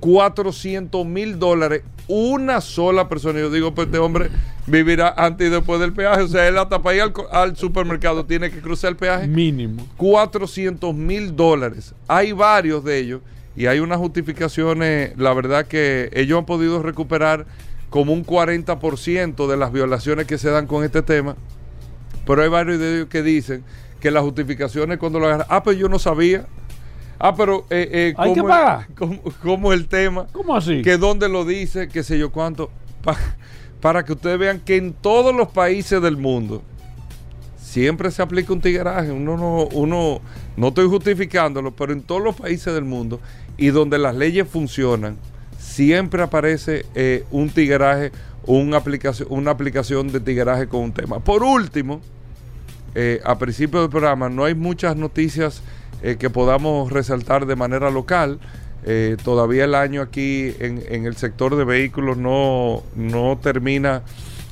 400 0.00 1.04
mil 1.06 1.38
dólares. 1.38 1.82
Una 2.06 2.62
sola 2.62 3.08
persona. 3.08 3.38
Yo 3.38 3.50
digo, 3.50 3.74
pues 3.74 3.86
este 3.88 3.98
hombre 3.98 4.30
vivirá 4.66 5.12
antes 5.16 5.48
y 5.48 5.50
después 5.50 5.78
del 5.78 5.92
peaje. 5.92 6.22
O 6.22 6.28
sea, 6.28 6.48
él 6.48 6.56
hasta 6.56 6.80
para 6.80 6.96
ir 6.96 7.02
al, 7.02 7.12
al 7.30 7.56
supermercado 7.56 8.24
tiene 8.24 8.50
que 8.50 8.60
cruzar 8.60 8.90
el 8.90 8.96
peaje. 8.96 9.26
Mínimo. 9.26 9.86
400 9.98 10.94
mil 10.94 11.36
dólares. 11.36 11.94
Hay 12.06 12.32
varios 12.32 12.82
de 12.82 12.98
ellos 12.98 13.20
y 13.58 13.66
hay 13.66 13.80
unas 13.80 13.98
justificaciones, 13.98 15.18
la 15.18 15.34
verdad 15.34 15.66
que 15.66 16.10
ellos 16.12 16.38
han 16.38 16.46
podido 16.46 16.80
recuperar 16.80 17.44
como 17.90 18.12
un 18.12 18.24
40% 18.24 19.48
de 19.48 19.56
las 19.56 19.72
violaciones 19.72 20.26
que 20.26 20.38
se 20.38 20.48
dan 20.48 20.68
con 20.68 20.84
este 20.84 21.02
tema, 21.02 21.34
pero 22.28 22.42
hay 22.42 22.50
varios 22.50 22.78
de 22.78 22.96
ellos 22.96 23.08
que 23.08 23.22
dicen 23.22 23.64
que 24.00 24.10
las 24.10 24.22
justificaciones 24.22 24.98
cuando 24.98 25.18
lo 25.18 25.28
agarran, 25.28 25.46
ah, 25.48 25.62
pero 25.62 25.78
yo 25.78 25.88
no 25.88 25.98
sabía. 25.98 26.44
Ah, 27.18 27.34
pero 27.34 27.64
eh, 27.70 27.88
eh, 27.90 28.14
¿Hay 28.18 28.34
que 28.34 28.42
pagar? 28.42 28.86
como, 29.42 29.72
el 29.72 29.88
tema. 29.88 30.26
¿Cómo 30.32 30.54
así? 30.54 30.82
Que 30.82 30.98
donde 30.98 31.30
lo 31.30 31.46
dice, 31.46 31.88
qué 31.88 32.02
sé 32.02 32.18
yo 32.18 32.30
cuánto. 32.30 32.70
para 33.80 34.04
que 34.04 34.12
ustedes 34.12 34.38
vean 34.38 34.60
que 34.60 34.76
en 34.76 34.92
todos 34.92 35.34
los 35.34 35.48
países 35.48 36.02
del 36.02 36.18
mundo, 36.18 36.62
siempre 37.56 38.10
se 38.10 38.20
aplica 38.20 38.52
un 38.52 38.60
tigueraje. 38.60 39.10
Uno 39.10 39.38
no, 39.38 39.62
uno, 39.72 40.20
no 40.58 40.68
estoy 40.68 40.86
justificándolo, 40.86 41.74
pero 41.74 41.94
en 41.94 42.02
todos 42.02 42.22
los 42.22 42.36
países 42.36 42.74
del 42.74 42.84
mundo 42.84 43.20
y 43.56 43.68
donde 43.68 43.96
las 43.96 44.14
leyes 44.14 44.46
funcionan, 44.46 45.16
siempre 45.58 46.22
aparece 46.22 46.84
eh, 46.94 47.24
un 47.30 47.48
tigueraje, 47.48 48.12
una 48.44 48.76
aplicación, 48.76 49.28
una 49.30 49.50
aplicación 49.50 50.12
de 50.12 50.20
tigueraje 50.20 50.68
con 50.68 50.82
un 50.82 50.92
tema. 50.92 51.20
Por 51.20 51.42
último, 51.42 52.02
eh, 52.94 53.20
a 53.24 53.38
principio 53.38 53.80
del 53.80 53.90
programa, 53.90 54.28
no 54.28 54.44
hay 54.44 54.54
muchas 54.54 54.96
noticias 54.96 55.62
eh, 56.02 56.16
que 56.18 56.30
podamos 56.30 56.92
resaltar 56.92 57.46
de 57.46 57.56
manera 57.56 57.90
local. 57.90 58.38
todavía 59.22 59.64
el 59.64 59.74
año 59.74 60.00
aquí 60.00 60.54
en, 60.60 60.82
en, 60.88 61.04
el 61.04 61.14
sector 61.16 61.56
de 61.56 61.64
vehículos 61.64 62.16
no, 62.16 62.82
no 62.96 63.38
termina 63.42 64.02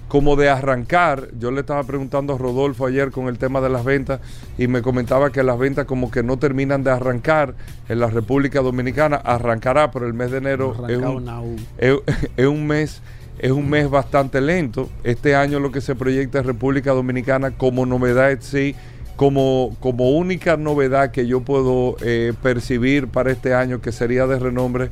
como 0.08 0.36
de 0.36 0.48
arrancar. 0.48 1.28
Yo 1.38 1.50
le 1.50 1.60
estaba 1.60 1.82
preguntando 1.84 2.34
a 2.34 2.38
Rodolfo 2.38 2.86
ayer 2.86 3.10
con 3.10 3.28
el 3.28 3.38
tema 3.38 3.60
de 3.60 3.68
las 3.68 3.84
ventas 3.84 4.20
y 4.56 4.68
me 4.68 4.82
comentaba 4.82 5.30
que 5.30 5.42
las 5.42 5.58
ventas 5.58 5.86
como 5.86 6.10
que 6.10 6.22
no 6.22 6.38
terminan 6.38 6.84
de 6.84 6.90
arrancar 6.90 7.54
en 7.88 8.00
la 8.00 8.08
República 8.08 8.60
Dominicana. 8.60 9.16
Arrancará, 9.16 9.90
pero 9.90 10.06
el 10.06 10.14
mes 10.14 10.30
de 10.30 10.38
enero 10.38 10.76
es 11.78 12.46
un, 12.46 12.66
mes 12.66 13.02
es 13.38 13.50
un 13.50 13.68
mes 13.68 13.88
bastante 13.90 14.40
lento. 14.40 14.88
Este 15.04 15.34
año 15.34 15.60
lo 15.60 15.72
que 15.72 15.80
se 15.80 15.94
proyecta 15.94 16.38
en 16.38 16.44
República 16.44 16.92
Dominicana 16.92 17.50
como 17.52 17.86
novedad 17.86 18.36
sí, 18.40 18.74
como, 19.16 19.76
como 19.80 20.10
única 20.10 20.56
novedad 20.56 21.10
que 21.10 21.26
yo 21.26 21.40
puedo 21.40 21.96
eh, 22.02 22.32
percibir 22.42 23.08
para 23.08 23.32
este 23.32 23.54
año 23.54 23.80
que 23.80 23.92
sería 23.92 24.26
de 24.26 24.38
renombre 24.38 24.90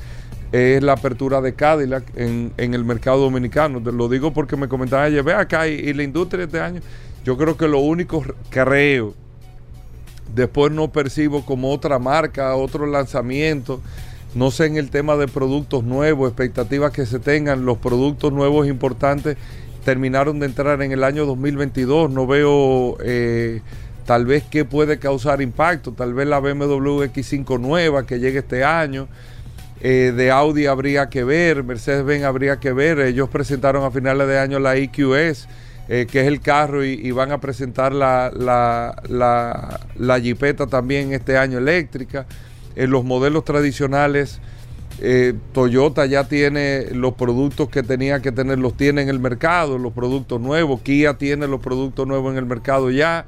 es 0.53 0.83
la 0.83 0.93
apertura 0.93 1.41
de 1.41 1.55
Cadillac 1.55 2.05
en, 2.17 2.53
el 2.57 2.85
mercado 2.85 3.23
dominicano. 3.23 3.81
lo 3.81 4.09
digo 4.09 4.33
porque 4.33 4.57
me 4.57 4.69
comentaban 4.69 5.07
ayer, 5.07 5.23
ve 5.23 5.35
acá 5.35 5.67
y, 5.67 5.93
la 5.93 6.05
industria 6.05 6.45
este 6.45 6.61
año. 6.61 6.81
Yo 7.25 7.37
creo 7.37 7.57
que 7.57 7.67
lo 7.67 7.81
único 7.81 8.23
creo, 8.51 9.15
después 10.33 10.71
no 10.71 10.93
percibo 10.93 11.45
como 11.45 11.73
otra 11.73 11.99
marca, 11.99 12.55
otro 12.55 12.87
lanzamiento. 12.87 13.81
No 14.35 14.51
sé 14.51 14.67
en 14.67 14.77
el 14.77 14.91
tema 14.91 15.17
de 15.17 15.29
productos 15.29 15.85
nuevos, 15.85 16.29
expectativas 16.29 16.91
que 16.91 17.07
se 17.07 17.21
tengan, 17.21 17.65
los 17.65 17.79
productos 17.79 18.33
nuevos 18.33 18.67
importantes 18.67 19.37
terminaron 19.85 20.41
de 20.41 20.47
entrar 20.47 20.83
en 20.83 20.91
el 20.91 21.05
año 21.05 21.25
2022. 21.25 22.11
No 22.11 22.27
veo 22.27 22.97
eh, 23.05 23.61
tal 24.07 24.27
vez 24.27 24.43
qué 24.51 24.65
puede 24.65 24.99
causar 24.99 25.41
impacto, 25.41 25.93
tal 25.93 26.15
vez 26.15 26.27
la 26.27 26.41
BMW 26.41 27.03
X5 27.05 27.61
nueva 27.61 28.07
que 28.07 28.19
llegue 28.19 28.41
este 28.41 28.65
año. 28.65 29.07
eh, 29.81 30.13
de 30.17 30.31
Audi 30.31 30.67
habría 30.67 31.11
que 31.11 31.25
ver, 31.25 31.63
Mercedes-Benz 31.63 32.25
habría 32.25 32.59
que 32.59 32.73
ver. 32.73 32.99
Ellos 33.01 33.29
presentaron 33.29 33.85
a 33.85 33.91
finales 33.91 34.27
de 34.27 34.39
año 34.39 34.59
la 34.59 34.77
EQS, 34.77 35.47
eh, 35.89 36.07
que 36.11 36.23
es 36.23 36.27
el 36.27 36.41
carro, 36.41 36.85
y, 36.85 37.11
van 37.13 37.31
a 37.33 37.39
presentar 37.41 37.93
la, 37.93 38.33
la, 38.35 39.01
la, 39.09 39.81
la 39.97 40.67
también 40.69 41.13
este 41.13 41.37
año 41.37 41.59
eléctrica. 41.59 42.27
En 42.77 42.91
los 42.91 43.05
modelos 43.05 43.45
tradicionales, 43.45 44.41
Toyota 45.53 46.07
ya 46.07 46.29
tiene 46.29 46.87
los 46.93 47.15
productos 47.15 47.69
que 47.69 47.83
tenía 47.83 48.21
que 48.21 48.33
tener, 48.33 48.59
los 48.59 48.77
tiene 48.77 49.03
en 49.03 49.09
el 49.09 49.19
mercado, 49.19 49.77
los 49.79 49.93
productos 49.93 50.41
nuevos. 50.41 50.81
Kia 50.83 51.15
tiene 51.15 51.47
los 51.47 51.61
productos 51.61 52.07
nuevos 52.07 52.33
en 52.33 52.39
el 52.39 52.47
mercado 52.47 52.91
ya. 52.91 53.27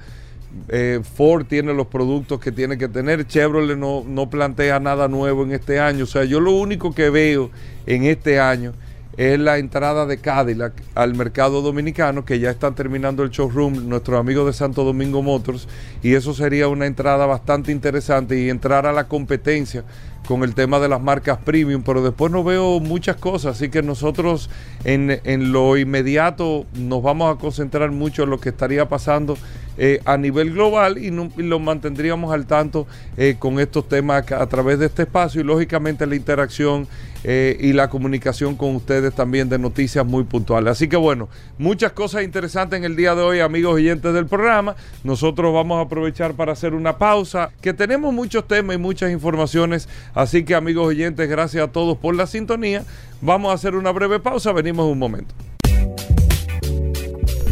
Eh, 0.68 1.00
Ford 1.16 1.46
tiene 1.46 1.74
los 1.74 1.86
productos 1.88 2.40
que 2.40 2.50
tiene 2.50 2.78
que 2.78 2.88
tener, 2.88 3.26
Chevrolet 3.26 3.76
no, 3.76 4.04
no 4.06 4.30
plantea 4.30 4.80
nada 4.80 5.08
nuevo 5.08 5.42
en 5.42 5.52
este 5.52 5.78
año. 5.78 6.04
O 6.04 6.06
sea, 6.06 6.24
yo 6.24 6.40
lo 6.40 6.52
único 6.52 6.94
que 6.94 7.10
veo 7.10 7.50
en 7.86 8.04
este 8.04 8.40
año 8.40 8.72
es 9.16 9.38
la 9.38 9.58
entrada 9.58 10.06
de 10.06 10.18
Cadillac 10.18 10.72
al 10.94 11.14
mercado 11.14 11.62
dominicano, 11.62 12.24
que 12.24 12.38
ya 12.38 12.50
están 12.50 12.74
terminando 12.74 13.22
el 13.22 13.30
showroom, 13.30 13.88
nuestros 13.88 14.20
amigos 14.20 14.46
de 14.46 14.52
Santo 14.52 14.84
Domingo 14.84 15.22
Motors, 15.22 15.68
y 16.02 16.14
eso 16.14 16.34
sería 16.34 16.68
una 16.68 16.86
entrada 16.86 17.26
bastante 17.26 17.72
interesante 17.72 18.38
y 18.38 18.50
entrar 18.50 18.86
a 18.86 18.92
la 18.92 19.08
competencia 19.08 19.84
con 20.26 20.42
el 20.42 20.54
tema 20.54 20.80
de 20.80 20.88
las 20.88 21.00
marcas 21.00 21.38
premium, 21.38 21.82
pero 21.82 22.02
después 22.02 22.32
no 22.32 22.44
veo 22.44 22.80
muchas 22.80 23.16
cosas, 23.16 23.56
así 23.56 23.70
que 23.70 23.82
nosotros 23.82 24.50
en, 24.84 25.20
en 25.24 25.52
lo 25.52 25.76
inmediato 25.76 26.66
nos 26.74 27.02
vamos 27.02 27.34
a 27.34 27.38
concentrar 27.38 27.92
mucho 27.92 28.24
en 28.24 28.30
lo 28.30 28.40
que 28.40 28.48
estaría 28.50 28.88
pasando 28.88 29.36
eh, 29.78 30.00
a 30.06 30.16
nivel 30.16 30.52
global 30.54 30.96
y, 30.96 31.10
lo 31.10 31.58
mantendríamos 31.58 32.32
al 32.32 32.46
tanto 32.46 32.86
eh, 33.18 33.36
con 33.38 33.60
estos 33.60 33.86
temas 33.86 34.32
a, 34.32 34.46
través 34.46 34.78
de 34.78 34.86
este 34.86 35.02
espacio 35.02 35.42
y 35.42 35.44
lógicamente 35.44 36.06
la 36.06 36.16
interacción 36.16 36.88
eh, 37.28 37.56
y 37.58 37.72
la 37.72 37.90
comunicación 37.90 38.54
con 38.54 38.76
ustedes 38.76 39.12
también 39.12 39.48
de 39.48 39.58
noticias 39.58 40.06
muy 40.06 40.22
puntuales. 40.22 40.70
Así 40.70 40.88
que 40.88 40.96
bueno, 40.96 41.28
muchas 41.58 41.90
cosas 41.90 42.22
interesantes 42.22 42.78
en 42.78 42.84
el 42.84 42.94
día 42.94 43.16
de 43.16 43.22
hoy, 43.22 43.40
amigos 43.40 43.74
oyentes 43.74 44.14
del 44.14 44.26
programa. 44.26 44.76
Nosotros 45.02 45.52
vamos 45.52 45.78
a 45.78 45.80
aprovechar 45.80 46.34
para 46.34 46.52
hacer 46.52 46.72
una 46.72 46.98
pausa, 46.98 47.50
que 47.60 47.74
tenemos 47.74 48.14
muchos 48.14 48.46
temas 48.46 48.76
y 48.76 48.78
muchas 48.78 49.10
informaciones. 49.10 49.88
Así 50.14 50.44
que 50.44 50.54
amigos 50.54 50.86
oyentes, 50.86 51.28
gracias 51.28 51.64
a 51.64 51.72
todos 51.72 51.98
por 51.98 52.14
la 52.14 52.28
sintonía. 52.28 52.84
Vamos 53.20 53.50
a 53.50 53.54
hacer 53.54 53.74
una 53.74 53.90
breve 53.90 54.20
pausa, 54.20 54.52
venimos 54.52 54.86
un 54.86 55.00
momento. 55.00 55.34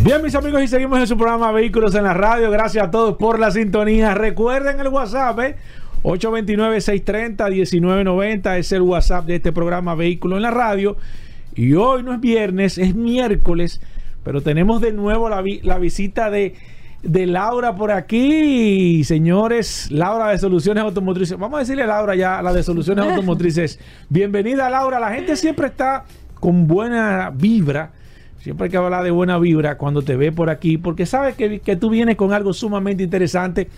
Bien, 0.05 0.23
mis 0.23 0.37
amigos, 0.37 0.63
y 0.63 0.69
seguimos 0.69 1.01
en 1.01 1.07
su 1.09 1.17
programa 1.17 1.51
Vehículos 1.51 1.97
en 1.97 2.05
la 2.05 2.15
Radio. 2.15 2.49
Gracias 2.53 2.87
a 2.87 2.91
todos 2.93 3.17
por 3.17 3.41
la 3.41 3.51
sintonía. 3.51 4.15
Recuerden 4.15 4.79
el 4.79 4.89
WhatsApp, 4.89 5.41
¿eh? 5.41 5.57
829-630-1990 6.05 8.59
es 8.59 8.73
el 8.73 8.83
WhatsApp 8.83 9.27
de 9.27 9.37
este 9.37 9.53
programa 9.53 9.95
Vehículos 9.95 10.37
en 10.37 10.43
la 10.43 10.51
Radio. 10.51 10.97
Y 11.55 11.73
hoy 11.75 12.03
no 12.03 12.13
es 12.13 12.21
viernes, 12.21 12.79
es 12.79 12.95
miércoles, 12.95 13.81
pero 14.23 14.43
tenemos 14.43 14.81
de 14.81 14.93
nuevo 14.93 15.29
la, 15.29 15.43
la 15.63 15.79
visita 15.79 16.31
de, 16.31 16.55
de, 17.03 17.27
Laura 17.27 17.75
por 17.75 17.91
aquí. 17.91 19.03
Señores, 19.05 19.91
Laura 19.91 20.29
de 20.29 20.39
Soluciones 20.39 20.85
Automotrices. 20.85 21.39
Vamos 21.39 21.57
a 21.57 21.61
decirle 21.61 21.85
a 21.85 21.87
Laura 21.87 22.15
ya, 22.15 22.43
la 22.43 22.53
de 22.53 22.63
Soluciones 22.63 23.07
Automotrices. 23.07 23.81
Bienvenida, 24.09 24.69
Laura. 24.69 25.01
La 25.01 25.13
gente 25.13 25.37
siempre 25.37 25.69
está 25.69 26.05
con 26.39 26.67
buena 26.67 27.33
vibra 27.35 27.93
Siempre 28.45 28.67
hay 28.67 28.71
que 28.71 28.77
hablar 28.77 29.03
de 29.03 29.11
buena 29.11 29.39
vibra 29.39 29.79
cuando 29.79 30.03
te 30.03 30.17
ve 30.17 30.31
por 30.31 30.51
aquí, 30.51 30.77
porque 30.77 31.07
sabes 31.07 31.35
que, 31.35 31.61
que 31.61 31.77
tú 31.77 31.89
vienes 31.89 32.17
con 32.17 32.35
algo 32.35 32.53
sumamente 32.53 33.03
interesante 33.03 33.71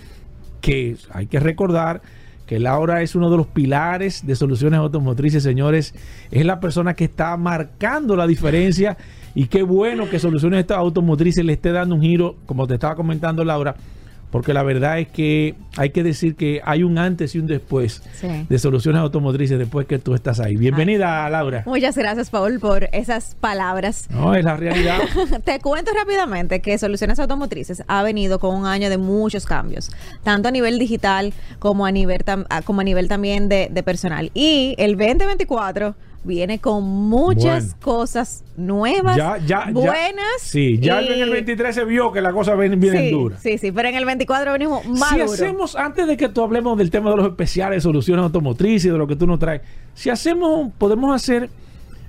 que 0.60 0.96
hay 1.12 1.28
que 1.28 1.38
recordar 1.38 2.02
que 2.46 2.60
Laura 2.60 3.02
es 3.02 3.14
uno 3.14 3.28
de 3.28 3.36
los 3.36 3.46
pilares 3.48 4.26
de 4.26 4.36
soluciones 4.36 4.78
automotrices, 4.78 5.42
señores. 5.42 5.94
Es 6.30 6.46
la 6.46 6.60
persona 6.60 6.94
que 6.94 7.04
está 7.04 7.36
marcando 7.36 8.16
la 8.16 8.26
diferencia 8.26 8.96
y 9.34 9.48
qué 9.48 9.62
bueno 9.62 10.08
que 10.08 10.18
soluciones 10.18 10.70
automotrices 10.70 11.44
le 11.44 11.54
esté 11.54 11.72
dando 11.72 11.96
un 11.96 12.02
giro, 12.02 12.36
como 12.46 12.66
te 12.66 12.74
estaba 12.74 12.94
comentando 12.94 13.44
Laura, 13.44 13.74
porque 14.30 14.52
la 14.52 14.62
verdad 14.62 14.98
es 14.98 15.08
que 15.08 15.54
hay 15.76 15.90
que 15.90 16.02
decir 16.02 16.36
que 16.36 16.60
hay 16.64 16.82
un 16.82 16.98
antes 16.98 17.34
y 17.34 17.38
un 17.38 17.46
después 17.46 18.02
de 18.48 18.58
soluciones 18.58 19.00
automotrices 19.00 19.58
después 19.58 19.86
que 19.86 19.98
tú 19.98 20.14
estás 20.14 20.40
ahí. 20.40 20.56
Bienvenida, 20.56 21.28
Laura. 21.30 21.62
Muchas 21.66 21.96
gracias, 21.96 22.30
Paul, 22.30 22.58
por 22.58 22.88
esas 22.92 23.34
palabras. 23.36 24.08
No, 24.10 24.34
es 24.34 24.44
la 24.44 24.56
realidad. 24.56 24.98
Te 25.44 25.60
cuento 25.60 25.92
rápidamente 25.94 26.60
que 26.60 26.78
Soluciones 26.78 27.18
Automotrices 27.18 27.82
ha 27.86 28.02
venido 28.02 28.38
con 28.38 28.54
un 28.54 28.66
año 28.66 28.90
de 28.90 28.98
muchos 28.98 29.46
cambios, 29.46 29.90
tanto 30.22 30.48
a 30.48 30.50
nivel 30.50 30.78
digital 30.78 31.32
como 31.58 31.86
a 31.86 31.92
nivel, 31.92 32.24
como 32.64 32.80
a 32.80 32.84
nivel 32.84 33.08
también 33.08 33.48
de, 33.48 33.68
de 33.70 33.82
personal. 33.82 34.30
Y 34.34 34.74
el 34.78 34.96
2024 34.96 35.94
viene 36.26 36.58
con 36.58 36.84
muchas 36.84 37.74
cosas 37.76 38.44
nuevas, 38.56 39.16
buenas. 39.72 40.24
sí, 40.40 40.78
ya 40.78 41.00
en 41.00 41.20
el 41.22 41.30
23 41.30 41.74
se 41.74 41.84
vio 41.84 42.12
que 42.12 42.20
la 42.20 42.32
cosa 42.32 42.54
viene, 42.54 42.76
sí, 42.90 43.10
dura. 43.10 43.38
Sí, 43.38 43.58
sí, 43.58 43.72
pero 43.72 43.88
en 43.88 43.94
el 43.94 44.04
24 44.04 44.52
venimos 44.52 44.84
más 44.86 45.10
Si 45.10 45.20
hacemos, 45.20 45.76
antes 45.76 46.06
de 46.06 46.16
que 46.16 46.28
tú 46.28 46.42
hablemos 46.42 46.76
del 46.76 46.90
tema 46.90 47.10
de 47.10 47.16
los 47.16 47.26
especiales, 47.28 47.82
soluciones 47.82 48.24
automotrices, 48.24 48.92
de 48.92 48.98
lo 48.98 49.06
que 49.06 49.16
tú 49.16 49.26
nos 49.26 49.38
traes, 49.38 49.62
si 49.94 50.10
hacemos, 50.10 50.70
podemos 50.76 51.14
hacer 51.14 51.48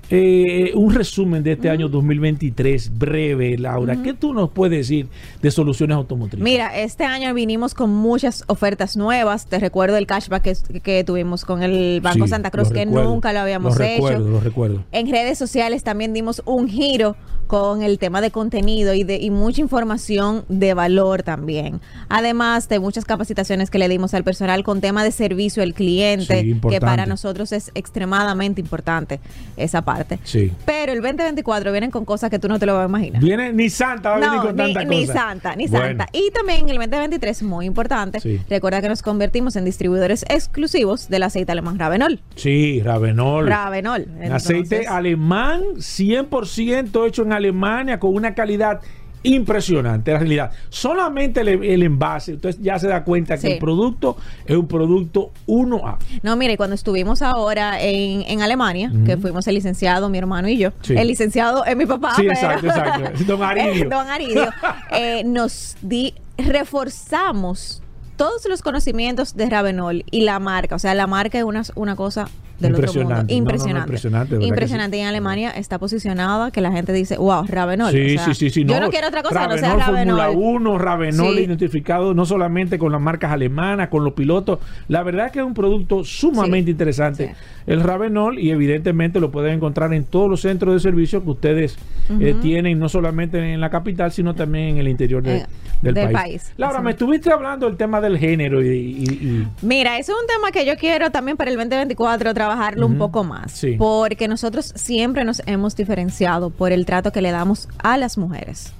eh, 0.10 0.72
un 0.76 0.93
resumen 0.93 1.43
de 1.43 1.53
este 1.53 1.70
año 1.70 1.89
2023, 1.89 2.97
breve, 2.97 3.58
Laura. 3.58 4.01
¿Qué 4.01 4.14
tú 4.14 4.34
nos 4.34 4.49
puedes 4.51 4.78
decir 4.80 5.08
de 5.41 5.51
soluciones 5.51 5.95
automotrices? 5.95 6.43
Mira, 6.43 6.78
este 6.78 7.03
año 7.03 7.34
vinimos 7.34 7.74
con 7.74 7.89
muchas 7.89 8.43
ofertas 8.47 8.95
nuevas. 8.95 9.47
Te 9.47 9.60
recuerdo 9.60 9.97
el 9.97 10.08
cashback 10.08 10.43
que, 10.82 11.03
tuvimos 11.03 11.43
con 11.45 11.64
el 11.64 11.99
Banco 12.01 12.28
Santa 12.28 12.51
Cruz, 12.51 12.70
que 12.70 12.86
nunca 12.86 13.34
lo 13.34 13.39
habíamos 13.39 13.80
hecho. 13.80 14.20
Lo 14.20 14.39
recuerdo. 14.39 14.84
En 14.91 15.10
redes 15.10 15.38
sociales 15.38 15.84
también 15.84 16.14
dimos 16.14 16.41
un 16.45 16.68
giro 16.68 17.16
con 17.47 17.82
el 17.82 17.97
tema 17.97 18.22
de 18.22 18.30
contenido 18.30 18.93
y, 18.93 19.03
de, 19.03 19.18
y 19.18 19.30
mucha 19.32 19.62
información 19.62 20.43
de 20.49 20.74
valor 20.74 21.24
también. 21.24 21.80
Además 22.10 22.70
de 22.70 22.80
muchas 22.80 23.05
capacitaciones 23.05 23.70
que 23.70 23.80
le 23.80 23.88
dimos 23.88 24.14
al 24.14 24.24
personal 24.24 24.64
con 24.64 24.82
tema 24.82 25.03
de 25.03 25.12
servicio 25.12 25.64
al 25.64 25.74
cliente, 25.74 26.60
que 26.70 26.80
para 26.82 27.05
nosotros 27.05 27.53
es 27.53 27.72
extremadamente 27.74 28.62
importante 28.62 29.20
esa 29.55 29.82
parte. 29.82 29.97
Sí. 30.24 30.52
Pero 30.66 30.91
el 30.91 31.02
2024 31.02 31.72
vienen 31.72 31.91
con 31.91 32.06
cosas 32.06 32.30
que 32.30 32.39
tú 32.39 32.48
no 32.48 32.60
te 32.60 32.66
lo 32.66 32.74
vas 32.74 32.84
a 32.84 32.89
imaginar. 32.89 33.22
Viene 33.22 33.54
ni 33.54 33.70
Santa 33.70 34.12
va 34.12 34.16
a 34.16 34.20
venir 34.20 34.41
con 34.41 34.56
ni, 34.56 34.74
tanta 34.74 34.84
ni 34.84 35.06
Santa, 35.06 35.56
ni 35.56 35.68
Santa. 35.68 36.08
Y 36.12 36.32
también 36.32 36.70
el 36.70 36.78
2023, 36.78 37.43
muy 37.43 37.66
importante, 37.66 38.20
recuerda 38.50 38.82
que 38.82 38.89
nos 38.89 39.02
convertimos 39.02 39.56
en 39.56 39.66
distribuidores 39.66 40.26
exclusivos 40.30 41.10
del 41.10 41.24
aceite 41.24 41.52
alemán 41.52 41.80
Ravenol. 41.80 42.20
Sí, 42.36 42.82
Ravenol. 42.82 43.48
Ravenol. 43.48 44.08
aceite 44.32 44.88
alemán 44.88 45.62
100% 45.78 47.08
hecho 47.08 47.24
en 47.24 47.34
Alemania 47.34 48.00
con 48.00 48.14
una 48.14 48.34
calidad 48.34 48.82
impresionante, 49.24 50.11
la 50.11 50.20
realidad. 50.20 50.51
Solamente 50.70 51.41
el, 51.41 51.84
envase, 51.84 52.34
entonces 52.34 52.61
ya 52.61 52.80
se 52.80 52.88
da 52.88 53.03
cuenta 53.03 53.38
que 53.38 53.53
el 53.53 53.59
producto 53.59 54.18
es 54.45 54.55
un 54.55 54.68
producto 54.68 55.32
1A. 55.47 55.97
No, 56.24 56.36
mire, 56.36 56.57
cuando 56.57 56.76
estuvimos 56.76 57.22
ahora 57.22 57.82
en, 57.82 58.24
en 58.28 58.41
Alemania, 58.41 58.91
que 59.05 59.18
fuimos 59.18 59.47
el 59.47 59.55
licenciado, 59.55 60.09
mi 60.09 60.18
hermano 60.18 60.47
y 60.47 60.57
yo, 60.57 60.72
el 60.89 61.07
licenciado 61.07 61.65
es 61.65 61.76
mi 61.76 61.86
papá. 61.86 62.15
Sí, 62.15 62.26
exacto, 62.26 62.68
exacto. 62.68 63.24
Don 63.26 63.43
Aridio. 63.43 63.89
Don 63.89 64.07
Aridio. 64.07 64.49
Eh, 64.91 65.24
nos 65.26 65.76
di, 65.82 66.13
reforzamos 66.38 67.82
todos 68.15 68.45
los 68.47 68.61
conocimientos 68.61 69.36
de 69.36 69.49
Ravenol 69.49 70.03
y 70.09 70.22
la 70.22 70.39
marca, 70.39 70.76
o 70.76 70.80
sea, 70.80 70.93
la 70.95 71.07
marca 71.07 71.38
es 71.38 71.43
una, 71.43 71.63
una 71.76 71.95
cosa 71.95 72.30
impresionante. 72.60 73.34
Impresionante. 73.34 73.88
impresionante. 73.88 74.45
Impresionante. 74.45 74.97
Y 74.97 74.99
en 75.01 75.08
Alemania 75.08 75.51
está 75.51 75.80
posicionada 75.80 76.51
que 76.51 76.62
la 76.62 76.72
gente 76.72 76.93
dice, 76.93 77.18
wow, 77.18 77.45
Ravenol. 77.47 77.91
Sí, 77.91 78.18
sí, 78.18 78.34
sí, 78.34 78.49
sí. 78.49 78.66
Yo 78.66 78.80
no, 78.80 78.89
quiero 78.89 79.08
otra 79.08 79.24
cosa 79.24 79.47
no 79.47 79.58
sea 79.58 79.76
Ravenol. 79.76 80.18
Fórmula 80.18 80.30
1, 80.32 80.78
Ravenol 80.78 81.39
identificado 81.39 82.14
no 82.14 82.26
solamente 82.26 82.78
con 82.78 82.91
las 82.91 83.01
marcas 83.01 83.32
alemanas, 83.32 83.89
con 83.89 84.03
los 84.03 84.14
pilotos. 84.14 84.60
La 84.88 85.03
verdad 85.03 85.28
es 85.28 85.32
que 85.32 85.39
es 85.39 85.45
un 85.45 85.53
producto 85.53 86.03
sumamente 86.03 86.72
interesante. 86.72 87.36
El 87.66 87.82
Ravenol 87.82 88.39
y 88.39 88.51
evidentemente 88.51 89.20
lo 89.20 89.30
pueden 89.30 89.53
encontrar 89.53 89.93
en 89.93 90.05
todos 90.05 90.30
los 90.30 90.41
centros 90.41 90.74
de 90.74 90.80
servicio 90.80 91.24
que 91.24 91.30
ustedes 91.30 91.78
eh, 92.20 92.36
tienen, 92.41 92.80
no 92.80 92.89
solamente 92.89 93.53
en 93.53 93.60
la 93.60 93.70
capital, 93.70 94.12
sino 94.12 94.34
también 94.34 94.70
en 94.70 94.78
el 94.78 94.88
interior 94.88 95.22
eh, 95.28 95.45
del, 95.82 96.12
país. 96.12 96.53
Laura, 96.58 96.82
me 96.82 96.91
estuviste 96.91 97.32
hablando 97.32 97.66
del 97.66 97.76
tema 97.76 97.99
del 97.99 98.18
género 98.18 98.64
y, 98.64 99.47
Mira, 99.62 99.97
eso 99.97 100.14
es 100.14 100.22
un 100.22 100.28
tema 100.28 100.51
que 100.51 100.66
yo 100.66 100.76
quiero 100.78 101.12
también 101.12 101.38
para 101.38 101.51
el 101.51 101.58
2024 101.58 102.34
trabajarlo 102.48 102.86
un 102.86 102.98
poco 102.98 103.24
más. 103.24 103.62
Porque 103.78 104.28
nosotros 104.28 104.72
siempre 104.76 105.26
nos 105.26 105.41
hemos 105.45 105.76
diferenciado 105.76 106.50
por 106.50 106.72
el 106.72 106.86
trato 106.86 107.12
que 107.12 107.22
le 107.22 107.32
damos 107.32 107.68
a 107.80 107.98
las 107.98 108.18
mujeres. 108.18 108.72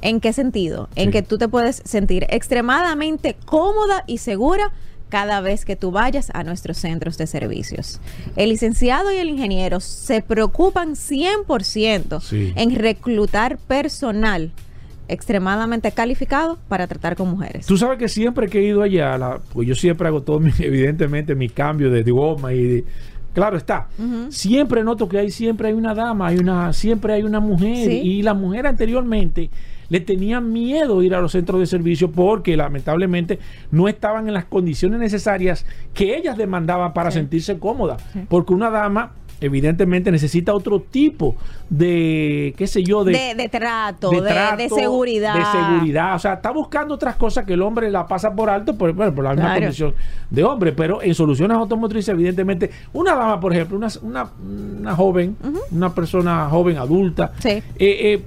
¿En 0.00 0.20
qué 0.20 0.32
sentido? 0.32 0.88
En 0.94 1.10
que 1.10 1.22
tú 1.22 1.38
te 1.38 1.48
puedes 1.48 1.82
sentir 1.84 2.26
extremadamente 2.30 3.36
cómoda 3.44 4.04
y 4.06 4.18
segura 4.18 4.70
cada 5.08 5.40
vez 5.40 5.64
que 5.64 5.74
tú 5.74 5.90
vayas 5.90 6.30
a 6.34 6.44
nuestros 6.44 6.76
centros 6.76 7.18
de 7.18 7.26
servicios. 7.26 7.98
El 8.36 8.50
licenciado 8.50 9.10
y 9.10 9.16
el 9.16 9.28
ingeniero 9.28 9.80
se 9.80 10.22
preocupan 10.22 10.94
100% 10.94 12.54
en 12.54 12.74
reclutar 12.76 13.58
personal 13.58 14.52
extremadamente 15.08 15.90
calificado 15.92 16.58
para 16.68 16.86
tratar 16.86 17.16
con 17.16 17.28
mujeres. 17.28 17.66
Tú 17.66 17.76
sabes 17.76 17.98
que 17.98 18.08
siempre 18.08 18.48
que 18.48 18.60
he 18.60 18.64
ido 18.64 18.82
allá, 18.82 19.18
pues 19.52 19.66
yo 19.66 19.74
siempre 19.74 20.08
hago 20.08 20.22
todo, 20.22 20.40
evidentemente, 20.58 21.34
mi 21.34 21.48
cambio 21.48 21.90
de 21.90 22.02
goma 22.02 22.52
y 22.52 22.84
claro 23.34 23.56
está. 23.56 23.88
Siempre 24.30 24.84
noto 24.84 25.08
que 25.08 25.18
hay 25.18 25.30
siempre 25.30 25.68
hay 25.68 25.74
una 25.74 25.94
dama, 25.94 26.28
hay 26.28 26.38
una, 26.38 26.72
siempre 26.72 27.12
hay 27.14 27.22
una 27.22 27.40
mujer. 27.40 27.90
Y 27.90 28.22
la 28.22 28.34
mujer 28.34 28.66
anteriormente 28.66 29.50
le 29.88 30.00
tenían 30.00 30.52
miedo 30.52 31.02
ir 31.02 31.14
a 31.14 31.20
los 31.20 31.32
centros 31.32 31.60
de 31.60 31.66
servicio 31.66 32.10
porque 32.10 32.56
lamentablemente 32.56 33.38
no 33.70 33.88
estaban 33.88 34.28
en 34.28 34.34
las 34.34 34.44
condiciones 34.44 35.00
necesarias 35.00 35.64
que 35.94 36.16
ellas 36.16 36.36
demandaban 36.36 36.92
para 36.92 37.10
sentirse 37.10 37.58
cómodas. 37.58 38.02
Porque 38.28 38.52
una 38.52 38.70
dama 38.70 39.12
evidentemente 39.40 40.10
necesita 40.10 40.54
otro 40.54 40.80
tipo 40.80 41.36
de, 41.70 42.54
qué 42.56 42.66
sé 42.66 42.82
yo, 42.82 43.04
de, 43.04 43.34
de, 43.36 43.48
trato, 43.48 44.10
de, 44.10 44.68
seguridad. 44.68 45.34
De 45.34 45.44
seguridad. 45.44 46.14
O 46.14 46.18
sea, 46.18 46.34
está 46.34 46.50
buscando 46.50 46.94
otras 46.94 47.16
cosas 47.16 47.44
que 47.44 47.54
el 47.54 47.62
hombre 47.62 47.90
la 47.90 48.06
pasa 48.06 48.34
por 48.34 48.50
alto 48.50 48.76
por, 48.76 48.94
por 48.94 49.24
la 49.24 49.34
misma 49.34 49.54
condición 49.54 49.94
de 50.30 50.44
hombre. 50.44 50.72
Pero 50.72 51.02
en 51.02 51.14
soluciones 51.14 51.56
automotrices, 51.56 52.08
evidentemente, 52.10 52.70
una 52.92 53.14
dama, 53.14 53.40
por 53.40 53.52
ejemplo, 53.52 53.76
una, 53.76 53.88
una, 54.42 54.94
joven, 54.94 55.36
una 55.70 55.94
persona 55.94 56.48
joven, 56.48 56.78
adulta, 56.78 57.32
eh, 57.44 57.62
eh, 57.78 58.22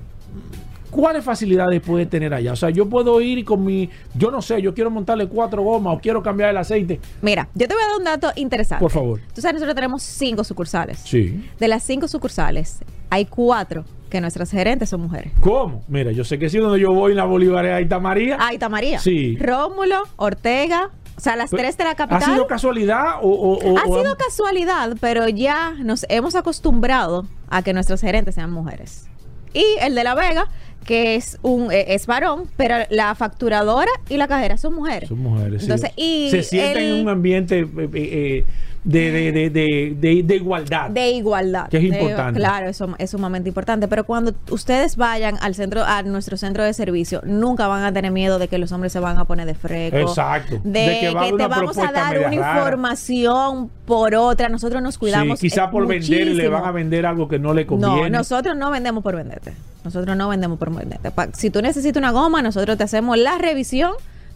¿Cuáles 0.91 1.23
facilidades 1.23 1.81
puede 1.81 2.05
tener 2.05 2.33
allá? 2.33 2.51
O 2.51 2.55
sea, 2.55 2.69
yo 2.69 2.87
puedo 2.87 3.19
ir 3.21 3.43
con 3.45 3.63
mi, 3.63 3.89
yo 4.13 4.29
no 4.29 4.41
sé, 4.41 4.61
yo 4.61 4.73
quiero 4.73 4.91
montarle 4.91 5.27
cuatro 5.27 5.63
gomas 5.63 5.95
o 5.97 5.99
quiero 5.99 6.21
cambiar 6.21 6.49
el 6.49 6.57
aceite. 6.57 6.99
Mira, 7.21 7.47
yo 7.55 7.67
te 7.67 7.73
voy 7.73 7.83
a 7.83 7.87
dar 7.87 7.97
un 7.97 8.03
dato 8.03 8.31
interesante. 8.35 8.81
Por 8.81 8.91
favor. 8.91 9.21
Tú 9.33 9.41
sabes, 9.41 9.55
nosotros 9.55 9.75
tenemos 9.75 10.03
cinco 10.03 10.43
sucursales. 10.43 10.99
Sí. 10.99 11.49
De 11.57 11.67
las 11.67 11.83
cinco 11.83 12.07
sucursales, 12.07 12.79
hay 13.09 13.25
cuatro 13.25 13.85
que 14.09 14.21
nuestras 14.21 14.51
gerentes 14.51 14.89
son 14.89 15.01
mujeres. 15.01 15.31
¿Cómo? 15.39 15.83
Mira, 15.87 16.11
yo 16.11 16.23
sé 16.23 16.37
que 16.37 16.49
sí, 16.49 16.57
donde 16.57 16.79
yo 16.79 16.91
voy 16.91 17.11
en 17.11 17.17
la 17.17 17.25
Bolívar 17.25 17.65
es 17.65 17.73
Aita 17.73 17.99
María. 17.99 18.37
Aita 18.39 18.67
María. 18.67 18.99
Sí. 18.99 19.37
Rómulo, 19.37 20.03
Ortega, 20.17 20.91
o 21.15 21.21
sea, 21.21 21.35
las 21.35 21.49
tres 21.49 21.77
de 21.77 21.83
la 21.83 21.95
capital. 21.95 22.23
¿Ha 22.23 22.33
sido 22.33 22.47
casualidad 22.47 23.19
o, 23.21 23.77
ha 23.77 23.85
sido 23.85 24.17
casualidad, 24.17 24.97
pero 24.99 25.29
ya 25.29 25.75
nos 25.79 26.05
hemos 26.09 26.35
acostumbrado 26.35 27.25
a 27.49 27.61
que 27.61 27.73
nuestros 27.73 28.01
gerentes 28.01 28.35
sean 28.35 28.51
mujeres. 28.51 29.07
Y 29.53 29.65
el 29.81 29.95
de 29.95 30.03
La 30.03 30.15
Vega 30.15 30.47
que 30.85 31.15
es 31.15 31.37
un 31.41 31.71
eh, 31.71 31.93
es 31.93 32.07
varón, 32.07 32.43
pero 32.57 32.75
la 32.89 33.13
facturadora 33.15 33.91
y 34.09 34.17
la 34.17 34.27
cajera 34.27 34.57
son 34.57 34.75
mujeres. 34.75 35.09
Son 35.09 35.19
mujeres. 35.19 35.63
Entonces, 35.63 35.91
y 35.95 36.29
se 36.31 36.43
sienten 36.43 36.83
en 36.83 37.01
un 37.01 37.09
ambiente 37.09 37.59
eh, 37.59 37.89
eh, 37.93 38.45
de, 38.83 39.31
de, 39.31 39.49
de, 39.49 40.23
de, 40.23 40.35
igualdad. 40.35 40.89
De 40.89 41.11
igualdad. 41.11 41.69
Que 41.69 41.77
es 41.77 41.83
importante. 41.83 42.39
Claro, 42.39 42.67
eso 42.67 42.95
es 42.97 43.11
sumamente 43.11 43.49
importante. 43.49 43.87
Pero 43.87 44.05
cuando 44.05 44.33
ustedes 44.49 44.95
vayan 44.95 45.37
al 45.41 45.53
centro, 45.53 45.83
a 45.83 46.01
nuestro 46.03 46.37
centro 46.37 46.63
de 46.63 46.73
servicio, 46.73 47.21
nunca 47.23 47.67
van 47.67 47.83
a 47.83 47.93
tener 47.93 48.11
miedo 48.11 48.39
de 48.39 48.47
que 48.47 48.57
los 48.57 48.71
hombres 48.71 48.91
se 48.91 48.99
van 48.99 49.17
a 49.19 49.25
poner 49.25 49.45
de 49.45 49.53
freco. 49.53 49.97
Exacto. 49.97 50.59
De, 50.63 50.99
que, 50.99 51.33
te 51.37 51.47
vamos 51.47 51.77
a 51.77 51.91
dar 51.91 52.17
una 52.17 52.35
información 52.35 53.69
por 53.85 54.15
otra. 54.15 54.49
Nosotros 54.49 54.81
nos 54.81 54.97
cuidamos. 54.97 55.39
Sí, 55.39 55.49
quizá 55.49 55.69
por 55.69 55.85
vender 55.85 56.27
le 56.27 56.47
van 56.47 56.65
a 56.65 56.71
vender 56.71 57.05
algo 57.05 57.27
que 57.27 57.37
no 57.37 57.53
le 57.53 57.65
conviene. 57.67 58.09
No, 58.09 58.17
nosotros 58.17 58.55
no 58.57 58.71
vendemos 58.71 59.03
por 59.03 59.15
venderte. 59.15 59.53
Nosotros 59.83 60.15
no 60.15 60.29
vendemos 60.29 60.57
por 60.57 60.73
venderte. 60.75 61.11
Si 61.33 61.49
tú 61.49 61.61
necesitas 61.61 61.99
una 61.99 62.11
goma, 62.11 62.41
nosotros 62.41 62.77
te 62.77 62.83
hacemos 62.83 63.17
la 63.17 63.37
revisión 63.37 63.91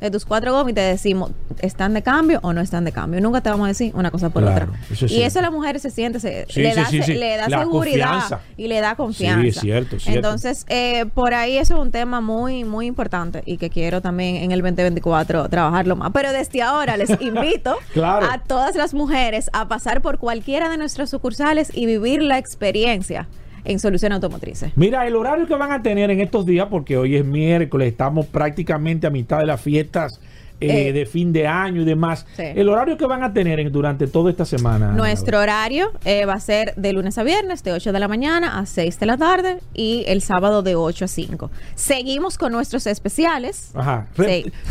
de 0.06 0.12
tus 0.12 0.26
cuatro 0.26 0.52
gomas 0.52 0.72
y 0.72 0.76
te 0.76 0.82
decimos, 0.82 1.32
¿están 1.60 1.94
de 1.94 2.02
cambio 2.02 2.40
o 2.44 2.54
no 2.54 2.62
están 2.62 2.86
de 2.86 2.92
cambio? 2.92 3.22
Nunca 3.22 3.42
te 3.42 3.50
vamos 3.50 3.66
a 3.66 3.68
decir 3.70 3.92
una 3.96 4.12
cosa 4.12 4.30
por 4.30 4.44
otra. 4.44 4.68
y 5.08 5.22
eso 5.22 5.40
a 5.40 5.42
la 5.42 5.52
mujer 5.52 5.80
se 5.80 5.90
siente, 5.90 6.20
se, 6.20 6.46
le, 6.56 6.76
da, 6.76 6.90
le 6.90 7.38
da 7.38 7.60
seguridad 7.60 8.42
y 8.58 8.68
le 8.68 8.80
da 8.82 8.96
confianza. 8.96 9.42
Sí, 9.42 9.48
es 9.48 9.60
cierto, 9.60 9.98
Entonces, 10.06 10.66
eh, 10.70 11.06
por 11.14 11.34
ahí 11.34 11.58
eso 11.58 11.76
es 11.76 11.80
un 11.80 11.92
tema 11.92 12.22
muy, 12.22 12.64
muy 12.64 12.86
importante 12.86 13.44
y 13.46 13.58
que 13.58 13.70
quiero 13.70 14.02
también 14.02 14.38
en 14.38 14.52
el 14.52 14.62
2024 14.62 15.50
trabajarlo 15.50 15.96
más. 15.96 16.12
Pero 16.14 16.32
desde 16.32 16.62
ahora 16.62 16.98
les 16.98 17.10
invito 17.22 17.78
a 18.04 18.40
todas 18.46 18.76
las 18.76 18.94
mujeres 18.94 19.50
a 19.54 19.68
pasar 19.68 20.02
por 20.02 20.20
cualquiera 20.20 20.70
de 20.70 20.78
nuestras 20.78 21.10
sucursales 21.10 21.72
y 21.74 21.86
vivir 21.86 22.22
la 22.22 22.38
experiencia 22.38 23.28
en 23.66 23.80
Soluciones 23.80 24.16
Automotrices. 24.16 24.72
Mira, 24.76 25.06
el 25.06 25.16
horario 25.16 25.48
que 25.48 25.56
van 25.56 25.72
a 25.72 25.82
tener 25.82 26.10
en 26.12 26.22
estos 26.22 26.46
días, 26.46 26.68
porque 26.70 26.98
hoy 26.98 27.16
es 27.16 27.26
miércoles, 27.26 27.90
estamos 27.90 28.26
prácticamente 28.28 29.08
a 29.08 29.10
mitad 29.10 29.40
de 29.40 29.46
las 29.46 29.62
fiestas 29.62 30.22
eh, 30.62 30.88
eh, 30.88 30.94
de 30.94 31.06
fin 31.06 31.34
de 31.34 31.48
año 31.48 31.82
y 31.82 31.86
demás. 31.86 32.26
El 32.38 32.70
horario 32.70 32.98
que 32.98 33.06
van 33.06 33.24
a 33.24 33.34
tener 33.34 33.70
durante 33.72 34.08
toda 34.08 34.32
esta 34.32 34.46
semana. 34.46 34.92
Nuestro 34.92 35.40
horario 35.40 35.92
eh, 36.06 36.26
va 36.26 36.34
a 36.34 36.40
ser 36.40 36.74
de 36.76 36.94
lunes 36.94 37.18
a 37.18 37.24
viernes, 37.24 37.64
de 37.64 37.74
8 37.74 37.92
de 37.92 38.00
la 38.00 38.08
mañana 38.08 38.60
a 38.60 38.66
6 38.66 39.00
de 39.00 39.06
la 39.06 39.18
tarde 39.18 39.60
y 39.74 40.06
el 40.08 40.22
sábado 40.22 40.62
de 40.62 40.76
8 40.76 41.06
a 41.06 41.08
5. 41.08 41.52
Seguimos 41.76 42.38
con 42.38 42.52
nuestros 42.54 42.88
especiales. 42.88 43.72
Ajá. 43.76 44.08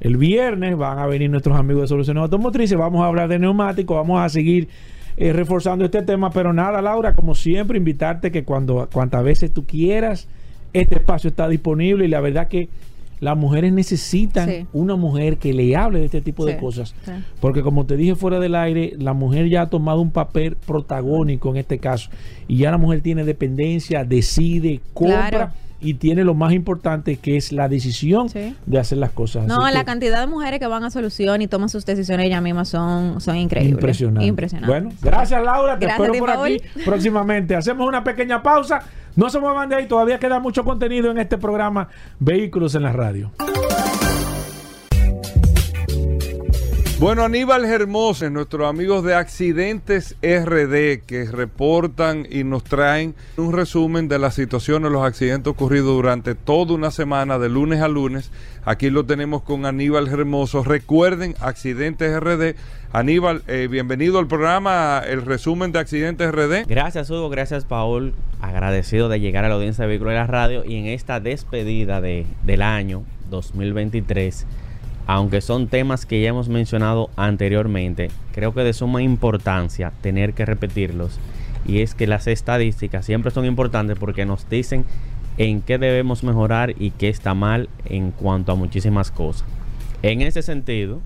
El 0.00 0.16
viernes 0.16 0.76
van 0.76 0.98
a 0.98 1.06
venir 1.06 1.30
nuestros 1.30 1.56
amigos 1.58 1.82
de 1.82 1.88
Soluciones 1.88 2.22
Automotrices, 2.22 2.76
vamos 2.76 3.02
a 3.02 3.06
hablar 3.06 3.28
de 3.28 3.38
neumáticos, 3.38 3.96
vamos 3.96 4.20
a 4.20 4.28
seguir 4.28 4.68
eh, 5.20 5.32
reforzando 5.32 5.84
este 5.84 6.02
tema. 6.02 6.30
Pero 6.30 6.52
nada, 6.52 6.80
Laura, 6.80 7.14
como 7.14 7.34
siempre, 7.34 7.78
invitarte 7.78 8.30
que 8.30 8.44
cuando 8.44 8.88
cuantas 8.92 9.24
veces 9.24 9.52
tú 9.52 9.64
quieras, 9.64 10.28
este 10.72 10.96
espacio 10.96 11.28
está 11.28 11.48
disponible 11.48 12.04
y 12.04 12.08
la 12.08 12.20
verdad 12.20 12.48
que 12.48 12.68
las 13.20 13.36
mujeres 13.36 13.72
necesitan 13.72 14.68
una 14.72 14.94
mujer 14.94 15.38
que 15.38 15.52
le 15.52 15.74
hable 15.74 15.98
de 15.98 16.04
este 16.04 16.20
tipo 16.20 16.46
de 16.46 16.56
cosas. 16.56 16.94
Porque 17.40 17.62
como 17.62 17.84
te 17.84 17.96
dije 17.96 18.14
fuera 18.14 18.38
del 18.38 18.54
aire, 18.54 18.92
la 18.96 19.12
mujer 19.12 19.48
ya 19.48 19.62
ha 19.62 19.70
tomado 19.70 20.00
un 20.00 20.12
papel 20.12 20.56
protagónico 20.56 21.50
en 21.50 21.56
este 21.56 21.78
caso. 21.78 22.10
Y 22.46 22.58
ya 22.58 22.70
la 22.70 22.78
mujer 22.78 23.00
tiene 23.00 23.24
dependencia, 23.24 24.04
decide, 24.04 24.80
compra 24.94 25.52
y 25.80 25.94
tiene 25.94 26.24
lo 26.24 26.34
más 26.34 26.52
importante 26.52 27.16
que 27.16 27.36
es 27.36 27.52
la 27.52 27.68
decisión 27.68 28.28
de 28.66 28.78
hacer 28.78 28.98
las 28.98 29.10
cosas. 29.10 29.46
No, 29.46 29.70
la 29.70 29.84
cantidad 29.84 30.20
de 30.20 30.26
mujeres 30.26 30.58
que 30.58 30.66
van 30.66 30.84
a 30.84 30.90
solución 30.90 31.42
y 31.42 31.46
toman 31.46 31.68
sus 31.68 31.86
decisiones 31.86 32.26
ellas 32.26 32.42
mismas 32.42 32.68
son, 32.68 33.20
son 33.20 33.36
increíbles. 33.36 34.00
Impresionante. 34.20 34.66
Bueno, 34.66 34.90
gracias 35.02 35.42
Laura, 35.42 35.78
te 35.78 35.86
espero 35.86 36.14
por 36.14 36.30
aquí 36.30 36.60
próximamente. 36.84 37.54
Hacemos 37.54 37.86
una 37.86 38.02
pequeña 38.02 38.42
pausa. 38.42 38.80
No 39.16 39.30
se 39.30 39.40
muevan 39.40 39.68
de 39.68 39.76
ahí, 39.76 39.86
todavía 39.86 40.18
queda 40.18 40.38
mucho 40.38 40.64
contenido 40.64 41.10
en 41.10 41.18
este 41.18 41.38
programa 41.38 41.88
Vehículos 42.20 42.74
en 42.74 42.82
la 42.84 42.92
Radio. 42.92 43.32
Bueno, 47.00 47.22
Aníbal 47.22 47.64
Hermoso, 47.64 48.28
nuestros 48.28 48.68
amigos 48.68 49.04
de 49.04 49.14
Accidentes 49.14 50.16
RD, 50.20 51.06
que 51.06 51.28
reportan 51.30 52.26
y 52.28 52.42
nos 52.42 52.64
traen 52.64 53.14
un 53.36 53.52
resumen 53.52 54.08
de 54.08 54.18
la 54.18 54.32
situación 54.32 54.82
de 54.82 54.90
los 54.90 55.04
accidentes 55.04 55.48
ocurridos 55.48 55.94
durante 55.94 56.34
toda 56.34 56.74
una 56.74 56.90
semana, 56.90 57.38
de 57.38 57.48
lunes 57.48 57.82
a 57.82 57.86
lunes. 57.86 58.32
Aquí 58.64 58.90
lo 58.90 59.06
tenemos 59.06 59.42
con 59.42 59.64
Aníbal 59.64 60.08
Hermoso. 60.08 60.64
Recuerden, 60.64 61.36
Accidentes 61.38 62.18
RD. 62.18 62.56
Aníbal, 62.92 63.42
eh, 63.46 63.68
bienvenido 63.70 64.18
al 64.18 64.26
programa, 64.26 65.00
el 65.06 65.24
resumen 65.24 65.70
de 65.70 65.78
Accidentes 65.78 66.32
RD. 66.32 66.64
Gracias, 66.66 67.10
Hugo. 67.10 67.30
Gracias, 67.30 67.64
Paul. 67.64 68.12
Agradecido 68.40 69.08
de 69.08 69.20
llegar 69.20 69.44
a 69.44 69.48
la 69.48 69.54
audiencia 69.54 69.82
de 69.82 69.88
Vehículos 69.88 70.14
de 70.14 70.18
la 70.18 70.26
Radio 70.26 70.64
y 70.64 70.74
en 70.74 70.86
esta 70.86 71.20
despedida 71.20 72.00
de, 72.00 72.26
del 72.44 72.60
año 72.60 73.04
2023 73.30 74.46
aunque 75.08 75.40
son 75.40 75.68
temas 75.68 76.04
que 76.04 76.20
ya 76.20 76.28
hemos 76.28 76.50
mencionado 76.50 77.08
anteriormente, 77.16 78.10
creo 78.32 78.52
que 78.52 78.60
de 78.60 78.74
suma 78.74 79.02
importancia 79.02 79.90
tener 80.02 80.34
que 80.34 80.44
repetirlos 80.44 81.18
y 81.66 81.80
es 81.80 81.94
que 81.94 82.06
las 82.06 82.26
estadísticas 82.26 83.06
siempre 83.06 83.30
son 83.30 83.46
importantes 83.46 83.98
porque 83.98 84.26
nos 84.26 84.48
dicen 84.50 84.84
en 85.38 85.62
qué 85.62 85.78
debemos 85.78 86.24
mejorar 86.24 86.74
y 86.78 86.90
qué 86.90 87.08
está 87.08 87.32
mal 87.32 87.70
en 87.86 88.10
cuanto 88.10 88.52
a 88.52 88.54
muchísimas 88.54 89.10
cosas. 89.10 89.48
En 90.02 90.20
ese 90.20 90.42
sentido, 90.42 91.00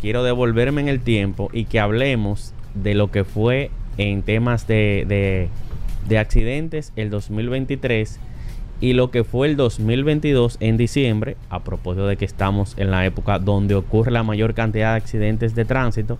quiero 0.00 0.24
devolverme 0.24 0.80
en 0.80 0.88
el 0.88 1.00
tiempo 1.00 1.50
y 1.52 1.66
que 1.66 1.78
hablemos 1.78 2.54
de 2.74 2.94
lo 2.94 3.10
que 3.10 3.24
fue 3.24 3.70
en 3.98 4.22
temas 4.22 4.66
de, 4.66 5.50
de, 6.08 6.18
accidentes 6.18 6.94
el 6.96 7.10
2023 7.10 8.18
y 8.80 8.92
lo 8.92 9.10
que 9.10 9.24
fue 9.24 9.48
el 9.48 9.56
2022 9.56 10.58
en 10.60 10.76
diciembre, 10.76 11.36
a 11.48 11.60
propósito 11.60 12.06
de 12.06 12.16
que 12.16 12.24
estamos 12.24 12.74
en 12.76 12.90
la 12.90 13.06
época 13.06 13.38
donde 13.38 13.74
ocurre 13.74 14.10
la 14.10 14.22
mayor 14.22 14.54
cantidad 14.54 14.92
de 14.92 14.96
accidentes 14.96 15.54
de 15.54 15.64
tránsito, 15.64 16.18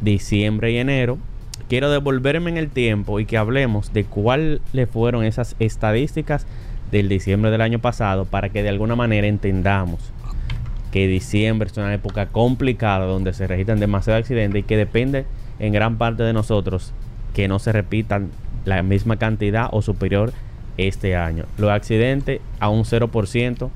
diciembre 0.00 0.72
y 0.72 0.76
enero, 0.76 1.18
quiero 1.68 1.90
devolverme 1.90 2.50
en 2.50 2.58
el 2.58 2.68
tiempo 2.68 3.18
y 3.18 3.24
que 3.24 3.38
hablemos 3.38 3.92
de 3.92 4.04
cuáles 4.04 4.60
fueron 4.92 5.24
esas 5.24 5.56
estadísticas 5.58 6.46
del 6.90 7.08
diciembre 7.08 7.50
del 7.50 7.62
año 7.62 7.78
pasado 7.78 8.26
para 8.26 8.50
que 8.50 8.62
de 8.62 8.68
alguna 8.68 8.94
manera 8.94 9.26
entendamos 9.26 10.12
que 10.92 11.08
diciembre 11.08 11.68
es 11.68 11.76
una 11.76 11.92
época 11.92 12.26
complicada 12.26 13.06
donde 13.06 13.32
se 13.32 13.46
registran 13.46 13.80
demasiados 13.80 14.20
accidentes 14.20 14.60
y 14.60 14.62
que 14.62 14.76
depende 14.76 15.24
en 15.58 15.72
gran 15.72 15.98
parte 15.98 16.22
de 16.22 16.32
nosotros 16.32 16.92
que 17.34 17.48
no 17.48 17.58
se 17.58 17.72
repitan 17.72 18.30
la 18.64 18.82
misma 18.82 19.16
cantidad 19.16 19.68
o 19.72 19.82
superior 19.82 20.32
este 20.76 21.16
año. 21.16 21.44
Los 21.58 21.70
accidentes 21.70 22.40
a 22.60 22.68
un 22.68 22.84
0% 22.84 23.70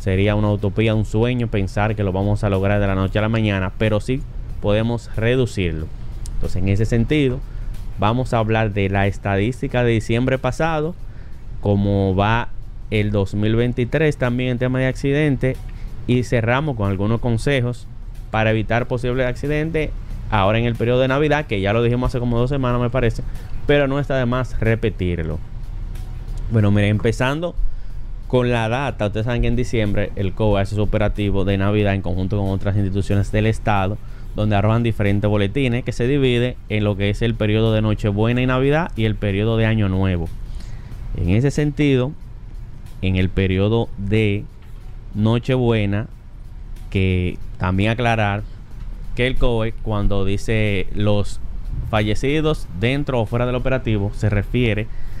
sería 0.00 0.34
una 0.34 0.50
utopía, 0.50 0.94
un 0.94 1.04
sueño 1.04 1.46
pensar 1.46 1.94
que 1.94 2.04
lo 2.04 2.12
vamos 2.12 2.44
a 2.44 2.50
lograr 2.50 2.80
de 2.80 2.86
la 2.86 2.94
noche 2.94 3.18
a 3.18 3.22
la 3.22 3.28
mañana, 3.28 3.72
pero 3.78 4.00
sí 4.00 4.22
podemos 4.60 5.14
reducirlo. 5.16 5.86
Entonces, 6.34 6.62
en 6.62 6.68
ese 6.68 6.86
sentido, 6.86 7.40
vamos 7.98 8.34
a 8.34 8.38
hablar 8.38 8.72
de 8.72 8.88
la 8.88 9.06
estadística 9.06 9.84
de 9.84 9.92
diciembre 9.92 10.38
pasado, 10.38 10.94
cómo 11.60 12.16
va 12.16 12.48
el 12.90 13.10
2023 13.10 14.16
también 14.16 14.50
en 14.50 14.58
tema 14.58 14.78
de 14.80 14.86
accidentes 14.86 15.56
y 16.06 16.24
cerramos 16.24 16.76
con 16.76 16.90
algunos 16.90 17.20
consejos 17.20 17.86
para 18.30 18.50
evitar 18.50 18.88
posibles 18.88 19.26
accidentes 19.26 19.90
ahora 20.30 20.58
en 20.58 20.64
el 20.64 20.74
periodo 20.74 21.00
de 21.00 21.08
Navidad, 21.08 21.46
que 21.46 21.60
ya 21.60 21.72
lo 21.72 21.82
dijimos 21.82 22.08
hace 22.08 22.18
como 22.18 22.38
dos 22.38 22.50
semanas 22.50 22.80
me 22.80 22.90
parece, 22.90 23.22
pero 23.66 23.86
no 23.86 24.00
está 24.00 24.16
de 24.16 24.26
más 24.26 24.58
repetirlo. 24.58 25.38
Bueno, 26.52 26.70
mire, 26.70 26.88
empezando 26.88 27.54
con 28.28 28.50
la 28.50 28.68
data, 28.68 29.06
ustedes 29.06 29.24
saben 29.24 29.40
que 29.40 29.48
en 29.48 29.56
diciembre 29.56 30.12
el 30.16 30.34
COA 30.34 30.60
hace 30.60 30.74
su 30.74 30.82
operativo 30.82 31.46
de 31.46 31.56
Navidad 31.56 31.94
en 31.94 32.02
conjunto 32.02 32.36
con 32.36 32.50
otras 32.50 32.76
instituciones 32.76 33.32
del 33.32 33.46
Estado, 33.46 33.96
donde 34.36 34.54
arrojan 34.54 34.82
diferentes 34.82 35.30
boletines 35.30 35.82
que 35.82 35.92
se 35.92 36.06
divide 36.06 36.58
en 36.68 36.84
lo 36.84 36.94
que 36.94 37.08
es 37.08 37.22
el 37.22 37.34
periodo 37.34 37.72
de 37.72 37.80
Nochebuena 37.80 38.42
y 38.42 38.46
Navidad 38.46 38.92
y 38.96 39.06
el 39.06 39.14
periodo 39.14 39.56
de 39.56 39.64
Año 39.64 39.88
Nuevo. 39.88 40.28
En 41.16 41.30
ese 41.30 41.50
sentido, 41.50 42.12
en 43.00 43.16
el 43.16 43.30
periodo 43.30 43.88
de 43.96 44.44
Nochebuena, 45.14 46.06
que 46.90 47.38
también 47.56 47.92
aclarar 47.92 48.42
que 49.16 49.26
el 49.26 49.36
COE 49.36 49.72
cuando 49.82 50.26
dice 50.26 50.86
los 50.94 51.40
fallecidos 51.88 52.68
dentro 52.78 53.20
o 53.20 53.24
fuera 53.26 53.46
del 53.46 53.54
operativo 53.54 54.12
se 54.14 54.28
refiere 54.28 54.82
a 54.82 55.11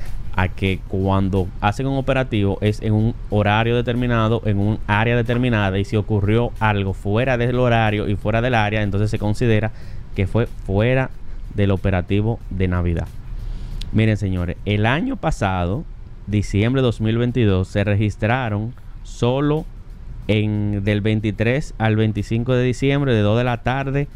que 0.56 0.80
cuando 0.88 1.48
hacen 1.60 1.86
un 1.86 1.98
operativo 1.98 2.58
es 2.60 2.80
en 2.82 2.94
un 2.94 3.14
horario 3.30 3.76
determinado, 3.76 4.42
en 4.44 4.58
un 4.58 4.78
área 4.86 5.16
determinada 5.16 5.78
y 5.78 5.84
si 5.84 5.96
ocurrió 5.96 6.52
algo 6.58 6.94
fuera 6.94 7.36
del 7.36 7.58
horario 7.58 8.08
y 8.08 8.16
fuera 8.16 8.40
del 8.40 8.54
área, 8.54 8.82
entonces 8.82 9.10
se 9.10 9.18
considera 9.18 9.72
que 10.14 10.26
fue 10.26 10.46
fuera 10.46 11.10
del 11.54 11.70
operativo 11.70 12.40
de 12.50 12.68
Navidad. 12.68 13.08
Miren 13.92 14.16
señores, 14.16 14.56
el 14.64 14.86
año 14.86 15.16
pasado, 15.16 15.84
diciembre 16.26 16.80
de 16.80 16.86
2022, 16.86 17.68
se 17.68 17.84
registraron 17.84 18.74
solo 19.02 19.66
en 20.28 20.82
del 20.82 21.02
23 21.02 21.74
al 21.76 21.96
25 21.96 22.54
de 22.54 22.64
diciembre 22.64 23.14
de 23.14 23.20
2 23.20 23.38
de 23.38 23.44
la 23.44 23.58
tarde 23.58 24.08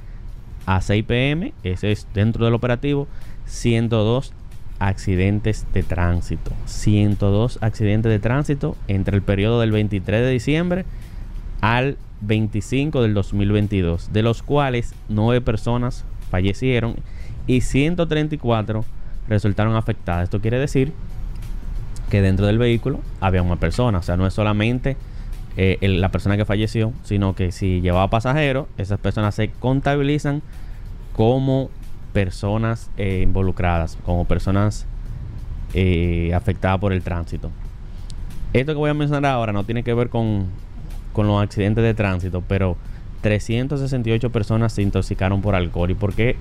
a 0.64 0.80
6 0.80 1.04
pm, 1.04 1.52
ese 1.62 1.92
es 1.92 2.08
dentro 2.14 2.46
del 2.46 2.54
operativo, 2.54 3.06
102 3.44 4.32
accidentes 4.78 5.66
de 5.72 5.82
tránsito. 5.82 6.52
102 6.66 7.58
accidentes 7.60 8.10
de 8.10 8.18
tránsito 8.18 8.76
entre 8.88 9.16
el 9.16 9.22
periodo 9.22 9.60
del 9.60 9.72
23 9.72 10.20
de 10.22 10.30
diciembre 10.30 10.84
al 11.60 11.96
25 12.20 13.02
del 13.02 13.14
2022, 13.14 14.12
de 14.12 14.22
los 14.22 14.42
cuales 14.42 14.94
9 15.08 15.40
personas 15.40 16.04
fallecieron 16.30 16.96
y 17.46 17.60
134 17.60 18.84
resultaron 19.28 19.76
afectadas. 19.76 20.24
Esto 20.24 20.40
quiere 20.40 20.58
decir 20.58 20.92
que 22.10 22.22
dentro 22.22 22.46
del 22.46 22.58
vehículo 22.58 23.00
había 23.20 23.42
una 23.42 23.56
persona, 23.56 23.98
o 23.98 24.02
sea, 24.02 24.16
no 24.16 24.26
es 24.26 24.34
solamente 24.34 24.96
eh, 25.56 25.78
la 25.82 26.10
persona 26.10 26.36
que 26.36 26.44
falleció, 26.44 26.92
sino 27.02 27.34
que 27.34 27.50
si 27.50 27.80
llevaba 27.80 28.10
pasajeros, 28.10 28.66
esas 28.78 29.00
personas 29.00 29.34
se 29.34 29.50
contabilizan 29.50 30.42
como 31.14 31.70
personas 32.16 32.90
eh, 32.96 33.20
involucradas, 33.24 33.98
como 34.06 34.24
personas 34.24 34.86
eh, 35.74 36.32
afectadas 36.34 36.80
por 36.80 36.94
el 36.94 37.02
tránsito. 37.02 37.50
Esto 38.54 38.72
que 38.72 38.78
voy 38.78 38.88
a 38.88 38.94
mencionar 38.94 39.32
ahora 39.32 39.52
no 39.52 39.64
tiene 39.64 39.82
que 39.82 39.92
ver 39.92 40.08
con, 40.08 40.46
con 41.12 41.26
los 41.26 41.42
accidentes 41.42 41.84
de 41.84 41.92
tránsito, 41.92 42.42
pero 42.48 42.78
368 43.20 44.32
personas 44.32 44.72
se 44.72 44.80
intoxicaron 44.80 45.42
por 45.42 45.54
alcohol. 45.54 45.90
¿Y 45.90 45.94
por 45.94 46.14
qué 46.14 46.36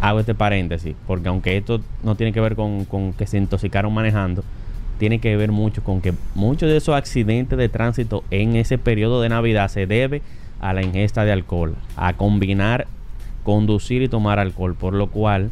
hago 0.00 0.20
este 0.20 0.36
paréntesis? 0.36 0.94
Porque 1.08 1.26
aunque 1.26 1.56
esto 1.56 1.80
no 2.04 2.14
tiene 2.14 2.32
que 2.32 2.40
ver 2.40 2.54
con, 2.54 2.84
con 2.84 3.14
que 3.14 3.26
se 3.26 3.36
intoxicaron 3.36 3.92
manejando, 3.92 4.44
tiene 5.00 5.18
que 5.18 5.36
ver 5.36 5.50
mucho 5.50 5.82
con 5.82 6.02
que 6.02 6.14
muchos 6.36 6.68
de 6.68 6.76
esos 6.76 6.94
accidentes 6.94 7.58
de 7.58 7.68
tránsito 7.68 8.22
en 8.30 8.54
ese 8.54 8.78
periodo 8.78 9.20
de 9.22 9.28
Navidad 9.28 9.66
se 9.66 9.88
debe 9.88 10.22
a 10.60 10.72
la 10.72 10.84
ingesta 10.84 11.24
de 11.24 11.32
alcohol, 11.32 11.74
a 11.96 12.12
combinar 12.12 12.86
conducir 13.44 14.02
y 14.02 14.08
tomar 14.08 14.40
alcohol, 14.40 14.74
por 14.74 14.94
lo 14.94 15.06
cual 15.08 15.50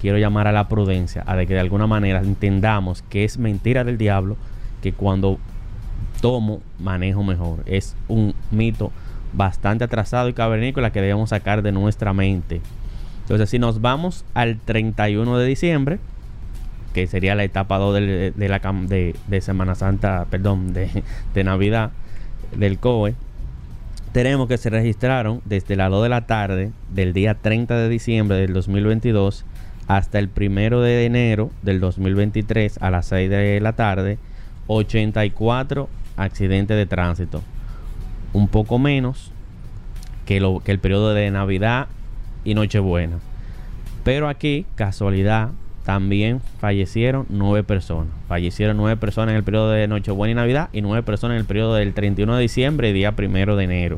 quiero 0.00 0.18
llamar 0.18 0.48
a 0.48 0.52
la 0.52 0.68
prudencia, 0.68 1.22
a 1.26 1.36
de 1.36 1.46
que 1.46 1.54
de 1.54 1.60
alguna 1.60 1.86
manera 1.86 2.20
entendamos 2.20 3.02
que 3.02 3.24
es 3.24 3.38
mentira 3.38 3.84
del 3.84 3.98
diablo 3.98 4.36
que 4.82 4.92
cuando 4.92 5.38
tomo 6.20 6.60
manejo 6.78 7.22
mejor. 7.22 7.62
Es 7.66 7.96
un 8.08 8.34
mito 8.50 8.90
bastante 9.32 9.84
atrasado 9.84 10.28
y 10.28 10.32
cavernícola 10.32 10.90
que 10.90 11.00
debemos 11.00 11.30
sacar 11.30 11.62
de 11.62 11.72
nuestra 11.72 12.12
mente. 12.12 12.60
Entonces, 13.22 13.50
si 13.50 13.58
nos 13.58 13.80
vamos 13.80 14.24
al 14.34 14.58
31 14.58 15.38
de 15.38 15.46
diciembre, 15.46 15.98
que 16.94 17.06
sería 17.06 17.34
la 17.34 17.44
etapa 17.44 17.76
2 17.78 17.94
de, 17.94 18.32
la, 18.48 18.58
de, 19.28 19.40
Semana 19.40 19.74
Santa, 19.74 20.26
perdón, 20.30 20.72
de, 20.72 21.04
de 21.34 21.44
Navidad 21.44 21.90
del 22.56 22.78
COE. 22.78 23.14
Tenemos 24.12 24.48
que 24.48 24.56
se 24.56 24.70
registraron 24.70 25.42
desde 25.44 25.76
las 25.76 25.90
2 25.90 26.02
de 26.02 26.08
la 26.08 26.26
tarde 26.26 26.72
del 26.90 27.12
día 27.12 27.34
30 27.34 27.76
de 27.76 27.88
diciembre 27.88 28.38
del 28.38 28.54
2022 28.54 29.44
hasta 29.86 30.18
el 30.18 30.30
1 30.34 30.80
de 30.80 31.04
enero 31.04 31.50
del 31.62 31.78
2023 31.80 32.78
a 32.80 32.90
las 32.90 33.06
6 33.06 33.28
de 33.28 33.60
la 33.60 33.74
tarde 33.74 34.18
84 34.66 35.88
accidentes 36.16 36.76
de 36.76 36.86
tránsito. 36.86 37.42
Un 38.32 38.48
poco 38.48 38.78
menos 38.78 39.30
que, 40.24 40.40
lo, 40.40 40.60
que 40.60 40.72
el 40.72 40.78
periodo 40.78 41.12
de 41.12 41.30
Navidad 41.30 41.88
y 42.44 42.54
Nochebuena. 42.54 43.18
Pero 44.04 44.28
aquí, 44.28 44.64
casualidad, 44.74 45.50
también 45.88 46.42
fallecieron 46.60 47.24
nueve 47.30 47.64
personas. 47.64 48.12
Fallecieron 48.28 48.76
nueve 48.76 48.98
personas 48.98 49.30
en 49.30 49.36
el 49.36 49.42
periodo 49.42 49.70
de 49.70 49.88
Nochebuena 49.88 50.32
y 50.32 50.34
Navidad 50.34 50.68
y 50.70 50.82
nueve 50.82 51.02
personas 51.02 51.36
en 51.36 51.40
el 51.40 51.46
periodo 51.46 51.76
del 51.76 51.94
31 51.94 52.36
de 52.36 52.42
diciembre 52.42 52.90
y 52.90 52.92
día 52.92 53.16
primero 53.16 53.56
de 53.56 53.64
enero. 53.64 53.96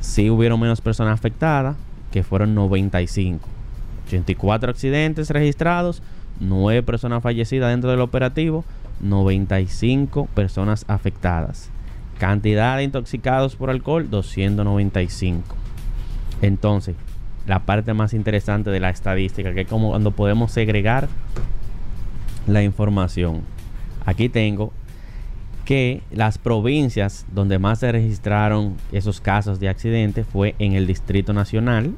Sí 0.00 0.28
hubieron 0.28 0.60
menos 0.60 0.82
personas 0.82 1.18
afectadas, 1.18 1.76
que 2.12 2.22
fueron 2.22 2.54
95. 2.54 3.48
84 4.06 4.70
accidentes 4.70 5.30
registrados, 5.30 6.02
nueve 6.40 6.82
personas 6.82 7.22
fallecidas 7.22 7.70
dentro 7.70 7.90
del 7.90 8.02
operativo, 8.02 8.62
95 9.00 10.26
personas 10.34 10.84
afectadas. 10.88 11.70
Cantidad 12.18 12.76
de 12.76 12.82
intoxicados 12.82 13.56
por 13.56 13.70
alcohol, 13.70 14.10
295. 14.10 15.56
Entonces, 16.42 16.96
la 17.46 17.60
parte 17.60 17.94
más 17.94 18.12
interesante 18.14 18.70
de 18.70 18.80
la 18.80 18.90
estadística, 18.90 19.54
que 19.54 19.62
es 19.62 19.68
como 19.68 19.90
cuando 19.90 20.10
podemos 20.10 20.52
segregar 20.52 21.08
la 22.46 22.62
información. 22.62 23.42
Aquí 24.04 24.28
tengo 24.28 24.72
que 25.64 26.00
las 26.12 26.38
provincias 26.38 27.26
donde 27.32 27.58
más 27.58 27.80
se 27.80 27.90
registraron 27.90 28.76
esos 28.92 29.20
casos 29.20 29.58
de 29.58 29.68
accidentes 29.68 30.26
fue 30.26 30.54
en 30.58 30.74
el 30.74 30.86
Distrito 30.86 31.32
Nacional. 31.32 31.92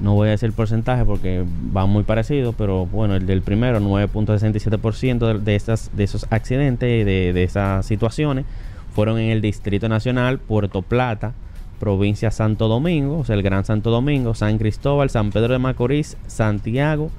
No 0.00 0.14
voy 0.14 0.28
a 0.28 0.30
decir 0.32 0.48
el 0.48 0.52
porcentaje 0.52 1.04
porque 1.04 1.44
va 1.76 1.86
muy 1.86 2.02
parecido, 2.02 2.52
pero 2.54 2.86
bueno, 2.86 3.14
el 3.14 3.26
del 3.26 3.42
primero, 3.42 3.78
9.67% 3.78 5.38
de, 5.38 5.60
de 5.92 6.04
esos 6.04 6.26
accidentes, 6.30 7.06
de, 7.06 7.32
de 7.32 7.44
esas 7.44 7.86
situaciones, 7.86 8.46
fueron 8.94 9.18
en 9.18 9.30
el 9.30 9.40
Distrito 9.40 9.88
Nacional, 9.88 10.38
Puerto 10.38 10.82
Plata, 10.82 11.34
provincia 11.82 12.30
Santo 12.30 12.68
Domingo, 12.68 13.18
o 13.18 13.24
sea, 13.24 13.34
el 13.34 13.42
Gran 13.42 13.64
Santo 13.64 13.90
Domingo, 13.90 14.36
San 14.36 14.56
Cristóbal, 14.56 15.10
San 15.10 15.32
Pedro 15.32 15.54
de 15.54 15.58
Macorís, 15.58 16.16
Santiago, 16.28 17.10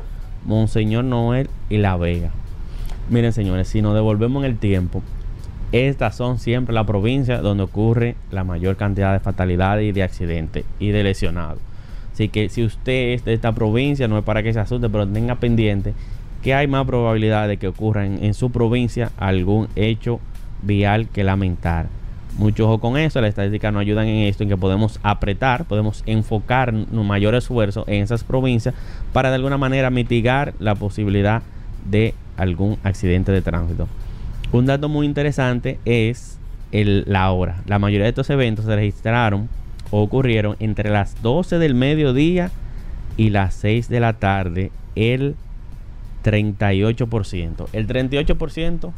Monseñor 0.46 1.04
Noel 1.04 1.50
y 1.70 1.80
La 1.80 1.98
Vega. 1.98 2.32
Miren 3.10 3.34
señores, 3.34 3.68
si 3.68 3.82
nos 3.82 3.94
devolvemos 3.94 4.42
en 4.42 4.52
el 4.52 4.58
tiempo, 4.58 5.04
estas 5.74 6.16
son 6.16 6.40
siempre 6.40 6.74
las 6.74 6.88
provincias 6.88 7.42
donde 7.42 7.64
ocurre 7.64 8.16
la 8.32 8.46
mayor 8.46 8.78
cantidad 8.78 9.12
de 9.12 9.20
fatalidades 9.20 9.86
y 9.86 9.92
de 9.92 10.02
accidentes 10.02 10.64
y 10.80 10.92
de 10.92 11.04
lesionados. 11.04 11.60
Así 12.14 12.30
que 12.30 12.48
si 12.48 12.64
usted 12.64 13.16
es 13.16 13.26
de 13.26 13.34
esta 13.34 13.52
provincia, 13.52 14.08
no 14.08 14.18
es 14.18 14.24
para 14.24 14.44
que 14.44 14.54
se 14.54 14.62
asuste, 14.62 14.88
pero 14.88 15.06
tenga 15.06 15.36
pendiente 15.36 15.94
que 16.42 16.54
hay 16.54 16.68
más 16.68 16.86
probabilidad 16.86 17.50
de 17.50 17.58
que 17.58 17.68
ocurra 17.68 18.06
en, 18.06 18.34
su 18.34 18.50
provincia 18.50 19.12
algún 19.18 19.68
hecho 19.76 20.22
vial 20.62 21.10
que 21.10 21.26
lamentar. 21.26 21.88
Mucho 22.38 22.66
ojo 22.66 22.80
con 22.80 22.98
eso, 22.98 23.22
las 23.22 23.30
estadísticas 23.30 23.72
nos 23.72 23.82
ayudan 23.82 24.08
en 24.08 24.28
esto, 24.28 24.42
en 24.42 24.50
que 24.50 24.58
podemos 24.58 25.00
apretar, 25.04 25.66
podemos 25.66 26.02
enfocar 26.08 26.74
mayor 26.74 27.36
esfuerzo 27.36 27.84
en 27.88 28.02
esas 28.02 28.24
provincias 28.24 28.74
para 29.12 29.30
de 29.30 29.36
alguna 29.36 29.60
manera 29.60 29.92
mitigar 29.92 30.56
la 30.58 30.74
posibilidad 30.74 31.44
de 31.90 32.16
algún 32.36 32.78
accidente 32.84 33.32
de 33.32 33.44
tránsito. 33.44 33.88
Un 34.52 34.66
dato 34.66 34.90
muy 34.90 35.06
interesante 35.06 35.80
es 35.86 36.40
el, 36.72 37.04
la 37.08 37.32
hora. 37.32 37.62
La 37.68 37.78
mayoría 37.78 38.06
de 38.06 38.10
estos 38.10 38.30
eventos 38.32 38.66
se 38.66 38.76
registraron 38.76 39.48
o 39.92 40.02
ocurrieron 40.02 40.56
entre 40.60 40.90
las 40.90 41.22
12 41.22 41.60
del 41.60 41.76
mediodía 41.76 42.50
y 43.16 43.30
las 43.30 43.54
6 43.56 43.90
de 43.90 44.00
la 44.00 44.14
tarde, 44.14 44.72
el 44.96 45.36
38%. 46.24 47.68
El 47.74 47.88
38% 47.88 48.92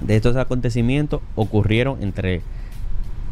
de 0.00 0.16
estos 0.16 0.36
acontecimientos 0.36 1.20
ocurrieron 1.34 2.02
entre 2.02 2.42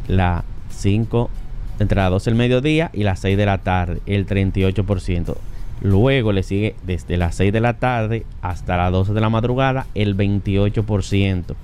las 0.08 0.44
5, 0.70 1.30
entre 1.78 1.96
las 1.96 2.10
12 2.10 2.30
del 2.30 2.38
mediodía 2.38 2.90
y 2.92 3.02
las 3.02 3.20
6 3.20 3.36
de 3.36 3.46
la 3.46 3.58
tarde, 3.58 4.00
el 4.06 4.26
38%. 4.26 5.36
Luego 5.82 6.32
le 6.32 6.42
sigue 6.42 6.74
desde 6.84 7.16
las 7.16 7.34
6 7.36 7.52
de 7.52 7.60
la 7.60 7.74
tarde 7.74 8.24
hasta 8.42 8.76
las 8.76 8.92
12 8.92 9.12
de 9.12 9.20
la 9.20 9.28
madrugada 9.28 9.86
el 9.94 10.16
28%. 10.16 11.54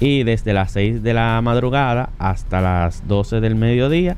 Y 0.00 0.22
desde 0.22 0.52
las 0.52 0.72
6 0.72 1.02
de 1.02 1.14
la 1.14 1.40
madrugada 1.42 2.10
hasta 2.18 2.60
las 2.60 3.06
12 3.06 3.40
del 3.40 3.54
mediodía 3.54 4.16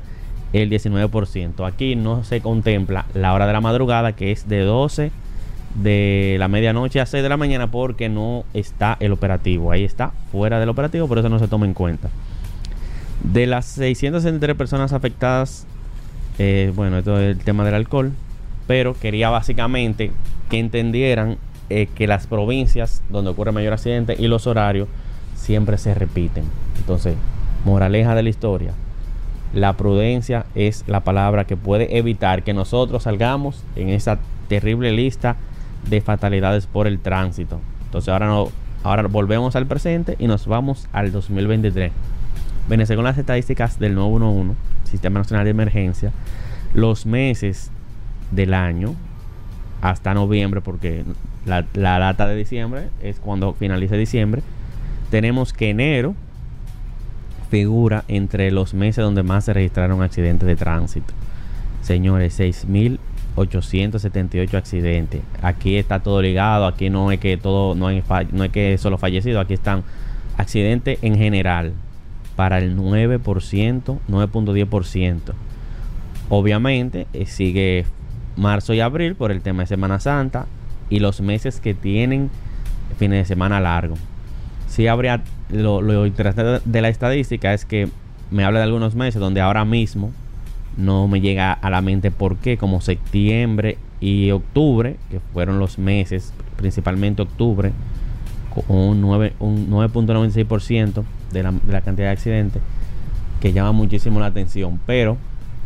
el 0.53 0.69
19%. 0.69 1.67
Aquí 1.67 1.95
no 1.95 2.23
se 2.23 2.41
contempla 2.41 3.05
la 3.13 3.33
hora 3.33 3.47
de 3.47 3.53
la 3.53 3.61
madrugada 3.61 4.13
que 4.13 4.31
es 4.31 4.47
de 4.47 4.61
12 4.61 5.11
de 5.75 6.37
la 6.39 6.47
medianoche 6.47 6.99
a 6.99 7.05
6 7.05 7.21
de 7.21 7.29
la 7.29 7.37
mañana 7.37 7.69
porque 7.69 8.09
no 8.09 8.45
está 8.53 8.97
el 8.99 9.11
operativo. 9.11 9.71
Ahí 9.71 9.83
está 9.83 10.11
fuera 10.31 10.59
del 10.59 10.69
operativo, 10.69 11.07
por 11.07 11.19
eso 11.19 11.29
no 11.29 11.39
se 11.39 11.47
toma 11.47 11.65
en 11.65 11.73
cuenta. 11.73 12.09
De 13.23 13.47
las 13.47 13.65
663 13.65 14.55
personas 14.55 14.93
afectadas, 14.93 15.65
eh, 16.39 16.71
bueno, 16.75 16.97
esto 16.97 17.19
es 17.19 17.37
el 17.37 17.43
tema 17.43 17.65
del 17.65 17.75
alcohol, 17.75 18.13
pero 18.67 18.93
quería 18.93 19.29
básicamente 19.29 20.11
que 20.49 20.59
entendieran 20.59 21.37
eh, 21.69 21.87
que 21.93 22.07
las 22.07 22.27
provincias 22.27 23.01
donde 23.09 23.31
ocurre 23.31 23.51
mayor 23.51 23.73
accidente 23.73 24.15
y 24.17 24.27
los 24.27 24.47
horarios 24.47 24.87
siempre 25.35 25.77
se 25.77 25.93
repiten. 25.93 26.45
Entonces, 26.77 27.15
moraleja 27.65 28.15
de 28.15 28.23
la 28.23 28.29
historia, 28.29 28.71
la 29.53 29.73
prudencia 29.73 30.45
es 30.55 30.83
la 30.87 31.01
palabra 31.01 31.45
que 31.45 31.57
puede 31.57 31.97
evitar 31.97 32.43
que 32.43 32.53
nosotros 32.53 33.03
salgamos 33.03 33.63
en 33.75 33.89
esa 33.89 34.19
terrible 34.47 34.91
lista 34.91 35.37
de 35.89 36.01
fatalidades 36.01 36.67
por 36.67 36.87
el 36.87 36.99
tránsito. 36.99 37.59
Entonces 37.85 38.09
ahora 38.09 38.27
no, 38.27 38.49
ahora 38.83 39.03
volvemos 39.03 39.55
al 39.55 39.65
presente 39.65 40.15
y 40.19 40.27
nos 40.27 40.47
vamos 40.47 40.87
al 40.93 41.11
2023. 41.11 41.91
Bueno, 42.67 42.85
según 42.85 43.05
las 43.05 43.17
estadísticas 43.17 43.79
del 43.79 43.95
911, 43.95 44.55
Sistema 44.83 45.19
Nacional 45.19 45.45
de 45.45 45.51
Emergencia, 45.51 46.11
los 46.73 47.05
meses 47.05 47.71
del 48.31 48.53
año 48.53 48.95
hasta 49.81 50.13
noviembre, 50.13 50.61
porque 50.61 51.03
la, 51.45 51.63
data 51.73 52.27
de 52.27 52.35
diciembre 52.35 52.89
es 53.01 53.19
cuando 53.19 53.53
finalice 53.53 53.95
diciembre, 53.97 54.41
tenemos 55.09 55.53
que 55.53 55.69
enero 55.69 56.15
figura 57.49 58.03
entre 58.09 58.51
los 58.51 58.73
meses 58.73 59.03
donde 59.03 59.23
más 59.23 59.45
se 59.45 59.53
registraron 59.53 60.01
accidentes 60.01 60.47
de 60.47 60.55
tránsito. 60.55 61.13
Señores, 61.81 62.39
6.878 63.37 64.53
accidentes. 64.55 65.21
Aquí 65.41 65.77
está 65.77 65.99
todo 65.99 66.21
ligado, 66.21 66.65
aquí 66.65 66.89
no 66.89 67.11
es 67.11 67.19
que 67.19 67.37
todo, 67.37 67.75
no, 67.75 67.87
hay, 67.87 68.03
no 68.31 68.43
es 68.43 68.51
que 68.51 68.77
solo 68.77 68.97
fallecido, 68.97 69.39
aquí 69.39 69.53
están 69.53 69.83
accidentes 70.37 70.99
en 71.01 71.17
general 71.17 71.73
para 72.35 72.59
el 72.59 72.77
9%, 72.77 73.19
9.10%. 73.21 75.19
Obviamente 76.29 77.07
eh, 77.13 77.25
sigue 77.25 77.85
marzo 78.35 78.73
y 78.73 78.79
abril 78.79 79.15
por 79.15 79.31
el 79.31 79.41
tema 79.41 79.63
de 79.63 79.67
Semana 79.67 79.99
Santa 79.99 80.45
y 80.89 80.99
los 80.99 81.21
meses 81.21 81.59
que 81.59 81.73
tienen 81.73 82.29
fines 82.97 83.19
de 83.19 83.25
semana 83.25 83.59
largo. 83.59 83.95
Si 84.67 84.87
habría 84.87 85.21
lo, 85.51 86.05
interesante 86.05 86.61
de 86.63 86.81
la 86.81 86.89
estadística 86.89 87.53
es 87.53 87.65
que 87.65 87.89
me 88.31 88.43
habla 88.43 88.59
de 88.59 88.65
algunos 88.65 88.95
meses 88.95 89.19
donde 89.19 89.41
ahora 89.41 89.65
mismo 89.65 90.11
no 90.77 91.07
me 91.07 91.21
llega 91.21 91.53
a 91.53 91.69
la 91.69 91.81
mente 91.81 92.11
por 92.11 92.37
qué, 92.37 92.57
como 92.57 92.81
septiembre 92.81 93.77
y 93.99 94.31
octubre, 94.31 94.97
que 95.09 95.19
fueron 95.33 95.59
los 95.59 95.79
meses, 95.79 96.33
principalmente 96.55 97.23
octubre, 97.23 97.71
con 98.53 98.77
un 98.77 99.01
9.96% 99.01 101.03
de 101.31 101.43
la, 101.43 101.51
de 101.51 101.73
la 101.73 101.81
cantidad 101.81 102.07
de 102.07 102.13
accidentes, 102.13 102.61
que 103.41 103.53
llama 103.53 103.71
muchísimo 103.71 104.19
la 104.19 104.27
atención. 104.27 104.79
Pero 104.85 105.17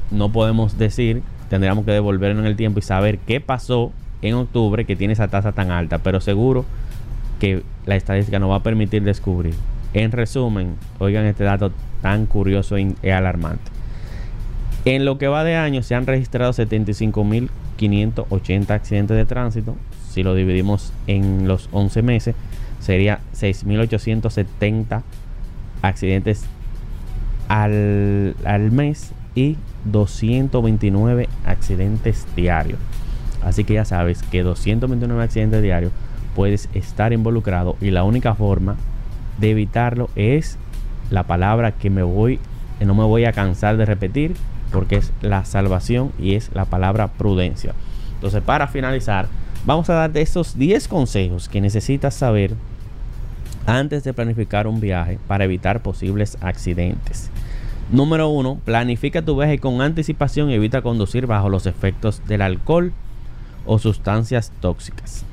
no 0.09 0.31
podemos 0.31 0.77
decir 0.77 1.23
tendríamos 1.51 1.83
que 1.83 1.91
devolvernos 1.91 2.45
en 2.45 2.47
el 2.47 2.55
tiempo 2.55 2.79
y 2.79 2.81
saber 2.81 3.19
qué 3.19 3.41
pasó 3.41 3.91
en 4.21 4.35
octubre 4.35 4.85
que 4.85 4.95
tiene 4.95 5.11
esa 5.11 5.27
tasa 5.27 5.51
tan 5.51 5.69
alta. 5.69 5.97
Pero 5.97 6.21
seguro 6.21 6.63
que 7.41 7.61
la 7.85 7.97
estadística 7.97 8.39
nos 8.39 8.51
va 8.51 8.55
a 8.55 8.63
permitir 8.63 9.03
descubrir. 9.03 9.53
En 9.93 10.13
resumen, 10.13 10.77
oigan 10.99 11.25
este 11.25 11.43
dato 11.43 11.73
tan 12.01 12.25
curioso 12.25 12.77
e 12.77 13.11
alarmante. 13.11 13.69
En 14.83 15.05
lo 15.05 15.19
que 15.19 15.27
va 15.27 15.43
de 15.43 15.55
año 15.55 15.83
se 15.83 15.93
han 15.93 16.07
registrado 16.07 16.53
75.580 16.53 18.71
accidentes 18.71 19.15
de 19.15 19.25
tránsito. 19.25 19.75
Si 20.09 20.23
lo 20.23 20.33
dividimos 20.33 20.91
en 21.05 21.47
los 21.47 21.69
11 21.71 22.01
meses, 22.01 22.33
sería 22.79 23.19
6.870 23.35 25.03
accidentes 25.83 26.45
al, 27.47 28.35
al 28.43 28.71
mes 28.71 29.11
y 29.35 29.57
229 29.85 31.29
accidentes 31.45 32.25
diarios. 32.35 32.79
Así 33.43 33.63
que 33.63 33.75
ya 33.75 33.85
sabes 33.85 34.23
que 34.23 34.41
229 34.43 35.23
accidentes 35.23 35.61
diarios 35.61 35.93
puedes 36.35 36.67
estar 36.73 37.13
involucrado 37.13 37.77
y 37.81 37.91
la 37.91 38.03
única 38.03 38.33
forma 38.35 38.77
de 39.39 39.51
evitarlo 39.51 40.09
es 40.15 40.57
la 41.09 41.23
palabra 41.23 41.71
que 41.73 41.89
me 41.89 42.03
voy 42.03 42.39
no 42.85 42.95
me 42.95 43.03
voy 43.03 43.25
a 43.25 43.33
cansar 43.33 43.77
de 43.77 43.85
repetir 43.85 44.33
porque 44.71 44.97
es 44.97 45.11
la 45.21 45.45
salvación 45.45 46.11
y 46.19 46.35
es 46.35 46.51
la 46.53 46.65
palabra 46.65 47.07
prudencia. 47.07 47.73
Entonces, 48.15 48.41
para 48.41 48.67
finalizar, 48.67 49.27
vamos 49.65 49.89
a 49.89 49.93
darte 49.93 50.21
esos 50.21 50.57
10 50.57 50.87
consejos 50.87 51.49
que 51.49 51.61
necesitas 51.61 52.13
saber 52.13 52.53
antes 53.65 54.03
de 54.03 54.13
planificar 54.13 54.67
un 54.67 54.79
viaje 54.79 55.19
para 55.27 55.45
evitar 55.45 55.81
posibles 55.81 56.37
accidentes. 56.41 57.29
Número 57.91 58.29
1. 58.29 58.61
Planifica 58.63 59.21
tu 59.21 59.37
viaje 59.37 59.59
con 59.59 59.81
anticipación 59.81 60.49
y 60.49 60.53
evita 60.53 60.81
conducir 60.81 61.27
bajo 61.27 61.49
los 61.49 61.65
efectos 61.65 62.21
del 62.27 62.41
alcohol 62.41 62.93
o 63.65 63.79
sustancias 63.79 64.51
tóxicas. 64.61 65.25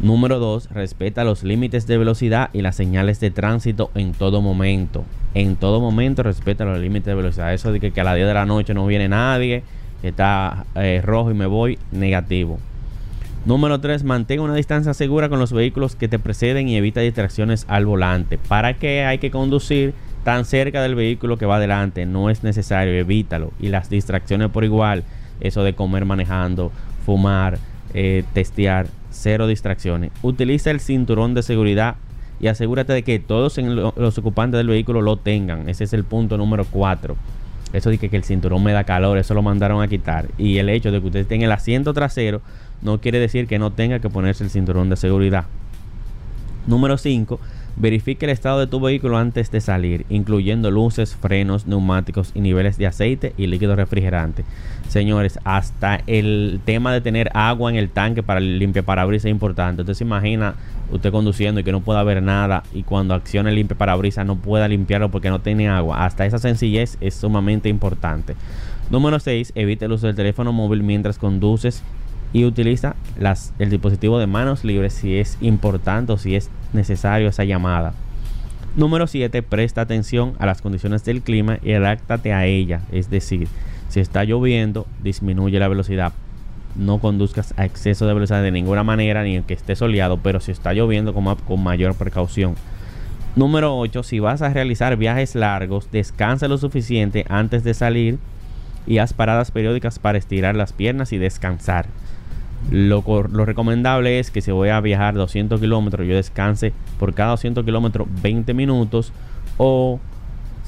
Número 0.00 0.38
2. 0.38 0.70
Respeta 0.70 1.24
los 1.24 1.42
límites 1.42 1.86
de 1.86 1.98
velocidad 1.98 2.50
y 2.52 2.62
las 2.62 2.76
señales 2.76 3.20
de 3.20 3.30
tránsito 3.30 3.90
en 3.94 4.12
todo 4.12 4.40
momento. 4.40 5.04
En 5.34 5.56
todo 5.56 5.80
momento 5.80 6.22
respeta 6.22 6.64
los 6.64 6.78
límites 6.78 7.06
de 7.06 7.14
velocidad. 7.14 7.52
Eso 7.52 7.72
de 7.72 7.80
que, 7.80 8.00
a 8.00 8.04
las 8.04 8.14
10 8.14 8.28
de 8.28 8.34
la 8.34 8.46
noche 8.46 8.74
no 8.74 8.86
viene 8.86 9.08
nadie, 9.08 9.62
que 10.00 10.08
está 10.08 10.66
eh, 10.76 11.00
rojo 11.04 11.30
y 11.30 11.34
me 11.34 11.46
voy, 11.46 11.78
negativo. 11.90 12.58
Número 13.44 13.80
3. 13.80 14.04
Mantén 14.04 14.40
una 14.40 14.54
distancia 14.54 14.94
segura 14.94 15.28
con 15.28 15.38
los 15.38 15.52
vehículos 15.52 15.96
que 15.96 16.08
te 16.08 16.18
preceden 16.18 16.68
y 16.68 16.76
evita 16.76 17.00
distracciones 17.00 17.66
al 17.68 17.86
volante. 17.86 18.38
¿Para 18.38 18.74
qué 18.74 19.04
hay 19.04 19.18
que 19.18 19.30
conducir? 19.30 19.94
tan 20.28 20.44
cerca 20.44 20.82
del 20.82 20.94
vehículo 20.94 21.38
que 21.38 21.46
va 21.46 21.56
adelante. 21.56 22.04
No 22.04 22.28
es 22.28 22.42
necesario, 22.42 22.92
evítalo. 22.92 23.50
Y 23.58 23.68
las 23.68 23.88
distracciones 23.88 24.50
por 24.50 24.62
igual, 24.62 25.04
eso 25.40 25.62
de 25.62 25.74
comer 25.74 26.04
manejando, 26.04 26.70
fumar, 27.06 27.58
eh, 27.94 28.24
testear, 28.34 28.88
cero 29.10 29.46
distracciones. 29.46 30.12
Utiliza 30.22 30.70
el 30.70 30.80
cinturón 30.80 31.34
de 31.34 31.42
seguridad 31.42 31.96
y 32.40 32.46
asegúrate 32.46 32.92
de 32.92 33.02
que 33.02 33.18
todos 33.18 33.58
los 33.58 34.18
ocupantes 34.18 34.58
del 34.58 34.68
vehículo 34.68 35.02
lo 35.02 35.16
tengan. 35.16 35.68
Ese 35.68 35.84
es 35.84 35.92
el 35.92 36.04
punto 36.04 36.36
número 36.36 36.64
4. 36.64 37.16
Eso 37.72 37.90
de 37.90 37.98
que, 37.98 38.08
que, 38.08 38.16
el 38.16 38.24
cinturón 38.24 38.62
me 38.62 38.72
da 38.72 38.84
calor, 38.84 39.18
eso 39.18 39.34
lo 39.34 39.42
mandaron 39.42 39.82
a 39.82 39.88
quitar. 39.88 40.28
Y 40.38 40.58
el 40.58 40.68
hecho 40.68 40.90
de 40.90 41.00
que 41.00 41.06
usted 41.06 41.26
tenga 41.26 41.46
el 41.46 41.52
asiento 41.52 41.92
trasero 41.92 42.40
no 42.80 43.00
quiere 43.00 43.18
decir 43.18 43.46
que 43.46 43.58
no 43.58 43.72
tenga 43.72 43.98
que 43.98 44.08
ponerse 44.08 44.44
el 44.44 44.50
cinturón 44.50 44.88
de 44.88 44.96
seguridad. 44.96 45.44
Número 46.66 46.96
5 46.96 47.38
Verifique 47.80 48.26
el 48.26 48.30
estado 48.30 48.58
de 48.58 48.66
tu 48.66 48.80
vehículo 48.80 49.18
antes 49.18 49.52
de 49.52 49.60
salir, 49.60 50.04
incluyendo 50.08 50.68
luces, 50.72 51.14
frenos, 51.14 51.68
neumáticos 51.68 52.32
y 52.34 52.40
niveles 52.40 52.76
de 52.76 52.88
aceite 52.88 53.34
y 53.36 53.46
líquido 53.46 53.76
refrigerante. 53.76 54.44
Señores, 54.88 55.38
hasta 55.44 56.00
el 56.06 56.60
tema 56.64 56.94
de 56.94 57.02
tener 57.02 57.30
agua 57.34 57.70
en 57.70 57.76
el 57.76 57.90
tanque 57.90 58.22
para 58.22 58.40
el 58.40 58.58
limpiaparabrisas 58.58 59.26
es 59.26 59.30
importante. 59.30 59.82
Usted 59.82 59.92
se 59.92 60.04
imagina 60.04 60.54
usted 60.90 61.12
conduciendo 61.12 61.60
y 61.60 61.64
que 61.64 61.72
no 61.72 61.82
pueda 61.82 62.02
ver 62.02 62.22
nada 62.22 62.62
y 62.72 62.84
cuando 62.84 63.12
acciona 63.12 63.50
el 63.50 63.56
limpiaparabrisas 63.56 64.24
no 64.24 64.36
pueda 64.36 64.66
limpiarlo 64.66 65.10
porque 65.10 65.28
no 65.28 65.40
tiene 65.40 65.68
agua. 65.68 66.06
Hasta 66.06 66.24
esa 66.24 66.38
sencillez 66.38 66.96
es 67.02 67.14
sumamente 67.14 67.68
importante. 67.68 68.34
Número 68.90 69.20
6. 69.20 69.52
Evite 69.54 69.84
el 69.84 69.92
uso 69.92 70.06
del 70.06 70.16
teléfono 70.16 70.52
móvil 70.54 70.82
mientras 70.82 71.18
conduces 71.18 71.82
y 72.32 72.46
utiliza 72.46 72.96
el 73.58 73.68
dispositivo 73.68 74.18
de 74.18 74.26
manos 74.26 74.64
libres 74.64 74.94
si 74.94 75.18
es 75.18 75.36
importante 75.42 76.12
o 76.12 76.16
si 76.16 76.34
es 76.34 76.50
necesario 76.72 77.28
esa 77.28 77.44
llamada. 77.44 77.92
Número 78.74 79.06
7. 79.06 79.42
Presta 79.42 79.82
atención 79.82 80.32
a 80.38 80.46
las 80.46 80.62
condiciones 80.62 81.04
del 81.04 81.20
clima 81.20 81.58
y 81.62 81.72
adáctate 81.72 82.32
a 82.32 82.46
ella. 82.46 82.80
Es 82.90 83.10
decir, 83.10 83.48
si 83.98 84.02
está 84.02 84.22
lloviendo, 84.22 84.86
disminuye 85.02 85.58
la 85.58 85.66
velocidad. 85.66 86.12
No 86.76 87.00
conduzcas 87.00 87.52
a 87.56 87.64
exceso 87.64 88.06
de 88.06 88.14
velocidad 88.14 88.42
de 88.42 88.52
ninguna 88.52 88.84
manera, 88.84 89.24
ni 89.24 89.34
en 89.34 89.42
que 89.42 89.54
esté 89.54 89.74
soleado, 89.74 90.18
pero 90.18 90.38
si 90.38 90.52
está 90.52 90.72
lloviendo, 90.72 91.12
con, 91.12 91.34
con 91.34 91.62
mayor 91.62 91.96
precaución. 91.96 92.54
Número 93.34 93.76
8. 93.76 94.04
Si 94.04 94.20
vas 94.20 94.40
a 94.40 94.50
realizar 94.50 94.96
viajes 94.96 95.34
largos, 95.34 95.90
descansa 95.90 96.46
lo 96.46 96.58
suficiente 96.58 97.24
antes 97.28 97.64
de 97.64 97.74
salir 97.74 98.18
y 98.86 98.98
haz 98.98 99.12
paradas 99.12 99.50
periódicas 99.50 99.98
para 99.98 100.18
estirar 100.18 100.54
las 100.54 100.72
piernas 100.72 101.12
y 101.12 101.18
descansar. 101.18 101.86
Lo, 102.70 103.02
recomendable 103.44 104.20
es 104.20 104.30
que 104.30 104.42
si 104.42 104.52
voy 104.52 104.68
a 104.68 104.80
viajar 104.80 105.14
200 105.14 105.60
kilómetros, 105.60 106.06
yo 106.06 106.14
descanse 106.14 106.72
por 107.00 107.14
cada 107.14 107.30
200 107.30 107.64
kilómetros 107.64 108.06
20 108.22 108.54
minutos. 108.54 109.12
O 109.56 109.98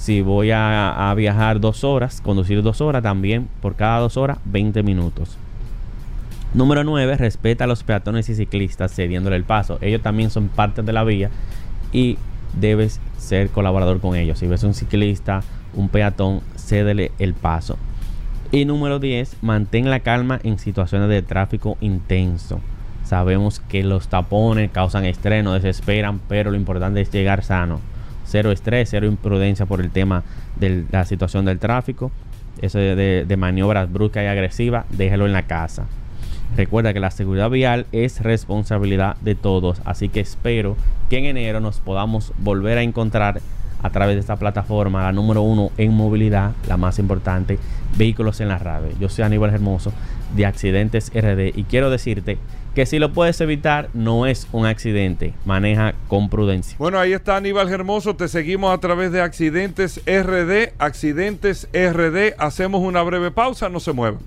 si 0.00 0.22
voy 0.22 0.50
a, 0.50 1.12
viajar 1.14 1.60
dos 1.60 1.84
horas, 1.84 2.22
conducir 2.22 2.62
dos 2.62 2.80
horas, 2.80 3.02
también 3.02 3.48
por 3.60 3.76
cada 3.76 3.98
dos 3.98 4.16
horas 4.16 4.38
20 4.46 4.82
minutos. 4.82 5.36
Número 6.54 6.84
9. 6.84 7.18
Respeta 7.18 7.64
a 7.64 7.66
los 7.66 7.82
peatones 7.82 8.30
y 8.30 8.34
ciclistas 8.34 8.94
cediéndole 8.94 9.36
el 9.36 9.44
paso. 9.44 9.76
Ellos 9.82 10.00
también 10.00 10.30
son 10.30 10.48
parte 10.48 10.80
de 10.80 10.94
la 10.94 11.04
vía 11.04 11.28
y 11.92 12.16
debes 12.58 12.98
ser 13.18 13.50
colaborador 13.50 14.00
con 14.00 14.16
ellos. 14.16 14.38
Si 14.38 14.46
ves 14.46 14.62
un 14.62 14.72
ciclista, 14.72 15.42
un 15.74 15.90
peatón, 15.90 16.40
cédele 16.56 17.12
el 17.18 17.34
paso. 17.34 17.76
Y 18.52 18.64
número 18.64 19.00
10, 19.00 19.42
mantén 19.42 19.90
la 19.90 20.00
calma 20.00 20.40
en 20.42 20.58
situaciones 20.58 21.10
de 21.10 21.20
tráfico 21.20 21.76
intenso. 21.82 22.60
Sabemos 23.04 23.60
que 23.60 23.82
los 23.82 24.08
tapones 24.08 24.70
causan 24.70 25.04
estrés, 25.04 25.44
no 25.44 25.52
desesperan, 25.52 26.22
pero 26.26 26.50
lo 26.50 26.56
importante 26.56 27.02
es 27.02 27.12
llegar 27.12 27.44
sano. 27.44 27.80
Cero 28.30 28.52
estrés, 28.52 28.88
cero 28.90 29.06
imprudencia 29.06 29.66
por 29.66 29.80
el 29.80 29.90
tema 29.90 30.22
de 30.56 30.84
la 30.92 31.04
situación 31.04 31.44
del 31.44 31.58
tráfico. 31.58 32.12
Eso 32.62 32.78
de, 32.78 33.24
de 33.26 33.36
maniobras 33.36 33.92
bruscas 33.92 34.22
y 34.22 34.26
agresivas, 34.26 34.86
déjalo 34.90 35.26
en 35.26 35.32
la 35.32 35.42
casa. 35.42 35.86
Recuerda 36.56 36.92
que 36.92 37.00
la 37.00 37.10
seguridad 37.10 37.50
vial 37.50 37.86
es 37.92 38.20
responsabilidad 38.22 39.16
de 39.20 39.34
todos, 39.34 39.80
así 39.84 40.08
que 40.08 40.20
espero 40.20 40.76
que 41.08 41.18
en 41.18 41.24
enero 41.24 41.60
nos 41.60 41.80
podamos 41.80 42.32
volver 42.38 42.78
a 42.78 42.82
encontrar 42.82 43.40
a 43.82 43.90
través 43.90 44.16
de 44.16 44.20
esta 44.20 44.36
plataforma, 44.36 45.02
la 45.02 45.12
número 45.12 45.42
uno 45.42 45.70
en 45.78 45.92
movilidad, 45.94 46.52
la 46.68 46.76
más 46.76 46.98
importante, 46.98 47.58
vehículos 47.96 48.40
en 48.40 48.48
la 48.48 48.58
radio. 48.58 48.88
Yo 49.00 49.08
soy 49.08 49.24
Aníbal 49.24 49.54
Hermoso 49.54 49.92
de 50.36 50.46
Accidentes 50.46 51.10
RD 51.14 51.56
y 51.56 51.64
quiero 51.64 51.90
decirte 51.90 52.38
que 52.74 52.86
si 52.86 52.98
lo 52.98 53.12
puedes 53.12 53.40
evitar, 53.40 53.88
no 53.94 54.26
es 54.26 54.46
un 54.52 54.66
accidente. 54.66 55.34
Maneja 55.44 55.94
con 56.08 56.28
prudencia. 56.28 56.76
Bueno, 56.78 56.98
ahí 56.98 57.12
está 57.12 57.36
Aníbal 57.36 57.68
Hermoso. 57.68 58.16
Te 58.16 58.28
seguimos 58.28 58.72
a 58.72 58.78
través 58.78 59.12
de 59.12 59.20
Accidentes 59.20 60.00
RD. 60.06 60.72
Accidentes 60.78 61.68
RD. 61.72 62.34
Hacemos 62.38 62.82
una 62.82 63.02
breve 63.02 63.30
pausa. 63.30 63.68
No 63.68 63.80
se 63.80 63.92
muevan. 63.92 64.20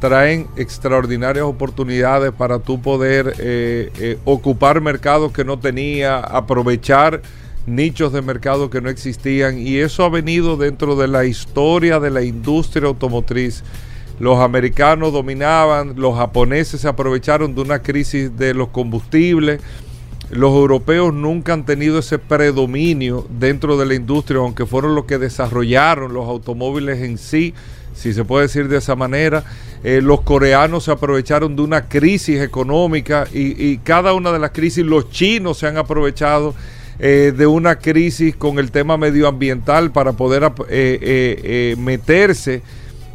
traen 0.00 0.48
extraordinarias 0.56 1.44
oportunidades 1.44 2.32
para 2.32 2.58
tú 2.58 2.80
poder 2.80 3.34
eh, 3.38 3.90
eh, 4.00 4.18
ocupar 4.24 4.80
mercados 4.80 5.30
que 5.30 5.44
no 5.44 5.58
tenía, 5.58 6.18
aprovechar 6.18 7.22
nichos 7.66 8.12
de 8.12 8.22
mercado 8.22 8.70
que 8.70 8.80
no 8.80 8.88
existían 8.88 9.58
y 9.58 9.76
eso 9.76 10.02
ha 10.04 10.08
venido 10.08 10.56
dentro 10.56 10.96
de 10.96 11.06
la 11.06 11.26
historia 11.26 12.00
de 12.00 12.10
la 12.10 12.22
industria 12.22 12.88
automotriz. 12.88 13.62
Los 14.18 14.38
americanos 14.38 15.12
dominaban, 15.12 15.94
los 15.96 16.16
japoneses 16.16 16.80
se 16.80 16.88
aprovecharon 16.88 17.54
de 17.54 17.60
una 17.60 17.80
crisis 17.80 18.36
de 18.36 18.54
los 18.54 18.68
combustibles. 18.68 19.60
Los 20.30 20.52
europeos 20.52 21.12
nunca 21.12 21.54
han 21.54 21.64
tenido 21.64 21.98
ese 21.98 22.18
predominio 22.18 23.26
dentro 23.30 23.76
de 23.76 23.86
la 23.86 23.94
industria, 23.94 24.40
aunque 24.40 24.66
fueron 24.66 24.94
los 24.94 25.06
que 25.06 25.18
desarrollaron 25.18 26.12
los 26.12 26.28
automóviles 26.28 27.00
en 27.02 27.18
sí, 27.18 27.54
si 28.00 28.14
se 28.14 28.24
puede 28.24 28.46
decir 28.46 28.68
de 28.68 28.78
esa 28.78 28.96
manera. 28.96 29.44
Eh, 29.84 30.00
los 30.02 30.22
coreanos 30.22 30.84
se 30.84 30.90
aprovecharon 30.90 31.54
de 31.54 31.62
una 31.62 31.86
crisis 31.86 32.40
económica 32.40 33.26
y, 33.32 33.76
cada 33.78 34.14
una 34.14 34.32
de 34.32 34.38
las 34.38 34.50
crisis, 34.52 34.84
los 34.84 35.10
chinos 35.10 35.58
se 35.58 35.66
han 35.66 35.76
aprovechado 35.76 36.54
eh, 36.98 37.32
de 37.36 37.46
una 37.46 37.76
crisis 37.76 38.34
con 38.34 38.58
el 38.58 38.70
tema 38.70 38.96
medioambiental 38.96 39.90
para 39.90 40.12
poder 40.12 40.50
eh, 40.70 41.74
meterse 41.78 42.62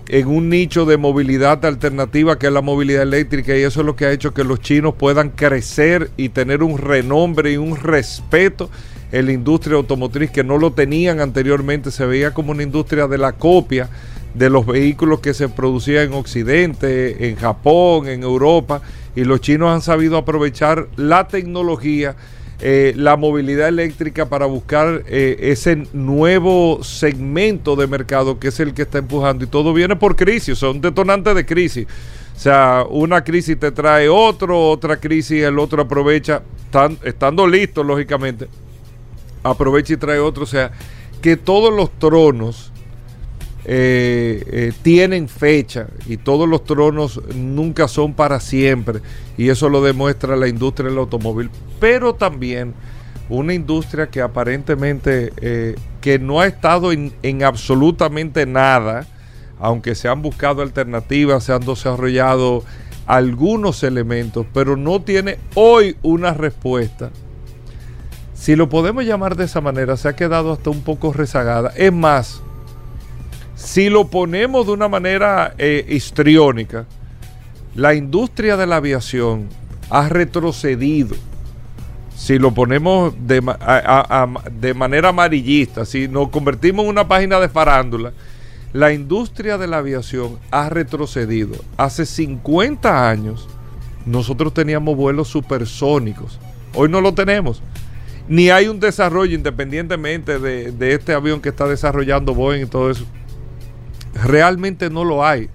en 0.08 0.28
un 0.28 0.50
nicho 0.50 0.86
de 0.86 0.98
movilidad 0.98 1.66
alternativa 1.66 2.38
que 2.38 2.46
es 2.46 2.54
la 2.54 2.62
movilidad 2.62 3.02
eléctrica 3.02 3.58
y 3.58 3.64
eso 3.64 3.80
es 3.80 3.86
lo 3.88 3.96
que 3.96 4.06
ha 4.06 4.12
hecho 4.12 4.36
que 4.36 4.44
los 4.44 4.60
chinos 4.60 4.94
puedan 4.94 5.30
crecer 5.30 6.12
y 6.16 6.30
tener 6.30 6.62
un 6.62 6.78
renombre 6.78 7.54
y 7.54 7.58
un 7.58 7.76
respeto 7.76 8.70
en 9.12 9.26
la 9.26 9.32
industria 9.32 9.78
automotriz 9.78 10.30
que 10.30 10.44
no 10.44 10.58
lo 10.60 10.74
tenían 10.74 11.22
anteriormente, 11.22 11.90
se 11.90 12.06
veía 12.06 12.36
como 12.36 12.52
una 12.52 12.64
industria 12.64 13.08
de 13.08 13.18
la 13.18 13.34
copia 13.34 13.90
de 14.36 14.50
los 14.50 14.66
vehículos 14.66 15.20
que 15.20 15.34
se 15.34 15.50
producían 15.50 16.06
en 16.06 16.14
Occidente, 16.14 17.30
en 17.30 17.36
Japón, 17.36 18.08
en 18.08 18.24
Europa 18.24 18.82
y 19.16 19.24
los 19.24 19.42
chinos 19.42 19.70
han 19.70 19.82
sabido 19.82 20.18
aprovechar 20.18 20.88
la 20.98 21.28
tecnología 21.28 22.16
eh, 22.62 22.94
la 22.96 23.18
movilidad 23.18 23.68
eléctrica 23.68 24.30
para 24.30 24.46
buscar 24.46 25.04
eh, 25.08 25.36
ese 25.42 25.88
nuevo 25.92 26.82
segmento 26.84 27.76
de 27.76 27.86
mercado 27.86 28.40
que 28.40 28.48
es 28.48 28.60
el 28.62 28.74
que 28.74 28.84
está 28.84 29.00
empujando 29.00 29.44
y 29.44 29.48
todo 29.48 29.74
viene 29.74 29.98
por 29.98 30.16
crisis, 30.16 30.58
son 30.58 30.80
detonantes 30.80 31.36
de 31.36 31.46
crisis. 31.46 31.86
O 32.34 32.40
sea, 32.40 32.86
una 32.90 33.24
crisis 33.24 33.60
te 33.60 33.72
trae 33.72 34.08
otro, 34.08 34.70
otra 34.70 34.98
crisis 34.98 35.44
el 35.44 35.60
otro 35.60 35.82
aprovecha, 35.82 36.44
estando 37.04 37.46
listo 37.46 37.84
lógicamente, 37.84 38.48
aprovecha 39.44 39.94
y 39.94 39.98
trae 39.98 40.20
otro. 40.20 40.44
O 40.44 40.48
sea, 40.48 40.72
que 41.22 41.38
todos 41.38 41.74
los 41.74 41.92
tronos 41.98 42.72
eh, 43.68 44.44
eh, 44.48 44.74
tienen 44.84 45.28
fecha 45.28 45.88
y 46.06 46.18
todos 46.18 46.48
los 46.48 46.64
tronos 46.64 47.20
nunca 47.36 47.88
son 47.88 48.14
para 48.14 48.40
siempre. 48.40 49.02
Y 49.38 49.50
eso 49.50 49.70
lo 49.70 49.82
demuestra 49.82 50.36
la 50.36 50.48
industria 50.48 50.90
del 50.90 51.00
automóvil, 51.00 51.50
pero 51.80 52.14
también 52.14 52.74
una 53.28 53.54
industria 53.56 54.08
que 54.08 54.22
aparentemente 54.22 55.34
eh, 55.38 55.76
que 56.00 56.20
no 56.20 56.42
ha 56.42 56.46
estado 56.46 56.92
en, 56.92 57.12
en, 57.24 57.44
absolutamente 57.44 58.46
nada, 58.46 59.08
aunque 59.60 59.96
se 59.96 60.08
han 60.08 60.22
buscado 60.22 60.62
alternativas, 60.62 61.44
se 61.44 61.54
han 61.54 61.66
desarrollado 61.66 62.64
algunos 63.08 63.84
elementos, 63.84 64.46
pero 64.54 64.78
no 64.78 65.02
tiene 65.02 65.40
hoy 65.56 65.96
una 66.04 66.34
respuesta. 66.34 67.10
Si 68.36 68.56
lo 68.56 68.70
podemos 68.70 69.06
llamar 69.06 69.36
de 69.36 69.46
esa 69.46 69.62
manera, 69.62 69.98
se 69.98 70.08
ha 70.08 70.16
quedado 70.16 70.52
hasta 70.52 70.70
un 70.70 70.82
poco 70.82 71.14
rezagada. 71.14 71.72
Es 71.76 71.92
más, 71.92 72.44
si 73.66 73.90
lo 73.90 74.08
ponemos 74.08 74.68
de 74.68 74.74
una 74.74 74.88
manera 74.88 75.56
eh, 75.58 75.86
histriónica, 75.90 76.86
la 77.74 77.96
industria 77.96 78.58
de 78.58 78.68
la 78.68 78.76
aviación 78.76 79.50
ha 79.90 80.08
retrocedido. 80.08 81.16
Si 82.16 82.38
lo 82.38 82.54
ponemos 82.54 83.14
de, 83.20 83.42
manera 84.76 85.10
amarillista, 85.10 85.84
si 85.84 86.08
nos 86.08 86.30
convertimos 86.30 86.86
en 86.86 86.92
una 86.92 87.08
página 87.08 87.40
de 87.40 87.50
farándula, 87.50 88.14
la 88.72 88.94
industria 88.94 89.58
de 89.58 89.68
la 89.68 89.80
aviación 89.80 90.38
ha 90.52 90.70
retrocedido. 90.70 91.56
Hace 91.76 92.06
50 92.06 93.10
años 93.10 93.50
nosotros 94.06 94.54
teníamos 94.54 94.96
vuelos 94.96 95.28
supersónicos. 95.28 96.40
Hoy 96.76 96.88
no 96.88 97.02
lo 97.02 97.16
tenemos. 97.16 97.64
Ni 98.28 98.52
hay 98.52 98.68
un 98.68 98.80
desarrollo 98.80 99.36
independientemente 99.36 100.40
de, 100.40 100.72
de 100.72 100.94
este 100.94 101.14
avión 101.14 101.42
que 101.42 101.50
está 101.50 101.68
desarrollando 101.68 102.36
Boeing 102.36 102.64
y 102.64 102.68
todo 102.68 102.92
eso. 102.92 103.06
Realmente 104.24 104.90
no 104.90 105.04
lo 105.04 105.26
hay. 105.26 105.46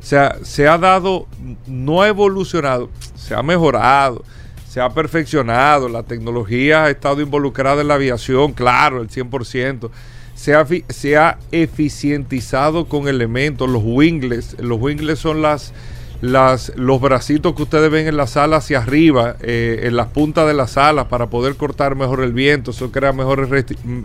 O 0.00 0.02
sea, 0.08 0.36
se 0.42 0.68
ha 0.68 0.78
dado, 0.78 1.26
no 1.66 2.02
ha 2.02 2.08
evolucionado, 2.08 2.90
se 3.16 3.34
ha 3.34 3.42
mejorado, 3.42 4.24
se 4.68 4.80
ha 4.80 4.90
perfeccionado, 4.90 5.88
la 5.88 6.04
tecnología 6.04 6.84
ha 6.84 6.90
estado 6.90 7.20
involucrada 7.20 7.80
en 7.80 7.88
la 7.88 7.94
aviación, 7.94 8.52
claro, 8.52 9.02
el 9.02 9.08
100% 9.08 9.90
se 10.36 10.54
ha, 10.54 10.66
se 10.90 11.16
ha 11.16 11.38
eficientizado 11.50 12.86
con 12.86 13.08
elementos, 13.08 13.68
los 13.68 13.82
wingles, 13.84 14.56
los 14.60 14.78
wingles 14.80 15.18
son 15.18 15.40
las, 15.40 15.72
las, 16.20 16.72
los 16.76 17.00
bracitos 17.00 17.54
que 17.54 17.62
ustedes 17.62 17.90
ven 17.90 18.06
en 18.06 18.18
la 18.18 18.26
sala 18.26 18.58
hacia 18.58 18.78
arriba, 18.78 19.36
eh, 19.40 19.80
en 19.84 19.96
las 19.96 20.08
puntas 20.08 20.46
de 20.46 20.52
las 20.54 20.76
alas 20.76 21.06
para 21.06 21.28
poder 21.28 21.56
cortar 21.56 21.96
mejor 21.96 22.22
el 22.22 22.34
viento, 22.34 22.70
eso 22.70 22.92
crea 22.92 23.12
mejor, 23.12 23.48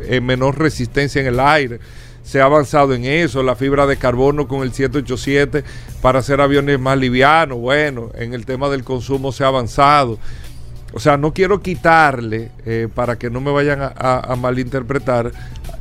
eh, 0.08 0.22
menor 0.22 0.58
resistencia 0.58 1.22
en 1.22 1.28
el 1.28 1.40
aire. 1.40 1.80
Se 2.24 2.40
ha 2.40 2.46
avanzado 2.46 2.94
en 2.94 3.06
eso, 3.06 3.44
la 3.44 3.56
fibra 3.56 3.88
de 3.88 3.98
carbono 3.98 4.48
con 4.48 4.62
el 4.62 4.74
787 4.74 5.64
para 6.02 6.20
hacer 6.20 6.40
aviones 6.40 6.80
más 6.80 6.98
livianos. 6.98 7.58
Bueno, 7.58 8.12
en 8.16 8.34
el 8.34 8.46
tema 8.46 8.70
del 8.70 8.84
consumo 8.84 9.32
se 9.32 9.44
ha 9.44 9.48
avanzado. 9.48 10.18
O 10.94 11.00
sea, 11.00 11.18
no 11.18 11.34
quiero 11.34 11.62
quitarle, 11.62 12.52
eh, 12.66 12.88
para 12.94 13.18
que 13.18 13.30
no 13.30 13.40
me 13.40 13.52
vayan 13.52 13.80
a 13.82 14.36
malinterpretar, 14.38 15.32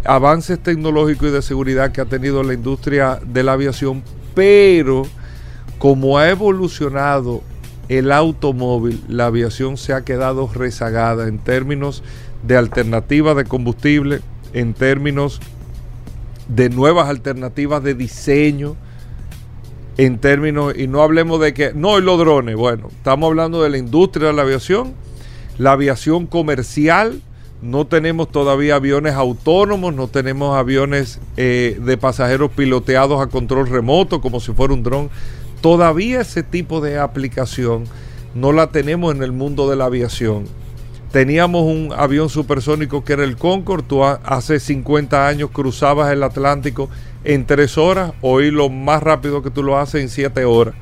avances 0.04 0.58
tecnológicos 0.60 1.28
y 1.28 1.32
de 1.32 1.42
seguridad 1.42 1.92
que 1.92 2.00
ha 2.00 2.06
tenido 2.06 2.42
la 2.42 2.54
industria 2.54 3.20
de 3.24 3.42
la 3.42 3.52
aviación, 3.52 4.02
pero 4.34 5.02
como 5.78 6.18
ha 6.18 6.30
evolucionado 6.30 7.42
el 7.88 8.12
automóvil, 8.12 9.02
la 9.08 9.26
aviación 9.26 9.76
se 9.76 9.92
ha 9.92 10.02
quedado 10.02 10.48
rezagada 10.54 11.26
en 11.26 11.38
términos 11.38 12.02
de 12.42 12.56
alternativas 12.56 13.36
de 13.36 13.44
combustible, 13.44 14.20
en 14.52 14.74
términos 14.74 15.40
de 16.54 16.68
nuevas 16.68 17.08
alternativas 17.08 17.82
de 17.82 17.94
diseño, 17.94 18.76
en 19.96 20.18
términos, 20.18 20.74
y 20.76 20.86
no 20.86 21.02
hablemos 21.02 21.40
de 21.40 21.52
que, 21.54 21.72
no, 21.74 21.98
y 21.98 22.02
los 22.02 22.18
drones, 22.18 22.56
bueno, 22.56 22.88
estamos 22.88 23.28
hablando 23.28 23.62
de 23.62 23.70
la 23.70 23.78
industria 23.78 24.28
de 24.28 24.32
la 24.32 24.42
aviación, 24.42 24.94
la 25.58 25.72
aviación 25.72 26.26
comercial, 26.26 27.20
no 27.62 27.86
tenemos 27.86 28.30
todavía 28.30 28.76
aviones 28.76 29.14
autónomos, 29.14 29.94
no 29.94 30.08
tenemos 30.08 30.56
aviones 30.56 31.20
eh, 31.36 31.78
de 31.84 31.96
pasajeros 31.98 32.50
piloteados 32.52 33.20
a 33.20 33.26
control 33.26 33.68
remoto 33.68 34.22
como 34.22 34.40
si 34.40 34.52
fuera 34.52 34.72
un 34.72 34.82
dron. 34.82 35.10
Todavía 35.60 36.22
ese 36.22 36.42
tipo 36.42 36.80
de 36.80 36.98
aplicación 36.98 37.84
no 38.34 38.52
la 38.52 38.68
tenemos 38.68 39.14
en 39.14 39.22
el 39.22 39.32
mundo 39.32 39.68
de 39.68 39.76
la 39.76 39.84
aviación. 39.84 40.46
Teníamos 41.12 41.62
un 41.62 41.92
avión 41.96 42.28
supersónico 42.28 43.04
que 43.04 43.14
era 43.14 43.24
el 43.24 43.36
Concorde. 43.36 43.84
Tú 43.88 44.04
hace 44.04 44.60
50 44.60 45.26
años 45.26 45.50
cruzabas 45.50 46.12
el 46.12 46.22
Atlántico 46.22 46.88
en 47.24 47.46
3 47.46 47.78
horas. 47.78 48.12
Hoy 48.20 48.52
lo 48.52 48.68
más 48.68 49.02
rápido 49.02 49.42
que 49.42 49.50
tú 49.50 49.64
lo 49.64 49.76
haces 49.76 50.02
en 50.02 50.08
7 50.08 50.44
horas. 50.44 50.74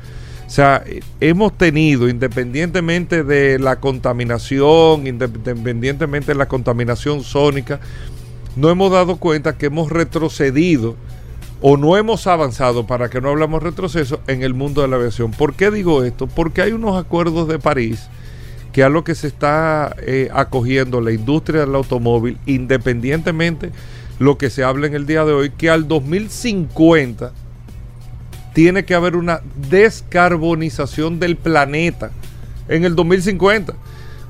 O 0.47 0.51
sea, 0.51 0.85
hemos 1.20 1.57
tenido, 1.57 2.09
independientemente 2.09 3.22
de 3.22 3.59
la 3.59 3.81
contaminación, 3.81 5.07
independientemente 5.07 6.33
de 6.33 6.39
la 6.39 6.49
contaminación 6.49 7.22
sónica, 7.22 7.81
no 8.57 8.70
hemos 8.70 8.91
dado 8.91 9.16
cuenta 9.16 9.57
que 9.57 9.66
hemos 9.66 9.91
retrocedido 9.91 10.97
o 11.61 11.76
no 11.76 11.97
hemos 11.97 12.26
avanzado, 12.26 12.87
para 12.87 13.11
que 13.11 13.20
no 13.20 13.31
hablamos 13.31 13.62
retroceso, 13.62 14.20
en 14.26 14.43
el 14.43 14.55
mundo 14.55 14.83
de 14.83 14.89
la 14.89 14.97
aviación. 14.97 15.33
¿Por 15.33 15.55
qué 15.55 15.70
digo 15.70 16.05
esto? 16.05 16.26
Porque 16.26 16.62
hay 16.62 16.72
unos 16.72 16.97
acuerdos 16.97 17.49
de 17.49 17.59
París 17.59 18.09
que 18.79 18.85
a 18.85 18.89
lo 18.89 19.03
que 19.03 19.16
se 19.16 19.26
está 19.26 19.93
eh, 20.07 20.29
acogiendo 20.33 21.01
la 21.01 21.11
industria 21.11 21.62
del 21.62 21.74
automóvil, 21.74 22.39
independientemente 22.47 23.72
lo 24.20 24.39
que 24.39 24.51
se 24.51 24.62
habla 24.62 24.87
en 24.87 24.95
el 24.95 25.05
día 25.05 25.24
de 25.24 25.33
hoy, 25.33 25.51
que 25.51 25.68
al 25.68 25.89
2050 25.89 27.33
tiene 28.55 28.85
que 28.85 28.95
haber 28.95 29.16
una 29.16 29.41
descarbonización 29.68 31.18
del 31.18 31.35
planeta 31.35 32.12
en 32.68 32.85
el 32.85 32.95
2050. 32.95 33.74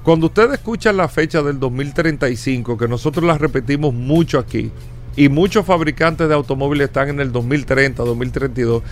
Cuando 0.03 0.29
ustedes 0.29 0.55
escuchan 0.55 0.97
la 0.97 1.09
fecha 1.09 1.43
del 1.43 1.61
2035, 1.61 2.79
que 2.79 2.89
nosotros 2.89 3.27
la 3.27 3.37
repetimos 3.37 3.93
mucho 3.93 4.39
aquí, 4.39 4.71
y 5.15 5.29
muchos 5.29 5.67
fabricantes 5.67 6.27
de 6.27 6.35
automóviles 6.35 6.87
están 6.87 7.11
en 7.11 7.21
el 7.21 7.33
2030, 7.33 8.03
2032, 8.03 8.83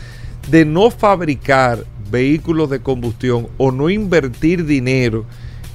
de 0.51 0.67
no 0.67 0.91
fabricar 0.91 1.83
vehículos 2.11 2.69
de 2.69 2.81
combustión 2.81 3.49
o 3.57 3.73
no 3.73 3.89
invertir 3.89 4.67
dinero 4.67 5.25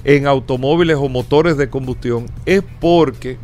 en 0.04 0.28
automóviles 0.28 0.98
o 1.00 1.10
motores 1.10 1.58
de 1.58 1.70
combustión, 1.70 2.26
es 2.46 2.64
porque 2.80 3.38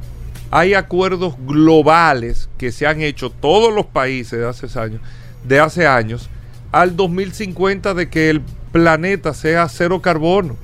hay 0.50 0.74
acuerdos 0.74 1.36
globales 1.46 2.50
que 2.58 2.72
se 2.72 2.88
han 2.88 3.02
hecho 3.02 3.30
todos 3.30 3.74
los 3.74 3.86
países 3.86 4.40
de 4.40 4.48
hace 4.48 4.80
años 4.80 5.02
de 5.44 5.60
hace 5.60 5.88
años 5.88 6.30
al 6.72 6.96
2050 6.96 7.94
de 7.94 8.10
que 8.10 8.30
el 8.30 8.42
planeta 8.72 9.34
sea 9.34 9.68
cero 9.70 10.02
carbono. 10.02 10.56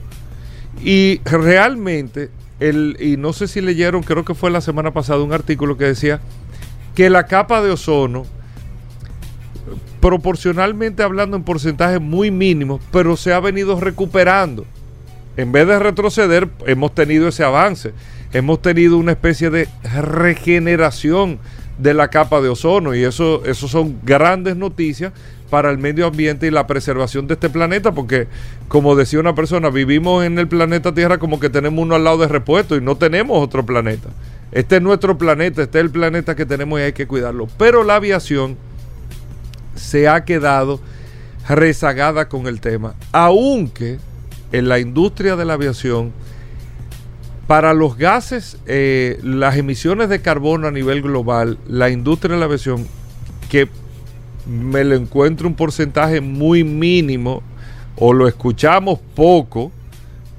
Y 0.83 1.21
realmente, 1.23 2.29
el, 2.59 2.97
y 2.99 3.17
no 3.17 3.33
sé 3.33 3.47
si 3.47 3.61
leyeron, 3.61 4.03
creo 4.03 4.25
que 4.25 4.33
fue 4.33 4.51
la 4.51 4.61
semana 4.61 4.91
pasada, 4.91 5.23
un 5.23 5.33
artículo 5.33 5.77
que 5.77 5.85
decía 5.85 6.19
que 6.95 7.09
la 7.09 7.25
capa 7.25 7.61
de 7.61 7.71
ozono, 7.71 8.25
proporcionalmente 10.01 11.03
hablando 11.03 11.37
en 11.37 11.43
porcentajes 11.43 12.01
muy 12.01 12.31
mínimos, 12.31 12.81
pero 12.91 13.15
se 13.15 13.33
ha 13.33 13.39
venido 13.39 13.79
recuperando. 13.79 14.65
En 15.35 15.51
vez 15.51 15.67
de 15.67 15.79
retroceder, 15.79 16.49
hemos 16.65 16.93
tenido 16.93 17.27
ese 17.27 17.43
avance. 17.43 17.93
Hemos 18.33 18.61
tenido 18.61 18.97
una 18.97 19.11
especie 19.11 19.49
de 19.49 19.67
regeneración 19.83 21.39
de 21.77 21.93
la 21.93 22.09
capa 22.09 22.41
de 22.41 22.49
ozono 22.49 22.93
y 22.93 23.03
eso, 23.03 23.43
eso 23.45 23.67
son 23.67 23.99
grandes 24.03 24.55
noticias 24.55 25.11
para 25.49 25.69
el 25.69 25.77
medio 25.77 26.07
ambiente 26.07 26.47
y 26.47 26.51
la 26.51 26.65
preservación 26.65 27.27
de 27.27 27.35
este 27.35 27.49
planeta, 27.49 27.91
porque 27.91 28.27
como 28.67 28.95
decía 28.95 29.19
una 29.19 29.35
persona, 29.35 29.69
vivimos 29.69 30.23
en 30.25 30.39
el 30.39 30.47
planeta 30.47 30.93
Tierra 30.93 31.19
como 31.19 31.39
que 31.39 31.49
tenemos 31.49 31.83
uno 31.83 31.95
al 31.95 32.03
lado 32.03 32.17
de 32.17 32.27
repuesto 32.27 32.75
y 32.75 32.81
no 32.81 32.95
tenemos 32.95 33.37
otro 33.39 33.65
planeta. 33.65 34.09
Este 34.51 34.77
es 34.77 34.81
nuestro 34.81 35.17
planeta, 35.17 35.61
este 35.61 35.79
es 35.79 35.85
el 35.85 35.91
planeta 35.91 36.35
que 36.35 36.45
tenemos 36.45 36.79
y 36.79 36.83
hay 36.83 36.93
que 36.93 37.07
cuidarlo. 37.07 37.47
Pero 37.57 37.83
la 37.83 37.95
aviación 37.95 38.57
se 39.75 40.07
ha 40.07 40.25
quedado 40.25 40.79
rezagada 41.47 42.29
con 42.29 42.47
el 42.47 42.59
tema, 42.59 42.95
aunque 43.11 43.99
en 44.53 44.69
la 44.69 44.79
industria 44.79 45.35
de 45.35 45.43
la 45.43 45.53
aviación 45.55 46.13
para 47.47 47.73
los 47.73 47.97
gases, 47.97 48.57
eh, 48.67 49.19
las 49.21 49.57
emisiones 49.57 50.07
de 50.09 50.21
carbono 50.21 50.67
a 50.67 50.71
nivel 50.71 51.01
global, 51.01 51.57
la 51.67 51.89
industria 51.89 52.35
de 52.35 52.39
la 52.39 52.45
aviación, 52.45 52.87
que 53.49 53.67
me 54.47 54.83
lo 54.83 54.95
encuentro 54.95 55.47
un 55.47 55.55
porcentaje 55.55 56.21
muy 56.21 56.63
mínimo, 56.63 57.41
o 57.97 58.13
lo 58.13 58.27
escuchamos 58.27 58.99
poco, 59.15 59.71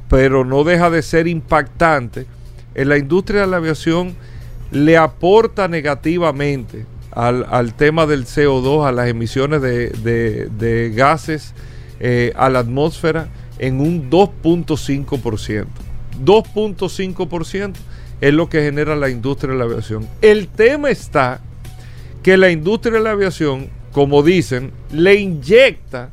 pero 0.09 0.45
no 0.45 0.65
deja 0.65 0.91
de 0.91 1.03
ser 1.03 1.27
impactante, 1.27 2.27
en 2.75 2.89
la 2.89 2.97
industria 2.97 3.43
de 3.43 3.47
la 3.49 3.57
aviación 3.59 4.15
le 4.71 4.97
aporta 4.97 5.69
negativamente 5.69 6.87
al, 7.11 7.75
tema 7.75 8.07
del 8.07 8.27
CO2, 8.27 8.87
a 8.87 8.93
las 8.93 9.09
emisiones 9.09 9.61
de, 9.61 10.93
gases 10.95 11.53
eh, 12.01 12.33
a 12.37 12.49
la 12.49 12.61
atmósfera 12.61 13.29
en 13.59 13.81
un 13.81 14.11
2.5%. 14.11 15.67
2.5% 16.25 17.73
es 18.21 18.35
lo 18.35 18.49
que 18.49 18.63
genera 18.63 18.97
la 18.97 19.11
industria 19.11 19.53
de 19.53 19.59
la 19.59 19.65
aviación. 19.65 20.09
El 20.23 20.49
tema 20.49 20.91
está 20.91 21.41
que 22.23 22.37
la 22.37 22.51
industria 22.51 22.95
de 22.95 23.01
la 23.01 23.11
aviación, 23.11 23.69
como 23.93 24.23
dicen, 24.23 24.73
le 24.91 25.17
inyecta 25.17 26.11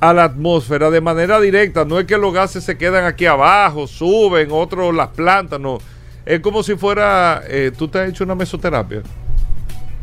a 0.00 0.12
la 0.12 0.24
atmósfera 0.24 0.90
de 0.90 1.00
manera 1.00 1.40
directa. 1.40 1.84
No 1.84 1.98
es 1.98 2.06
que 2.06 2.18
los 2.18 2.32
gases 2.32 2.64
se 2.64 2.76
quedan 2.76 3.04
aquí 3.04 3.26
abajo, 3.26 3.86
suben, 3.86 4.48
otros 4.52 4.94
las 4.94 5.08
plantas, 5.08 5.58
no. 5.60 5.78
Es 6.24 6.40
como 6.40 6.62
si 6.62 6.76
fuera, 6.76 7.42
eh, 7.48 7.72
tú 7.76 7.88
te 7.88 8.00
has 8.00 8.10
hecho 8.10 8.24
una 8.24 8.34
mesoterapia. 8.34 9.02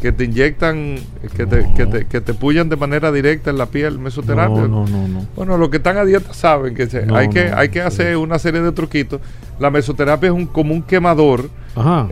Que 0.01 0.11
te 0.11 0.25
inyectan, 0.25 0.97
que, 1.35 1.45
te, 1.45 1.67
que, 1.75 1.85
te, 1.85 2.05
que 2.05 2.21
te 2.21 2.33
pullan 2.33 2.69
de 2.69 2.75
manera 2.75 3.11
directa 3.11 3.49
en 3.49 3.57
la 3.57 3.67
piel, 3.67 3.97
mesoterapia. 3.97 4.67
No, 4.67 4.85
no, 4.85 5.07
no. 5.07 5.25
Bueno, 5.35 5.57
los 5.57 5.69
que 5.69 5.77
están 5.77 5.97
a 5.97 6.05
dieta 6.05 6.33
saben 6.33 6.75
que 6.75 6.87
hay 7.13 7.29
que, 7.29 7.51
hay 7.51 7.69
que 7.69 7.81
hacer 7.81 8.17
una 8.17 8.37
serie 8.37 8.61
de 8.61 8.71
truquitos. 8.71 9.21
La 9.57 9.71
mesoterapia 9.71 10.27
es 10.27 10.33
un, 10.33 10.47
como 10.47 10.73
un 10.73 10.83
quemador 10.83 11.49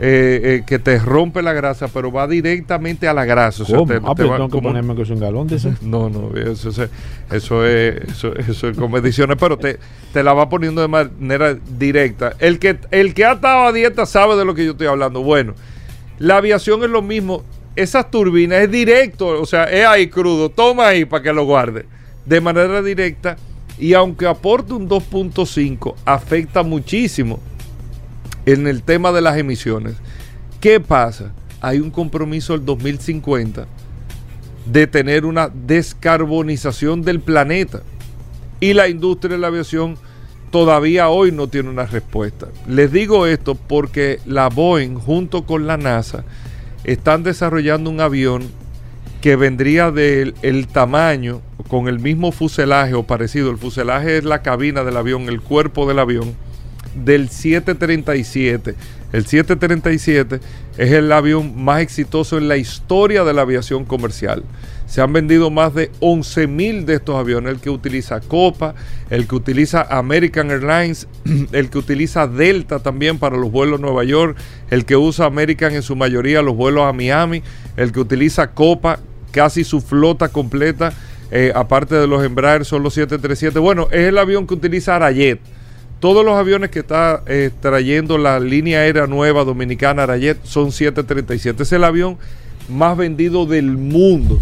eh, 0.00 0.62
que 0.66 0.78
te 0.78 0.98
rompe 0.98 1.42
la 1.42 1.52
grasa, 1.52 1.88
pero 1.88 2.10
va 2.10 2.26
directamente 2.26 3.06
a 3.06 3.12
la 3.12 3.26
grasa. 3.26 3.64
O 3.64 3.66
sea, 3.66 3.84
te, 3.84 4.00
ah, 4.02 4.14
tengo 4.16 4.48
que 4.48 4.62
ponerme 4.62 4.94
que 4.96 5.02
es 5.02 5.10
un 5.10 5.20
galón 5.20 5.46
de. 5.46 5.54
No, 5.82 6.08
no, 6.08 6.34
eso, 6.36 6.70
eso, 6.70 6.88
eso, 7.30 7.66
es, 7.66 7.96
eso, 8.08 8.34
eso 8.34 8.68
es 8.68 8.76
con 8.76 8.90
mediciones, 8.90 9.36
pero 9.38 9.58
te, 9.58 9.78
te 10.12 10.22
la 10.22 10.32
va 10.32 10.48
poniendo 10.48 10.80
de 10.80 10.88
manera 10.88 11.54
directa. 11.78 12.34
El 12.38 12.58
que, 12.58 12.78
el 12.90 13.14
que 13.14 13.24
ha 13.24 13.32
estado 13.32 13.64
a 13.64 13.72
dieta 13.72 14.06
sabe 14.06 14.36
de 14.36 14.44
lo 14.44 14.54
que 14.54 14.64
yo 14.64 14.72
estoy 14.72 14.86
hablando. 14.86 15.22
Bueno, 15.22 15.54
la 16.18 16.38
aviación 16.38 16.82
es 16.82 16.90
lo 16.90 17.02
mismo 17.02 17.44
esas 17.76 18.10
turbinas 18.10 18.62
es 18.62 18.70
directo, 18.70 19.40
o 19.40 19.46
sea, 19.46 19.64
es 19.64 19.86
ahí 19.86 20.08
crudo, 20.08 20.48
toma 20.48 20.88
ahí 20.88 21.04
para 21.04 21.22
que 21.22 21.32
lo 21.32 21.44
guarde, 21.44 21.86
de 22.24 22.40
manera 22.40 22.82
directa, 22.82 23.36
y 23.78 23.94
aunque 23.94 24.26
aporte 24.26 24.72
un 24.72 24.88
2.5, 24.88 25.94
afecta 26.04 26.62
muchísimo 26.62 27.40
en 28.46 28.66
el 28.66 28.82
tema 28.82 29.10
de 29.12 29.20
las 29.20 29.36
emisiones. 29.36 29.94
¿Qué 30.60 30.80
pasa? 30.80 31.32
Hay 31.60 31.80
un 31.80 31.90
compromiso 31.90 32.54
el 32.54 32.64
2050 32.64 33.66
de 34.66 34.86
tener 34.86 35.24
una 35.24 35.48
descarbonización 35.48 37.02
del 37.02 37.20
planeta. 37.20 37.82
Y 38.60 38.72
la 38.72 38.88
industria 38.88 39.34
de 39.34 39.38
la 39.38 39.48
aviación 39.48 39.96
todavía 40.50 41.08
hoy 41.08 41.32
no 41.32 41.48
tiene 41.48 41.68
una 41.68 41.84
respuesta. 41.84 42.48
Les 42.68 42.90
digo 42.92 43.26
esto 43.26 43.54
porque 43.54 44.20
la 44.24 44.48
Boeing 44.48 44.94
junto 44.94 45.44
con 45.44 45.66
la 45.66 45.76
NASA 45.76 46.24
están 46.84 47.22
desarrollando 47.22 47.90
un 47.90 48.00
avión 48.00 48.42
que 49.20 49.36
vendría 49.36 49.90
del 49.90 50.68
tamaño 50.70 51.40
con 51.68 51.88
el 51.88 51.98
mismo 51.98 52.30
fuselaje 52.30 52.94
o 52.94 53.04
parecido. 53.04 53.50
El 53.50 53.56
fuselaje 53.56 54.18
es 54.18 54.24
la 54.24 54.42
cabina 54.42 54.84
del 54.84 54.96
avión, 54.96 55.28
el 55.28 55.40
cuerpo 55.40 55.88
del 55.88 55.98
avión 55.98 56.34
del 56.94 57.30
737. 57.30 58.74
El 59.12 59.26
737 59.26 60.40
es 60.76 60.92
el 60.92 61.10
avión 61.10 61.62
más 61.62 61.80
exitoso 61.80 62.36
en 62.36 62.48
la 62.48 62.56
historia 62.56 63.24
de 63.24 63.32
la 63.32 63.42
aviación 63.42 63.84
comercial. 63.84 64.44
Se 64.86 65.00
han 65.00 65.12
vendido 65.12 65.50
más 65.50 65.74
de 65.74 65.90
11 66.00 66.46
mil 66.46 66.86
de 66.86 66.94
estos 66.94 67.16
aviones, 67.16 67.54
el 67.54 67.60
que 67.60 67.70
utiliza 67.70 68.20
Copa, 68.20 68.74
el 69.10 69.26
que 69.26 69.34
utiliza 69.34 69.82
American 69.82 70.50
Airlines, 70.50 71.08
el 71.52 71.70
que 71.70 71.78
utiliza 71.78 72.26
Delta 72.26 72.78
también 72.80 73.18
para 73.18 73.36
los 73.36 73.50
vuelos 73.50 73.80
a 73.80 73.82
Nueva 73.82 74.04
York, 74.04 74.36
el 74.70 74.84
que 74.84 74.96
usa 74.96 75.26
American 75.26 75.74
en 75.74 75.82
su 75.82 75.96
mayoría 75.96 76.42
los 76.42 76.54
vuelos 76.54 76.84
a 76.84 76.92
Miami, 76.92 77.42
el 77.76 77.92
que 77.92 78.00
utiliza 78.00 78.50
Copa, 78.50 79.00
casi 79.30 79.64
su 79.64 79.80
flota 79.80 80.28
completa, 80.28 80.92
eh, 81.30 81.50
aparte 81.54 81.94
de 81.94 82.06
los 82.06 82.22
Embraer, 82.22 82.64
son 82.64 82.82
los 82.82 82.94
737. 82.94 83.58
Bueno, 83.58 83.88
es 83.90 84.08
el 84.08 84.18
avión 84.18 84.46
que 84.46 84.54
utiliza 84.54 84.94
Arayet. 84.96 85.40
Todos 85.98 86.24
los 86.24 86.36
aviones 86.36 86.70
que 86.70 86.80
está 86.80 87.22
eh, 87.26 87.50
trayendo 87.60 88.18
la 88.18 88.38
línea 88.38 88.80
aérea 88.80 89.06
nueva 89.06 89.42
dominicana 89.42 90.02
Arayet 90.02 90.44
son 90.44 90.70
737. 90.70 91.62
Es 91.62 91.72
el 91.72 91.82
avión 91.82 92.18
más 92.68 92.96
vendido 92.96 93.46
del 93.46 93.76
mundo 93.78 94.38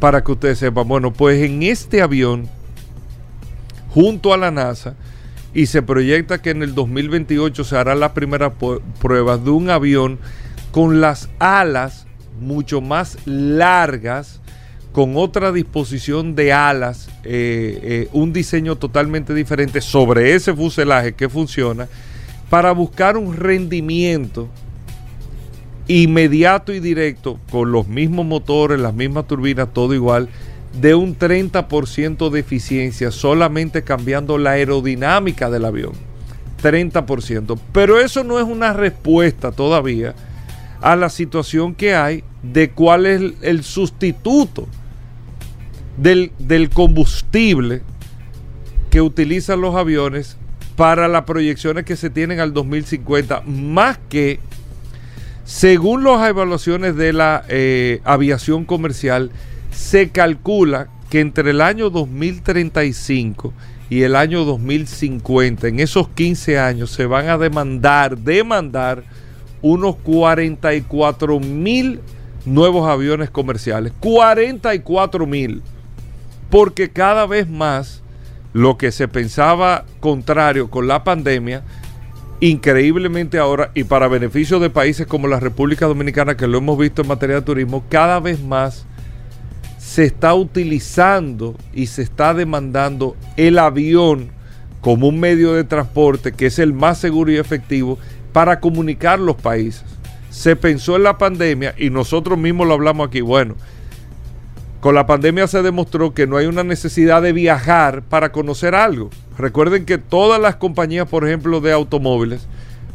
para 0.00 0.24
que 0.24 0.32
ustedes 0.32 0.58
sepan. 0.58 0.88
Bueno, 0.88 1.12
pues 1.12 1.42
en 1.42 1.62
este 1.62 2.02
avión, 2.02 2.48
junto 3.90 4.34
a 4.34 4.36
la 4.36 4.50
NASA, 4.50 4.96
y 5.54 5.66
se 5.66 5.82
proyecta 5.82 6.40
que 6.40 6.50
en 6.50 6.62
el 6.62 6.74
2028 6.74 7.64
se 7.64 7.76
hará 7.76 7.94
la 7.94 8.14
primera 8.14 8.52
prueba 9.00 9.36
de 9.36 9.50
un 9.50 9.70
avión 9.70 10.18
con 10.70 11.00
las 11.00 11.28
alas 11.38 12.06
mucho 12.40 12.80
más 12.80 13.18
largas, 13.26 14.40
con 14.92 15.16
otra 15.16 15.52
disposición 15.52 16.34
de 16.34 16.52
alas, 16.52 17.08
eh, 17.24 17.78
eh, 17.82 18.08
un 18.12 18.32
diseño 18.32 18.76
totalmente 18.76 19.34
diferente 19.34 19.80
sobre 19.80 20.34
ese 20.34 20.54
fuselaje 20.54 21.12
que 21.12 21.28
funciona, 21.28 21.88
para 22.48 22.72
buscar 22.72 23.16
un 23.16 23.36
rendimiento 23.36 24.48
inmediato 25.90 26.72
y 26.72 26.78
directo, 26.78 27.40
con 27.50 27.72
los 27.72 27.88
mismos 27.88 28.24
motores, 28.24 28.78
las 28.78 28.94
mismas 28.94 29.26
turbinas, 29.26 29.72
todo 29.72 29.92
igual, 29.92 30.28
de 30.80 30.94
un 30.94 31.18
30% 31.18 32.30
de 32.30 32.40
eficiencia 32.40 33.10
solamente 33.10 33.82
cambiando 33.82 34.38
la 34.38 34.52
aerodinámica 34.52 35.50
del 35.50 35.64
avión. 35.64 35.92
30%. 36.62 37.58
Pero 37.72 37.98
eso 37.98 38.22
no 38.22 38.38
es 38.38 38.44
una 38.44 38.72
respuesta 38.72 39.50
todavía 39.50 40.14
a 40.80 40.94
la 40.94 41.08
situación 41.08 41.74
que 41.74 41.94
hay 41.94 42.22
de 42.42 42.70
cuál 42.70 43.06
es 43.06 43.32
el, 43.42 43.64
sustituto 43.64 44.68
del, 45.96 46.30
del 46.38 46.70
combustible 46.70 47.82
que 48.90 49.00
utilizan 49.00 49.60
los 49.60 49.74
aviones 49.74 50.36
para 50.76 51.08
las 51.08 51.24
proyecciones 51.24 51.84
que 51.84 51.96
se 51.96 52.10
tienen 52.10 52.38
al 52.38 52.54
2050, 52.54 53.42
más 53.42 53.98
que 54.08 54.38
según 55.50 56.04
las 56.04 56.28
evaluaciones 56.28 56.94
de 56.94 57.12
la 57.12 57.44
eh, 57.48 58.00
aviación 58.04 58.64
comercial, 58.64 59.32
se 59.72 60.10
calcula 60.10 60.86
que 61.10 61.18
entre 61.18 61.50
el 61.50 61.60
año 61.60 61.90
2035 61.90 63.52
y 63.90 64.02
el 64.02 64.14
año 64.14 64.44
2050, 64.44 65.66
en 65.66 65.80
esos 65.80 66.08
15 66.10 66.60
años, 66.60 66.92
se 66.92 67.04
van 67.04 67.28
a 67.28 67.36
demandar, 67.36 68.16
demandar 68.16 69.02
unos 69.60 69.96
44 69.96 71.40
mil 71.40 71.98
nuevos 72.44 72.88
aviones 72.88 73.28
comerciales. 73.28 73.92
44 73.98 75.26
mil. 75.26 75.62
Porque 76.48 76.90
cada 76.90 77.26
vez 77.26 77.50
más 77.50 78.02
lo 78.52 78.78
que 78.78 78.92
se 78.92 79.08
pensaba 79.08 79.84
contrario 79.98 80.70
con 80.70 80.86
la 80.86 81.02
pandemia, 81.02 81.64
increíblemente 82.40 83.38
ahora 83.38 83.70
y 83.74 83.84
para 83.84 84.08
beneficio 84.08 84.58
de 84.58 84.70
países 84.70 85.06
como 85.06 85.28
la 85.28 85.40
República 85.40 85.86
Dominicana, 85.86 86.36
que 86.36 86.46
lo 86.46 86.58
hemos 86.58 86.78
visto 86.78 87.02
en 87.02 87.08
materia 87.08 87.36
de 87.36 87.42
turismo, 87.42 87.84
cada 87.88 88.18
vez 88.18 88.42
más 88.42 88.86
se 89.78 90.04
está 90.04 90.34
utilizando 90.34 91.56
y 91.74 91.86
se 91.86 92.02
está 92.02 92.32
demandando 92.32 93.16
el 93.36 93.58
avión 93.58 94.30
como 94.80 95.08
un 95.08 95.20
medio 95.20 95.52
de 95.52 95.64
transporte 95.64 96.32
que 96.32 96.46
es 96.46 96.58
el 96.58 96.72
más 96.72 96.98
seguro 96.98 97.30
y 97.30 97.36
efectivo 97.36 97.98
para 98.32 98.60
comunicar 98.60 99.18
los 99.18 99.36
países. 99.36 99.84
Se 100.30 100.56
pensó 100.56 100.96
en 100.96 101.02
la 101.02 101.18
pandemia 101.18 101.74
y 101.76 101.90
nosotros 101.90 102.38
mismos 102.38 102.68
lo 102.68 102.74
hablamos 102.74 103.08
aquí. 103.08 103.20
Bueno, 103.20 103.56
con 104.80 104.94
la 104.94 105.06
pandemia 105.06 105.46
se 105.46 105.62
demostró 105.62 106.14
que 106.14 106.26
no 106.26 106.38
hay 106.38 106.46
una 106.46 106.64
necesidad 106.64 107.20
de 107.20 107.32
viajar 107.32 108.02
para 108.02 108.32
conocer 108.32 108.74
algo. 108.74 109.10
Recuerden 109.36 109.84
que 109.84 109.98
todas 109.98 110.40
las 110.40 110.56
compañías, 110.56 111.06
por 111.06 111.26
ejemplo, 111.26 111.60
de 111.60 111.72
automóviles, 111.72 112.46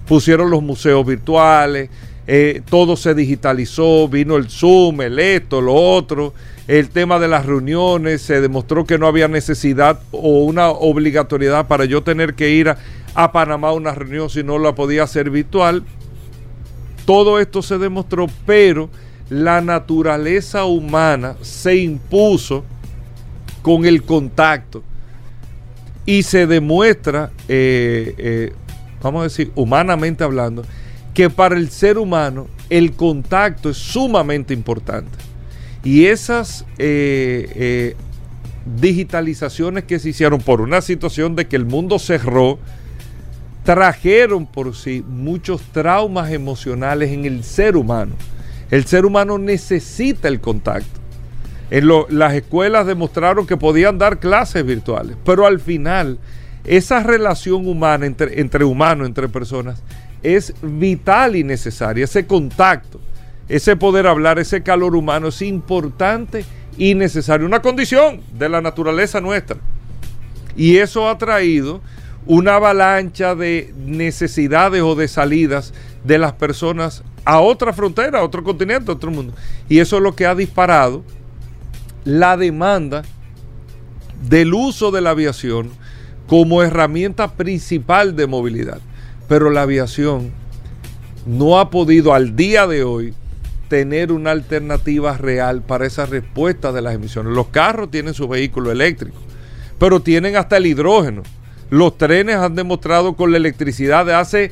pusieron 0.08 0.50
los 0.50 0.64
museos 0.64 1.06
virtuales, 1.06 1.90
eh, 2.28 2.64
todo 2.68 2.98
se 2.98 3.14
digitalizó, 3.14 4.08
vino 4.08 4.36
el 4.36 4.50
Zoom, 4.50 5.02
el 5.02 5.20
esto, 5.20 5.62
lo 5.62 5.76
otro, 5.76 6.34
el 6.68 6.90
tema 6.90 7.20
de 7.20 7.28
las 7.28 7.46
reuniones, 7.46 8.24
se 8.24 8.42
demostró 8.42 8.86
que 8.86 8.98
no 8.98 9.06
había 9.06 9.28
necesidad 9.28 10.00
o 10.12 10.44
una 10.44 10.70
obligatoriedad 10.70 11.68
para 11.68 11.86
yo 11.86 12.02
tener 12.02 12.34
que 12.34 12.50
ir 12.50 12.70
a, 12.70 12.78
a 13.14 13.32
Panamá 13.32 13.70
a 13.70 13.74
una 13.74 13.94
reunión 13.94 14.32
si 14.32 14.44
no 14.44 14.58
la 14.58 14.74
podía 14.74 15.04
hacer 15.04 15.30
virtual. 15.30 15.84
Todo 17.06 17.40
esto 17.40 17.62
se 17.62 17.78
demostró, 17.78 18.26
pero 18.48 18.90
la 19.30 19.62
naturaleza 19.62 20.66
humana 20.66 21.36
se 21.42 21.76
impuso 21.78 22.64
con 23.62 23.86
el 23.86 24.04
contacto 24.04 24.84
y 26.06 26.22
se 26.24 26.46
demuestra, 26.46 27.32
eh, 27.48 28.14
eh, 28.18 28.54
vamos 29.02 29.22
a 29.22 29.24
decir, 29.24 29.52
humanamente 29.56 30.24
hablando, 30.24 30.64
que 31.14 31.30
para 31.30 31.56
el 31.56 31.70
ser 31.72 31.98
humano 31.98 32.48
el 32.70 32.94
contacto 32.94 33.70
es 33.72 33.78
sumamente 33.78 34.54
importante. 34.54 35.18
Y 35.84 36.06
esas 36.06 36.66
eh, 36.78 37.96
digitalizaciones 38.80 39.86
que 39.86 39.98
se 40.00 40.10
hicieron 40.10 40.42
por 40.42 40.62
una 40.62 40.82
situación 40.82 41.36
de 41.36 41.48
que 41.48 41.56
el 41.56 41.66
mundo 41.66 41.98
cerró, 41.98 42.60
trajeron 43.64 44.46
por 44.46 44.76
sí 44.76 45.04
muchos 45.08 45.62
traumas 45.72 46.32
emocionales 46.32 47.12
en 47.12 47.26
el 47.26 47.44
ser 47.44 47.76
humano. 47.76 48.14
El 48.72 48.86
ser 48.86 49.06
humano 49.06 49.38
necesita 49.38 50.28
el 50.28 50.40
contacto. 50.40 51.00
En 51.72 51.88
las 52.10 52.34
escuelas 52.34 52.86
demostraron 52.86 53.48
que 53.48 53.58
podían 53.58 53.98
dar 53.98 54.20
clases 54.20 54.66
virtuales, 54.66 55.18
pero 55.26 55.46
al 55.46 55.60
final 55.60 56.20
esa 56.64 57.02
relación 57.04 57.68
humana 57.68 58.06
entre, 58.06 58.40
entre 58.40 58.64
humanos, 58.64 59.08
entre 59.08 59.30
personas, 59.30 59.82
es 60.24 60.54
vital 60.62 61.36
y 61.36 61.44
necesaria. 61.44 62.04
Ese 62.04 62.26
contacto, 62.26 63.00
ese 63.48 63.76
poder 63.76 64.08
hablar, 64.08 64.40
ese 64.40 64.64
calor 64.64 64.96
humano 64.96 65.28
es 65.28 65.42
importante 65.42 66.46
y 66.78 66.96
necesario. 66.96 67.46
Una 67.46 67.62
condición 67.62 68.22
de 68.34 68.50
la 68.50 68.62
naturaleza 68.62 69.22
nuestra. 69.22 69.58
Y 70.56 70.78
eso 70.78 71.10
ha 71.10 71.18
traído 71.18 71.82
una 72.26 72.56
avalancha 72.56 73.36
de 73.36 73.74
necesidades 73.78 74.82
o 74.82 74.96
de 74.96 75.08
salidas 75.08 75.74
de 76.04 76.18
las 76.18 76.34
personas 76.34 77.04
a 77.26 77.42
otra 77.42 77.74
frontera, 77.74 78.20
a 78.20 78.24
otro 78.24 78.44
continente, 78.44 78.92
a 78.92 78.94
otro 78.94 79.12
mundo. 79.12 79.34
Y 79.68 79.80
eso 79.80 79.98
es 79.98 80.04
lo 80.04 80.16
que 80.16 80.28
ha 80.28 80.36
disparado 80.36 81.04
la 82.06 82.38
demanda 82.38 83.04
del 84.30 84.54
uso 84.54 84.92
de 84.92 85.02
la 85.02 85.10
aviación 85.10 85.72
como 86.28 86.64
herramienta 86.64 87.34
principal 87.34 88.16
de 88.16 88.28
movilidad. 88.28 88.80
Pero 89.28 89.50
la 89.50 89.64
aviación 89.64 90.32
no 91.26 91.60
ha 91.60 91.72
podido 91.72 92.14
al 92.14 92.36
día 92.36 92.68
de 92.68 92.84
hoy 92.84 93.14
tener 93.68 94.12
una 94.12 94.32
alternativa 94.32 95.18
real 95.18 95.62
para 95.64 95.88
esa 95.88 96.06
respuesta 96.06 96.72
de 96.72 96.82
las 96.82 96.94
emisiones. 96.94 97.34
Los 97.34 97.48
carros 97.48 97.90
tienen 97.90 98.14
su 98.14 98.28
vehículo 98.28 98.72
eléctrico, 98.72 99.18
pero 99.80 100.02
tienen 100.02 100.36
hasta 100.36 100.58
el 100.58 100.68
hidrógeno. 100.68 101.24
Los 101.72 101.98
trenes 101.98 102.36
han 102.36 102.54
demostrado 102.54 103.16
con 103.16 103.32
la 103.32 103.38
electricidad 103.38 104.06
de 104.06 104.14
hace 104.14 104.52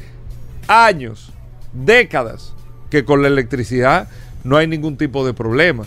años, 0.68 1.32
décadas, 1.74 2.53
que 2.94 3.06
con 3.06 3.24
la 3.24 3.28
electricidad 3.28 4.08
no 4.44 4.56
hay 4.56 4.68
ningún 4.68 4.98
tipo 4.98 5.26
de 5.26 5.34
problema. 5.34 5.86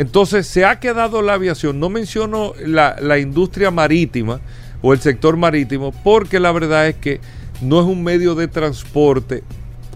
Entonces 0.00 0.48
se 0.48 0.64
ha 0.64 0.80
quedado 0.80 1.22
la 1.22 1.34
aviación, 1.34 1.78
no 1.78 1.90
menciono 1.90 2.54
la, 2.58 2.96
la, 3.00 3.20
industria 3.20 3.70
marítima 3.70 4.40
o 4.82 4.92
el 4.92 4.98
sector 4.98 5.36
marítimo, 5.36 5.92
porque 6.02 6.40
la 6.40 6.50
verdad 6.50 6.88
es 6.88 6.96
que 6.96 7.20
no 7.60 7.78
es 7.78 7.86
un 7.86 8.02
medio 8.02 8.34
de 8.34 8.48
transporte 8.48 9.44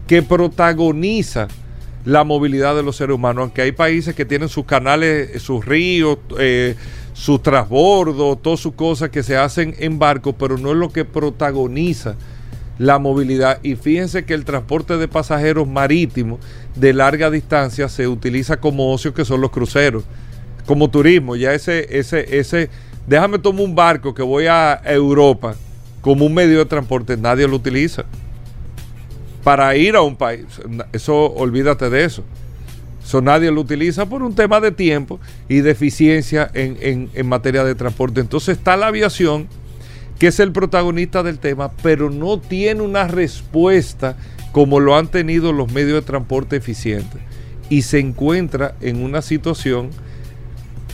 que 0.07 0.23
protagoniza 0.23 1.49
la 2.05 2.23
movilidad 2.23 2.77
de 2.77 2.85
los 2.85 2.95
seres 2.95 3.17
humanos, 3.17 3.43
aunque 3.43 3.63
hay 3.63 3.73
países 3.73 4.15
que 4.15 4.25
tienen 4.25 4.49
sus 4.49 4.65
canales, 4.65 5.43
sus 5.43 5.65
ríos, 5.65 6.19
eh, 6.39 6.77
sus 7.15 7.43
transbordos, 7.43 8.41
todas 8.43 8.61
sus 8.61 8.75
cosas 8.75 9.11
que 9.11 9.25
se 9.25 9.37
hacen 9.37 9.75
en 9.81 9.99
barco, 9.99 10.35
pero 10.35 10.57
no 10.57 10.71
es 10.71 10.77
lo 10.77 10.91
que 10.93 11.05
protagoniza 11.05 12.15
la 12.79 12.99
movilidad. 12.99 13.59
Y 13.63 13.75
fíjense 13.77 14.25
que 14.25 14.35
el 14.35 14.45
transporte 14.45 14.97
de 14.97 15.09
pasajeros 15.09 15.69
marítimos 15.69 16.39
de 16.75 16.93
larga 16.93 17.31
distancia 17.31 17.89
se 17.89 18.09
utiliza 18.09 18.59
como 18.59 18.93
ocio, 18.93 19.13
que 19.13 19.25
son 19.25 19.41
los 19.41 19.51
cruceros, 19.51 20.05
como 20.65 20.89
turismo. 20.89 21.37
Ya 21.37 21.53
ese, 21.53 21.99
ese, 21.99 22.39
ese, 22.39 22.71
déjame 23.07 23.39
tomar 23.39 23.63
un 23.63 23.75
barco 23.75 24.15
que 24.15 24.23
voy 24.23 24.47
a 24.47 24.81
Europa 24.85 25.57
como 26.01 26.25
un 26.25 26.35
medio 26.35 26.59
de 26.59 26.67
transporte, 26.67 27.17
nadie 27.17 27.47
lo 27.49 27.57
utiliza. 27.57 28.05
Para 29.43 29.75
ir 29.77 29.97
a 29.97 30.03
un 30.03 30.17
país, 30.17 30.47
eso 30.93 31.33
olvídate 31.35 31.91
de 31.91 32.05
eso. 32.05 32.23
Eso 33.05 33.23
nadie 33.23 33.51
lo 33.51 33.63
utiliza 33.63 34.07
por 34.07 34.23
un 34.23 34.35
tema 34.35 34.61
de 34.61 34.71
tiempo 34.71 35.19
y 35.49 35.61
de 35.61 35.71
eficiencia 35.71 36.51
en, 36.53 37.09
en 37.15 37.27
materia 37.27 37.65
de 37.65 37.75
transporte. 37.75 38.21
Entonces 38.21 38.59
está 38.59 38.77
la 38.77 38.89
aviación 38.89 39.49
que 40.19 40.29
es 40.29 40.41
el 40.41 40.53
protagonista 40.53 41.23
del 41.23 41.39
tema, 41.39 41.71
pero 41.83 42.11
no 42.11 42.41
tiene 42.41 42.83
una 42.83 43.07
respuesta 43.07 44.17
como 44.53 44.81
lo 44.81 44.97
han 44.97 45.09
tenido 45.09 45.53
los 45.53 45.73
medios 45.73 46.01
de 46.01 46.03
transporte 46.03 46.57
eficientes. 46.57 47.21
Y 47.71 47.83
se 47.83 47.99
encuentra 47.99 48.75
en 48.81 49.03
una 49.03 49.23
situación, 49.23 49.91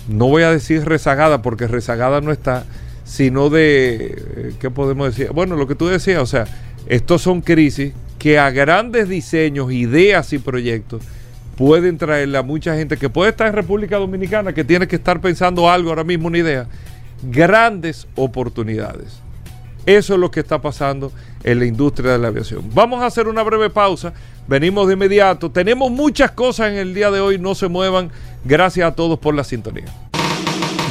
no 0.09 0.29
voy 0.29 0.43
a 0.43 0.51
decir 0.51 0.85
rezagada, 0.85 1.41
porque 1.41 1.67
rezagada 1.67 2.21
no 2.21 2.33
está, 2.33 2.65
sino 3.05 3.49
de, 3.49 4.15
eh, 4.37 4.55
¿qué 4.61 4.71
podemos 4.71 5.07
decir? 5.07 5.33
Bueno, 5.33 5.57
lo 5.57 5.67
que 5.67 5.75
tú 5.75 5.87
decías, 5.87 6.21
o 6.21 6.27
sea, 6.27 6.47
estos 6.89 7.23
son 7.23 7.41
crisis 7.41 7.93
que 8.19 8.39
a 8.39 8.51
grandes 8.51 9.09
diseños, 9.09 9.73
ideas 9.73 10.33
y 10.33 10.39
proyectos 10.39 11.03
pueden 11.57 11.99
traerle 11.99 12.39
a 12.39 12.43
mucha 12.43 12.77
gente 12.77 12.97
que 12.97 13.09
puede 13.09 13.31
estar 13.31 13.47
en 13.47 13.53
República 13.55 13.97
Dominicana, 13.97 14.53
que 14.53 14.65
tiene 14.65 14.89
que 14.89 14.97
estar 14.97 15.21
pensando 15.21 15.71
algo 15.71 15.91
ahora 15.91 16.05
mismo, 16.05 16.27
una 16.27 16.39
idea, 16.39 16.67
grandes 17.31 18.07
oportunidades. 18.15 19.21
Eso 19.87 20.15
es 20.15 20.21
lo 20.21 20.31
que 20.31 20.41
está 20.41 20.61
pasando 20.61 21.13
en 21.43 21.59
la 21.59 21.67
industria 21.67 22.13
de 22.13 22.19
la 22.19 22.29
aviación. 22.29 22.63
Vamos 22.73 23.03
a 23.03 23.07
hacer 23.07 23.29
una 23.29 23.43
breve 23.43 23.69
pausa. 23.69 24.15
Venimos 24.47 24.87
de 24.87 24.95
inmediato. 24.95 25.51
Tenemos 25.51 25.91
muchas 25.91 26.31
cosas 26.31 26.69
en 26.69 26.79
el 26.79 26.95
día 26.95 27.11
de 27.11 27.21
hoy. 27.21 27.39
No 27.39 27.55
se 27.55 27.69
muevan. 27.69 28.11
Gracias 28.45 28.89
a 28.91 28.95
todos 28.95 29.19
por 29.19 29.35
la 29.35 29.45
sintonía. 29.45 29.87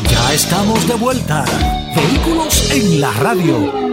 Ya 0.09 0.33
estamos 0.33 0.87
de 0.87 0.95
vuelta. 0.95 1.43
Vehículos 1.95 2.71
en 2.71 3.01
la 3.01 3.11
radio. 3.13 3.92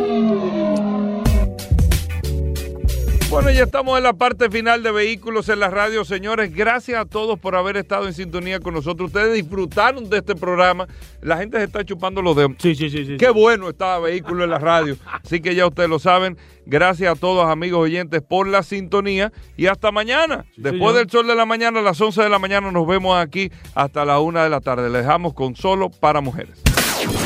Bueno, 3.30 3.48
ya 3.52 3.62
estamos 3.62 3.96
en 3.96 4.02
la 4.02 4.12
parte 4.12 4.50
final 4.50 4.82
de 4.82 4.90
Vehículos 4.90 5.48
en 5.48 5.60
la 5.60 5.70
Radio, 5.70 6.04
señores. 6.04 6.52
Gracias 6.52 7.00
a 7.00 7.04
todos 7.04 7.38
por 7.38 7.54
haber 7.54 7.76
estado 7.76 8.08
en 8.08 8.12
sintonía 8.12 8.58
con 8.58 8.74
nosotros. 8.74 9.06
Ustedes 9.06 9.32
disfrutaron 9.34 10.10
de 10.10 10.18
este 10.18 10.34
programa. 10.34 10.88
La 11.22 11.36
gente 11.36 11.56
se 11.58 11.62
está 11.62 11.84
chupando 11.84 12.22
los 12.22 12.34
dedos. 12.34 12.54
Sí, 12.58 12.74
sí, 12.74 12.90
sí. 12.90 13.06
sí 13.06 13.16
Qué 13.18 13.30
bueno 13.30 13.68
estaba 13.68 14.00
Vehículos 14.00 14.42
en 14.42 14.50
la 14.50 14.58
Radio. 14.58 14.96
Así 15.06 15.40
que 15.40 15.54
ya 15.54 15.68
ustedes 15.68 15.88
lo 15.88 16.00
saben. 16.00 16.36
Gracias 16.66 17.12
a 17.12 17.14
todos, 17.14 17.48
amigos 17.48 17.78
oyentes, 17.78 18.20
por 18.20 18.48
la 18.48 18.64
sintonía. 18.64 19.32
Y 19.56 19.66
hasta 19.66 19.92
mañana. 19.92 20.44
Después 20.56 20.96
del 20.96 21.08
sol 21.08 21.28
de 21.28 21.36
la 21.36 21.46
mañana, 21.46 21.78
a 21.78 21.82
las 21.82 22.00
11 22.00 22.24
de 22.24 22.28
la 22.28 22.40
mañana, 22.40 22.72
nos 22.72 22.84
vemos 22.84 23.16
aquí 23.16 23.52
hasta 23.76 24.04
la 24.04 24.18
1 24.18 24.42
de 24.42 24.50
la 24.50 24.60
tarde. 24.60 24.90
Les 24.90 25.04
dejamos 25.04 25.34
con 25.34 25.54
solo 25.54 25.88
para 25.88 26.20
mujeres. 26.20 26.60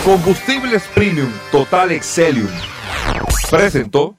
Combustibles 0.04 0.86
Premium 0.94 1.32
Total 1.50 1.92
Excelium. 1.92 2.50
Presentó. 3.50 4.18